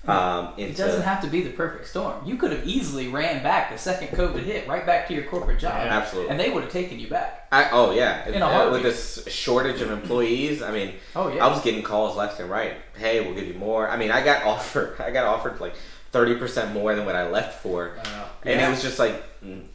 Um, 0.07 0.53
It 0.57 0.77
doesn't 0.77 1.01
have 1.01 1.21
to 1.23 1.27
be 1.27 1.41
the 1.41 1.49
perfect 1.49 1.87
storm. 1.87 2.25
You 2.25 2.37
could 2.37 2.51
have 2.51 2.65
easily 2.65 3.09
ran 3.09 3.43
back 3.43 3.71
the 3.71 3.77
second 3.77 4.07
COVID 4.17 4.43
hit, 4.43 4.67
right 4.67 4.85
back 4.85 5.07
to 5.09 5.13
your 5.13 5.23
corporate 5.23 5.59
job. 5.59 5.73
Yeah. 5.85 5.97
Absolutely. 5.97 6.31
And 6.31 6.39
they 6.39 6.49
would 6.49 6.63
have 6.63 6.71
taken 6.71 6.97
you 6.99 7.07
back. 7.09 7.47
I, 7.51 7.69
oh 7.71 7.91
yeah, 7.91 8.25
In 8.27 8.41
a 8.41 8.45
Uh, 8.45 8.49
heartbeat. 8.49 8.71
with 8.71 8.83
this 8.83 9.27
shortage 9.33 9.81
of 9.81 9.91
employees, 9.91 10.61
I 10.61 10.71
mean, 10.71 10.93
Oh, 11.15 11.27
yeah. 11.27 11.45
I 11.45 11.49
was 11.49 11.61
getting 11.61 11.83
calls 11.83 12.15
left 12.15 12.39
and 12.39 12.49
right. 12.49 12.73
Hey, 12.97 13.19
we'll 13.21 13.35
give 13.35 13.47
you 13.47 13.53
more. 13.55 13.89
I 13.89 13.97
mean, 13.97 14.11
I 14.11 14.23
got 14.23 14.43
offered, 14.53 14.95
I 14.99 15.11
got 15.11 15.25
offered 15.25 15.59
like 15.59 15.75
thirty 16.13 16.35
percent 16.35 16.73
more 16.73 16.95
than 16.95 17.05
what 17.05 17.15
I 17.17 17.29
left 17.29 17.61
for, 17.61 17.97
and 18.43 18.59
Yeah. 18.59 18.67
it 18.67 18.69
was 18.71 18.81
just 18.81 18.97
like, 18.97 19.21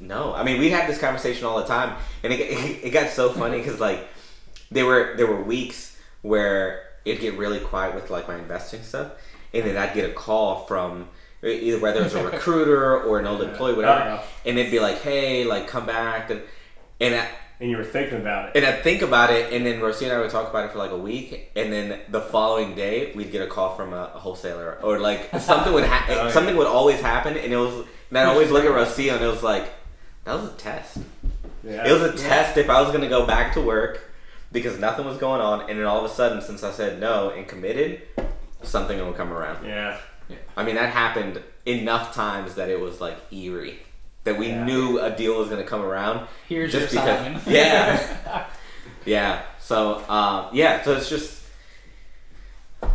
no. 0.00 0.32
I 0.34 0.42
mean, 0.44 0.58
we 0.58 0.70
had 0.70 0.88
this 0.88 0.98
conversation 0.98 1.44
all 1.44 1.58
the 1.58 1.66
time, 1.66 1.94
and 2.22 2.32
it, 2.32 2.40
it, 2.84 2.90
got 2.90 3.10
so 3.10 3.30
funny 3.32 3.58
because 3.58 3.78
like 3.80 4.08
there 4.70 4.86
were 4.86 5.12
there 5.18 5.26
were 5.26 5.42
weeks 5.42 5.96
where 6.22 6.84
it'd 7.04 7.20
get 7.20 7.36
really 7.36 7.58
quiet 7.60 7.94
with 7.94 8.08
like 8.10 8.28
my 8.28 8.36
investing 8.38 8.82
stuff, 8.82 9.08
and 9.54 9.64
then 9.66 9.76
I'd 9.76 9.94
get 9.94 10.08
a 10.10 10.12
call 10.12 10.64
from 10.66 11.08
either 11.44 11.78
whether 11.80 12.02
it's 12.04 12.14
a 12.14 12.24
recruiter 12.30 13.00
or 13.02 13.18
an 13.18 13.26
old 13.26 13.42
employee, 13.42 13.74
whatever, 13.74 14.00
Uh-oh. 14.00 14.24
and 14.46 14.58
it'd 14.58 14.70
be 14.72 14.78
like, 14.80 14.98
hey, 15.02 15.44
like 15.44 15.66
come 15.68 15.86
back, 15.86 16.30
and 16.30 16.40
and. 17.00 17.14
I, 17.14 17.28
And 17.60 17.70
you 17.70 17.76
were 17.76 17.84
thinking 17.84 18.18
about 18.20 18.48
it. 18.48 18.56
and 18.56 18.64
I'd 18.66 18.82
think 18.82 19.02
about 19.02 19.30
it, 19.30 19.52
and 19.52 19.64
then 19.66 19.80
Rosie 19.80 20.04
and 20.06 20.14
I 20.14 20.18
would 20.20 20.30
talk 20.30 20.48
about 20.50 20.64
it 20.66 20.72
for 20.72 20.78
like 20.78 20.90
a 20.90 20.96
week, 20.98 21.50
and 21.56 21.72
then 21.72 21.98
the 22.08 22.20
following 22.20 22.74
day 22.74 23.12
we'd 23.14 23.30
get 23.32 23.42
a 23.42 23.46
call 23.46 23.74
from 23.76 23.92
a, 23.92 24.10
a 24.14 24.18
wholesaler, 24.18 24.78
or 24.82 24.98
like 24.98 25.30
something 25.40 25.72
would 25.72 25.84
happen. 25.84 26.16
Oh, 26.18 26.24
yeah. 26.26 26.30
Something 26.32 26.56
would 26.56 26.66
always 26.66 27.00
happen, 27.00 27.36
and 27.36 27.52
it 27.52 27.56
was. 27.56 27.84
And 28.10 28.18
I'd 28.18 28.26
always 28.26 28.50
look 28.50 28.64
at 28.64 28.70
Rosie, 28.72 29.08
and 29.08 29.22
it 29.24 29.26
was 29.26 29.42
like, 29.42 29.72
that 30.24 30.34
was 30.34 30.50
a 30.50 30.54
test. 30.56 30.98
Yeah. 31.64 31.86
It 31.88 31.92
was 31.92 32.02
a 32.02 32.06
Yeah. 32.16 32.28
test 32.28 32.56
if 32.58 32.68
I 32.68 32.80
was 32.82 32.90
going 32.90 33.02
to 33.02 33.08
go 33.08 33.24
back 33.26 33.54
to 33.54 33.60
work 33.60 34.00
because 34.52 34.78
nothing 34.78 35.06
was 35.06 35.16
going 35.16 35.40
on, 35.40 35.68
and 35.70 35.78
then 35.78 35.86
all 35.86 36.04
of 36.04 36.10
a 36.10 36.14
sudden, 36.14 36.42
since 36.42 36.62
I 36.62 36.72
said 36.72 37.00
no 37.00 37.30
and 37.30 37.48
committed, 37.48 38.02
something 38.62 38.98
will 38.98 39.12
come 39.12 39.33
around. 39.33 39.64
yeah. 39.66 39.98
yeah. 40.29 40.37
I 40.57 40.64
mean, 40.64 40.75
that 40.77 40.90
happened 40.90 41.42
enough 41.66 42.14
times 42.14 42.55
that 42.57 42.68
it 42.68 42.81
was 42.81 43.01
like 43.01 43.16
eerie. 43.33 43.79
That 44.25 44.38
we 44.38 44.48
Yeah. 44.48 44.64
knew 44.64 44.98
a 45.01 45.11
deal 45.11 45.37
was 45.38 45.48
going 45.48 45.61
to 45.62 45.66
come 45.68 45.83
around. 45.83 46.27
Here's 46.48 46.70
just 46.72 46.92
your 46.92 47.03
because, 47.03 47.18
Simon. 47.25 47.40
yeah, 47.46 48.46
yeah. 49.05 49.42
So, 49.61 49.94
uh, 50.09 50.48
yeah. 50.53 50.83
So 50.83 50.94
it's 50.96 51.09
just 51.09 51.40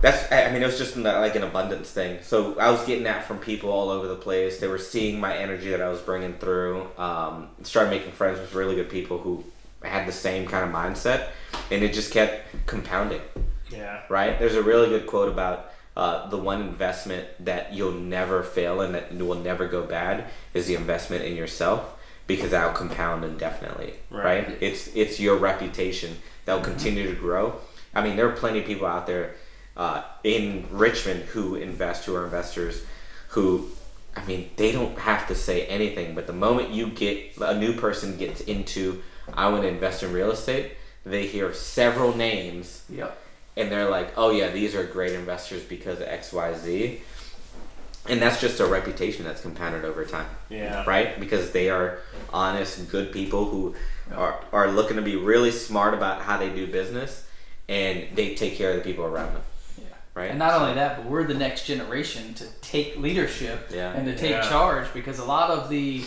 that's 0.01 0.31
I 0.31 0.43
I 0.45 0.51
mean 0.51 0.61
it 0.61 0.65
was 0.65 0.77
just 0.77 0.95
an, 0.95 1.03
like 1.03 1.35
an 1.35 1.43
abundance 1.43 1.89
thing. 1.91 2.19
So 2.21 2.57
I 2.59 2.69
was 2.69 2.85
getting 2.85 3.03
that 3.05 3.25
from 3.25 3.39
people 3.39 3.71
all 3.71 3.89
over 3.89 4.07
the 4.07 4.15
place. 4.15 4.59
They 4.59 4.67
were 4.67 4.77
seeing 4.77 5.19
my 5.19 5.35
energy 5.37 5.69
that 5.71 5.81
I 5.81 5.89
was 5.89 6.01
bringing 6.01 6.33
through. 6.35 6.87
Um, 6.97 7.49
started 7.63 7.89
making 7.89 8.11
friends 8.11 8.39
with 8.39 8.53
really 8.53 8.75
good 8.75 8.89
people 8.89 9.17
who 9.17 9.43
had 9.83 10.07
the 10.07 10.11
same 10.11 10.47
kind 10.47 10.63
of 10.67 10.73
mindset, 10.75 11.29
and 11.71 11.83
it 11.83 11.93
just 11.93 12.11
kept 12.11 12.45
compounding. 12.67 13.21
Yeah. 13.71 14.01
Right? 14.09 14.37
There's 14.39 14.55
a 14.55 14.63
really 14.63 14.89
good 14.89 15.07
quote 15.07 15.29
about 15.29 15.71
uh, 15.95 16.29
the 16.29 16.37
one 16.37 16.61
investment 16.61 17.27
that 17.43 17.73
you'll 17.73 17.91
never 17.91 18.43
fail 18.43 18.81
and 18.81 18.93
that 18.93 19.13
will 19.13 19.39
never 19.39 19.67
go 19.67 19.83
bad 19.83 20.25
is 20.53 20.67
the 20.67 20.75
investment 20.75 21.25
in 21.25 21.35
yourself 21.35 21.95
because 22.27 22.51
that'll 22.51 22.73
compound 22.73 23.23
indefinitely. 23.23 23.93
Right. 24.11 24.47
Right? 24.47 24.57
It's 24.61 24.89
it's 24.95 25.19
your 25.19 25.37
reputation 25.37 26.17
that 26.45 26.55
will 26.55 26.63
continue 26.63 27.07
to 27.07 27.19
grow. 27.19 27.55
I 27.95 28.03
mean, 28.03 28.15
there 28.15 28.27
are 28.27 28.35
plenty 28.35 28.59
of 28.59 28.65
people 28.65 28.85
out 28.85 29.07
there 29.07 29.35
uh, 29.75 30.03
in 30.23 30.67
Richmond 30.71 31.23
who 31.23 31.55
invest, 31.55 32.05
who 32.05 32.15
are 32.15 32.25
investors, 32.25 32.83
who, 33.29 33.69
I 34.15 34.25
mean, 34.25 34.49
they 34.55 34.71
don't 34.71 34.97
have 34.99 35.27
to 35.27 35.35
say 35.35 35.65
anything, 35.65 36.15
but 36.15 36.27
the 36.27 36.33
moment 36.33 36.71
you 36.71 36.87
get 36.89 37.37
a 37.39 37.57
new 37.57 37.73
person 37.73 38.17
gets 38.17 38.41
into, 38.41 39.01
I 39.33 39.49
want 39.49 39.63
to 39.63 39.67
invest 39.67 40.03
in 40.03 40.13
real 40.13 40.31
estate, 40.31 40.73
they 41.05 41.27
hear 41.27 41.53
several 41.53 42.15
names 42.15 42.83
Yep. 42.89 43.17
And 43.57 43.69
they're 43.71 43.89
like, 43.89 44.13
oh 44.17 44.29
yeah, 44.31 44.49
these 44.49 44.73
are 44.75 44.83
great 44.85 45.13
investors 45.13 45.63
because 45.63 45.99
of 45.99 46.07
X, 46.07 46.31
Y, 46.31 46.53
Z. 46.53 47.01
And 48.09 48.21
that's 48.21 48.39
just 48.39 48.61
a 48.61 48.65
reputation 48.65 49.25
that's 49.25 49.41
compounded 49.41 49.83
over 49.83 50.05
time 50.05 50.27
Yeah. 50.49 50.85
right? 50.87 51.19
Because 51.19 51.51
they 51.51 51.69
are 51.69 51.99
honest, 52.31 52.89
good 52.89 53.11
people 53.11 53.45
who 53.45 53.75
are, 54.15 54.39
are 54.53 54.71
looking 54.71 54.95
to 54.95 55.01
be 55.01 55.17
really 55.17 55.51
smart 55.51 55.93
about 55.93 56.21
how 56.21 56.37
they 56.37 56.47
do 56.49 56.67
business, 56.67 57.27
and 57.67 58.05
they 58.15 58.33
take 58.33 58.55
care 58.55 58.69
of 58.71 58.77
the 58.77 58.81
people 58.83 59.03
around 59.03 59.33
them, 59.33 59.41
Yeah. 59.77 59.83
right? 60.13 60.29
And 60.29 60.39
not 60.39 60.53
only 60.61 60.75
that, 60.75 60.95
but 60.97 61.05
we're 61.05 61.25
the 61.27 61.33
next 61.33 61.65
generation 61.65 62.33
to 62.35 62.45
take 62.61 62.95
leadership 62.97 63.69
Yeah. 63.73 63.91
and 63.91 64.05
to 64.05 64.15
take 64.15 64.31
Yeah. 64.31 64.47
charge 64.49 64.87
because 64.93 65.19
a 65.19 65.25
lot 65.25 65.49
of 65.49 65.67
the 65.67 66.05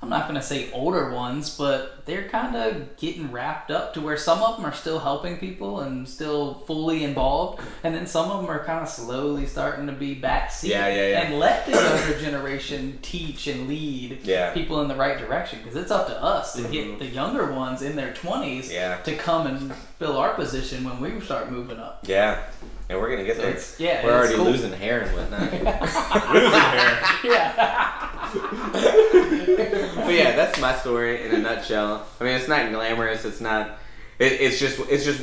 I'm 0.00 0.08
not 0.10 0.28
going 0.28 0.36
to 0.40 0.46
say 0.46 0.70
older 0.70 1.10
ones, 1.12 1.58
but 1.58 2.06
they're 2.06 2.28
kind 2.28 2.54
of 2.54 2.96
getting 2.98 3.32
wrapped 3.32 3.72
up 3.72 3.94
to 3.94 4.00
where 4.00 4.16
some 4.16 4.40
of 4.44 4.56
them 4.56 4.64
are 4.64 4.72
still 4.72 5.00
helping 5.00 5.38
people 5.38 5.80
and 5.80 6.08
still 6.08 6.54
fully 6.68 7.02
involved, 7.02 7.60
and 7.82 7.92
then 7.94 8.06
some 8.06 8.30
of 8.30 8.40
them 8.40 8.48
are 8.48 8.64
kind 8.64 8.80
of 8.80 8.88
slowly 8.88 9.44
starting 9.44 9.86
to 9.88 9.92
be 9.92 10.14
backseat 10.14 10.68
Yeah, 10.68 10.86
yeah, 10.86 11.08
yeah. 11.08 11.20
and 11.22 11.40
let 11.40 11.66
the 11.66 11.72
younger 11.72 12.20
generation 12.20 13.00
teach 13.02 13.48
and 13.48 13.66
lead 13.66 14.20
Yeah. 14.22 14.52
people 14.54 14.80
in 14.82 14.88
the 14.88 14.94
right 14.94 15.18
direction 15.18 15.58
because 15.64 15.74
it's 15.76 15.90
up 15.90 16.06
to 16.06 16.22
us 16.22 16.52
to 16.54 16.62
get 16.62 16.86
mm-hmm. 16.86 16.98
the 17.00 17.06
younger 17.06 17.52
ones 17.52 17.82
in 17.82 17.96
their 17.96 18.12
20s 18.12 18.72
Yeah. 18.72 18.98
to 18.98 19.16
come 19.16 19.48
and 19.48 19.74
fill 19.98 20.16
our 20.16 20.32
position 20.34 20.84
when 20.84 21.00
we 21.00 21.20
start 21.20 21.50
moving 21.50 21.78
up. 21.78 22.04
yeah, 22.06 22.44
and 22.88 23.00
we're 23.00 23.10
gonna 23.10 23.24
get 23.24 23.34
So 23.36 23.42
there. 23.42 23.50
it's- 23.50 23.74
yeah, 23.80 24.04
we're 24.06 24.12
already 24.16 24.36
cool. 24.36 24.44
losing 24.44 24.72
hair 24.72 25.00
and 25.00 25.10
whatnot. 25.16 25.40
Losing 26.32 26.60
hair. 26.60 27.00
Yeah. 27.24 28.04
but 29.96 30.14
yeah, 30.14 30.36
that's 30.36 30.60
my 30.60 30.74
story 30.76 31.24
in 31.24 31.34
a 31.34 31.38
nutshell. 31.38 32.06
I 32.20 32.24
mean, 32.24 32.34
it's 32.34 32.48
not 32.48 32.70
glamorous. 32.70 33.24
It's 33.24 33.40
not. 33.40 33.78
It, 34.18 34.32
it's 34.32 34.58
just. 34.58 34.80
It's 34.88 35.04
just 35.04 35.22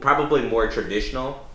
probably 0.00 0.42
more 0.48 0.70
traditional 0.70 1.46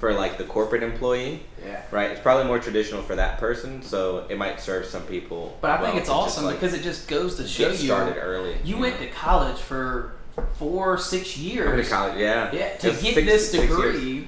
for 0.00 0.14
like 0.14 0.38
the 0.38 0.44
corporate 0.44 0.82
employee, 0.82 1.40
yeah. 1.64 1.82
right? 1.90 2.10
It's 2.10 2.20
probably 2.20 2.46
more 2.46 2.58
traditional 2.58 3.02
for 3.02 3.14
that 3.16 3.38
person, 3.38 3.82
so 3.82 4.26
it 4.30 4.38
might 4.38 4.58
serve 4.58 4.86
some 4.86 5.02
people. 5.02 5.58
But 5.60 5.72
I 5.72 5.84
think 5.84 5.96
it's 5.96 6.08
awesome 6.08 6.46
like, 6.46 6.56
because 6.56 6.72
it 6.72 6.82
just 6.82 7.06
goes 7.06 7.36
to 7.36 7.46
show 7.46 7.68
you 7.68 7.76
started 7.76 8.18
early. 8.18 8.56
you 8.64 8.78
went 8.78 8.98
to 8.98 9.06
college 9.08 9.58
for 9.58 10.14
four, 10.54 10.96
six 10.96 11.36
years. 11.36 11.68
I 11.68 11.74
went 11.74 11.84
to 11.84 11.90
college, 11.90 12.18
yeah. 12.18 12.50
Yeah, 12.52 12.76
to 12.78 12.88
get 12.88 13.14
six- 13.14 13.26
this 13.26 13.52
degree, 13.52 14.26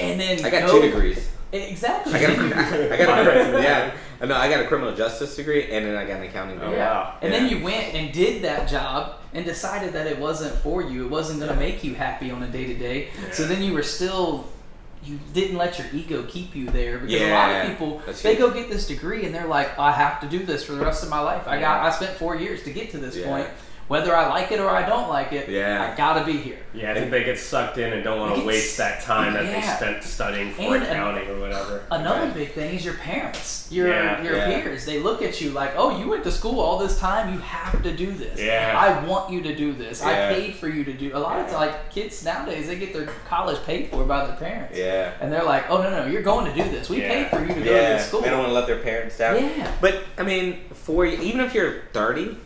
and 0.00 0.18
then 0.18 0.42
I 0.44 0.50
got 0.50 0.66
go- 0.66 0.80
two 0.80 0.86
degrees. 0.88 1.28
Exactly. 1.52 2.14
I 2.14 2.20
got 2.20 2.38
a, 2.38 2.94
I 2.94 2.96
got 3.04 3.26
a, 3.26 3.32
yeah. 3.62 3.92
I 4.20 4.26
know. 4.26 4.36
I 4.36 4.48
got 4.50 4.60
a 4.62 4.66
criminal 4.66 4.94
justice 4.94 5.34
degree 5.36 5.70
and 5.70 5.86
then 5.86 5.96
I 5.96 6.04
got 6.04 6.18
an 6.18 6.24
accounting 6.24 6.58
Oh, 6.58 6.60
degree. 6.64 6.76
Yeah. 6.76 6.92
wow. 6.92 7.14
And 7.22 7.32
Yeah. 7.32 7.40
then 7.40 7.48
you 7.48 7.64
went 7.64 7.94
and 7.94 8.12
did 8.12 8.42
that 8.42 8.68
job 8.68 9.14
and 9.32 9.44
decided 9.44 9.92
that 9.94 10.06
it 10.06 10.18
wasn't 10.18 10.54
for 10.56 10.82
you. 10.82 11.06
It 11.06 11.10
wasn't 11.10 11.40
going 11.40 11.52
to 11.52 11.58
make 11.58 11.82
you 11.82 11.94
happy 11.94 12.30
on 12.30 12.42
a 12.42 12.48
day 12.48 12.66
to 12.66 12.74
day. 12.74 13.08
So 13.32 13.44
then 13.44 13.62
you 13.62 13.72
were 13.72 13.82
still. 13.82 14.46
You 15.02 15.18
didn't 15.32 15.56
let 15.56 15.78
your 15.78 15.86
ego 15.94 16.24
keep 16.28 16.54
you 16.54 16.66
there 16.66 16.98
because 16.98 17.22
a 17.22 17.32
lot 17.32 17.50
of 17.50 17.66
people 17.68 18.02
they 18.22 18.36
go 18.36 18.50
get 18.50 18.68
this 18.68 18.86
degree 18.86 19.24
and 19.24 19.34
they're 19.34 19.46
like, 19.46 19.78
I 19.78 19.92
have 19.92 20.20
to 20.20 20.26
do 20.26 20.44
this 20.44 20.62
for 20.62 20.72
the 20.72 20.82
rest 20.84 21.02
of 21.02 21.08
my 21.08 21.20
life. 21.20 21.48
I 21.48 21.58
got 21.58 21.80
I 21.86 21.90
spent 21.90 22.18
four 22.18 22.36
years 22.36 22.64
to 22.64 22.70
get 22.70 22.90
to 22.90 22.98
this 22.98 23.16
Yeah. 23.16 23.24
point. 23.24 23.48
Whether 23.90 24.14
I 24.14 24.28
like 24.28 24.52
it 24.52 24.60
or 24.60 24.70
I 24.70 24.88
don't 24.88 25.08
like 25.08 25.32
it, 25.32 25.48
Yeah. 25.48 25.90
I 25.92 25.96
gotta 25.96 26.24
be 26.24 26.34
here. 26.36 26.58
Yeah, 26.72 26.92
I 26.92 26.94
think 26.94 27.10
they 27.10 27.24
get 27.24 27.40
sucked 27.40 27.76
in 27.76 27.92
and 27.92 28.04
don't 28.04 28.20
want 28.20 28.36
to 28.36 28.46
waste 28.46 28.78
that 28.78 29.02
time 29.02 29.32
that 29.32 29.46
they 29.46 29.60
spent 29.62 30.04
studying 30.04 30.52
for 30.52 30.76
And- 30.76 30.84
accounting 30.84 31.28
or 31.28 31.40
whatever. 31.40 31.82
Another 31.90 32.26
Right. 32.26 32.34
big 32.34 32.52
thing 32.52 32.76
is 32.76 32.84
your 32.84 32.94
parents, 32.94 33.66
your 33.68 33.88
Yeah, 33.88 34.22
your 34.22 34.36
yeah. 34.36 34.60
peers. 34.60 34.84
They 34.86 35.00
look 35.00 35.22
at 35.22 35.40
you 35.40 35.50
like, 35.50 35.72
"Oh, 35.76 35.98
you 35.98 36.08
went 36.08 36.22
to 36.22 36.30
school 36.30 36.60
all 36.60 36.78
this 36.78 37.00
time. 37.00 37.34
You 37.34 37.40
have 37.40 37.82
to 37.82 37.90
do 37.90 38.12
this. 38.12 38.38
Yeah. 38.40 38.76
I 38.78 39.04
want 39.04 39.32
you 39.32 39.42
to 39.42 39.56
do 39.56 39.72
this. 39.72 40.04
I 40.04 40.32
paid 40.34 40.54
for 40.54 40.68
you 40.68 40.84
to 40.84 40.92
do." 40.92 41.10
A 41.12 41.18
lot 41.18 41.40
of 41.40 41.50
Yeah. 41.50 41.58
like 41.58 41.90
kids 41.90 42.24
nowadays, 42.24 42.68
they 42.68 42.76
get 42.76 42.92
their 42.94 43.08
college 43.28 43.58
paid 43.66 43.88
for 43.90 44.04
by 44.04 44.24
their 44.24 44.36
parents. 44.36 44.78
Yeah. 44.78 45.08
And 45.20 45.32
they're 45.32 45.42
like, 45.42 45.68
"Oh 45.68 45.82
no, 45.82 45.90
no, 45.90 46.06
you're 46.06 46.22
going 46.22 46.46
to 46.46 46.52
do 46.52 46.62
this. 46.70 46.88
We 46.88 47.00
Yeah. 47.02 47.08
paid 47.08 47.26
for 47.30 47.40
you 47.40 47.48
to 47.48 47.54
go 47.54 47.64
to 47.64 47.70
Yeah. 47.74 47.94
this 47.96 48.06
school." 48.06 48.20
They 48.20 48.30
don't 48.30 48.38
want 48.38 48.50
to 48.50 48.54
let 48.54 48.68
their 48.68 48.76
parents 48.78 49.18
down. 49.18 49.34
Yeah. 49.34 49.66
But 49.80 49.94
I 50.16 50.22
mean, 50.22 50.60
for 50.72 51.04
even 51.04 51.40
if 51.40 51.54
you're 51.56 51.74
30, 51.92 52.36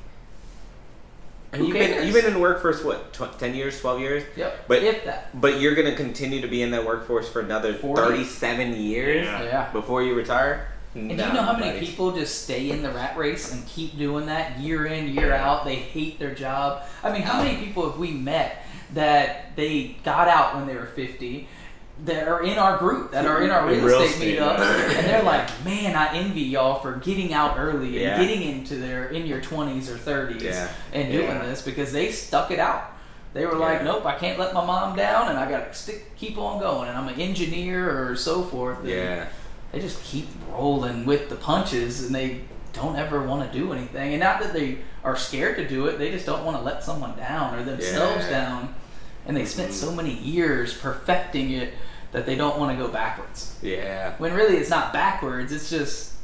and 1.55 1.63
Who 1.63 1.69
you've 1.69 1.75
been 1.75 2.05
you've 2.05 2.15
been 2.15 2.27
in 2.27 2.35
the 2.35 2.39
workforce 2.41 2.83
what 2.83 3.13
tw- 3.13 3.39
10 3.39 3.55
years, 3.55 3.81
12 3.81 4.01
years, 4.01 4.23
Yep. 4.37 4.65
But- 4.69 4.83
if 4.83 5.05
that. 5.05 5.41
but 5.41 5.61
you're 5.61 5.75
gonna 5.75 5.95
continue 5.97 6.41
to 6.41 6.49
be 6.49 6.63
in 6.63 6.71
that 6.73 6.85
workforce 6.85 7.29
for 7.29 7.41
another 7.41 7.75
40. 7.75 8.03
37 8.03 8.75
years 8.77 9.27
Yeah. 9.27 9.43
Yeah. 9.43 9.71
before 9.73 10.03
you 10.03 10.15
retire. 10.15 10.69
And 10.97 11.09
do 11.09 11.15
you 11.15 11.33
know 11.33 11.43
how 11.43 11.57
many 11.57 11.81
people 11.81 12.13
just 12.13 12.45
stay 12.45 12.71
in 12.71 12.83
the 12.83 12.91
rat 12.91 13.17
race 13.17 13.53
and 13.53 13.67
keep 13.67 13.99
doing 13.99 14.27
that 14.27 14.61
year 14.61 14.87
in, 14.87 15.09
year 15.09 15.33
out? 15.35 15.65
They 15.65 15.75
hate 15.75 16.21
their 16.21 16.33
job. 16.35 16.83
I 17.03 17.11
mean, 17.11 17.23
how 17.23 17.43
many 17.43 17.57
people 17.65 17.89
have 17.91 17.99
we 17.99 18.13
met 18.13 18.65
that 18.93 19.57
they 19.57 19.97
got 20.05 20.29
out 20.29 20.55
when 20.55 20.67
they 20.69 20.75
were 20.77 20.87
50 20.87 21.49
that 22.07 22.27
are 22.27 22.43
in 22.43 22.59
our 22.59 22.77
group, 22.77 23.13
that 23.13 23.25
are 23.25 23.43
in 23.43 23.51
our 23.51 23.67
real, 23.71 23.85
real 23.85 24.01
estate 24.03 24.35
yeah. 24.35 24.61
and 24.99 25.07
they're 25.07 25.23
like, 25.23 25.49
man, 25.65 25.95
I 25.95 26.15
envy 26.17 26.41
y'all 26.43 26.81
for 26.81 26.97
getting 26.97 27.33
out 27.33 27.57
early 27.59 28.01
Yeah. 28.03 28.17
and 28.21 28.27
getting 28.29 28.49
into 28.49 28.77
their, 28.77 29.07
in 29.07 29.27
your 29.27 29.41
20s 29.41 29.89
or 29.89 29.97
30s 29.97 30.43
Yeah. 30.43 30.69
and 30.93 31.13
doing 31.13 31.27
Yeah. 31.29 31.47
this 31.47 31.63
because 31.63 31.93
they 31.93 32.11
stuck 32.11 32.51
it 32.51 32.59
out. 32.59 32.91
They 33.33 33.47
were 33.47 33.55
like, 33.57 33.85
nope, 33.85 34.05
I 34.05 34.17
can't 34.19 34.39
let 34.39 34.53
my 34.55 34.65
mom 34.65 34.97
down 34.97 35.29
and 35.29 35.39
I 35.39 35.49
gotta 35.49 35.73
stick, 35.73 36.17
keep 36.17 36.37
on 36.37 36.59
going 36.61 36.89
and 36.89 36.99
I'm 36.99 37.09
an 37.09 37.21
engineer 37.21 38.09
or 38.11 38.17
so 38.17 38.43
forth. 38.43 38.81
and- 38.81 38.89
Yeah. 38.89 39.27
they 39.73 39.79
just 39.81 40.03
keep 40.03 40.29
rolling 40.53 41.07
with 41.07 41.29
the 41.29 41.37
punches 41.37 42.05
and 42.05 42.15
they 42.15 42.41
don't 42.73 42.97
ever 42.97 43.23
want 43.23 43.51
to 43.51 43.57
do 43.57 43.73
anything. 43.73 44.15
And 44.15 44.21
not 44.21 44.41
that 44.41 44.53
they 44.53 44.79
are 45.05 45.17
scared 45.17 45.57
to 45.59 45.69
do 45.69 45.87
it, 45.87 45.99
they 45.99 46.11
just 46.11 46.27
don't 46.27 46.45
want 46.45 46.57
to 46.57 46.63
let 46.65 46.83
someone 46.83 47.17
down 47.17 47.55
or 47.55 47.63
themselves 47.63 48.27
down. 48.29 48.75
And 49.27 49.37
they 49.37 49.45
spent 49.45 49.73
so 49.73 49.93
many 49.93 50.13
years 50.13 50.77
perfecting 50.77 51.53
it 51.53 51.75
that 52.13 52.27
they 52.27 52.37
don't 52.37 52.59
want 52.59 52.77
to 52.77 52.85
go 52.85 52.91
backwards. 52.91 53.59
Yeah. 53.63 54.15
When 54.19 54.35
really 54.35 54.57
it's 54.57 54.71
not 54.71 54.93
backwards, 54.93 55.53
it's 55.53 55.71
just 55.71 56.15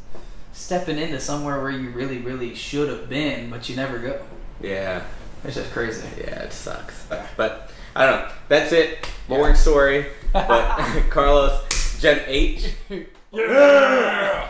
stepping 0.52 0.98
into 0.98 1.18
somewhere 1.20 1.60
where 1.60 1.70
you 1.70 1.90
really, 1.90 2.18
really 2.18 2.54
should 2.54 2.88
have 2.88 3.08
been, 3.08 3.50
but 3.50 3.68
you 3.68 3.76
never 3.76 3.98
go. 3.98 4.20
Yeah. 4.60 5.02
It's 5.44 5.54
just 5.56 5.72
crazy. 5.72 6.06
Yeah, 6.18 6.42
it 6.42 6.52
sucks. 6.52 7.06
But 7.36 7.70
I 7.96 8.06
don't 8.06 8.20
know. 8.20 8.32
That's 8.48 8.72
it. 8.72 9.08
Boring 9.28 9.54
story. 9.54 10.06
But 10.32 10.78
Carlos, 11.10 11.98
Gen 12.00 12.22
H. 12.26 12.74
Yeah! 13.32 14.48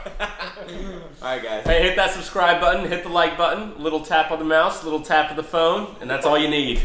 All 1.21 1.29
right, 1.29 1.43
guys. 1.43 1.67
hey, 1.67 1.83
hit 1.83 1.97
that 1.97 2.13
subscribe 2.13 2.63
button, 2.63 2.89
hit 2.89 3.03
the 3.03 3.11
like 3.11 3.37
button, 3.37 3.83
little 3.83 4.01
tap 4.01 4.31
on 4.31 4.39
the 4.39 4.45
mouse, 4.47 4.85
little 4.85 5.03
tap 5.03 5.29
of 5.31 5.37
the 5.37 5.43
phone, 5.43 5.97
and 6.01 6.09
that's 6.09 6.25
all 6.25 6.39
you 6.39 6.49
need. 6.49 6.81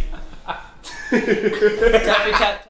Tappy 1.10 2.32
tap. 2.32 2.62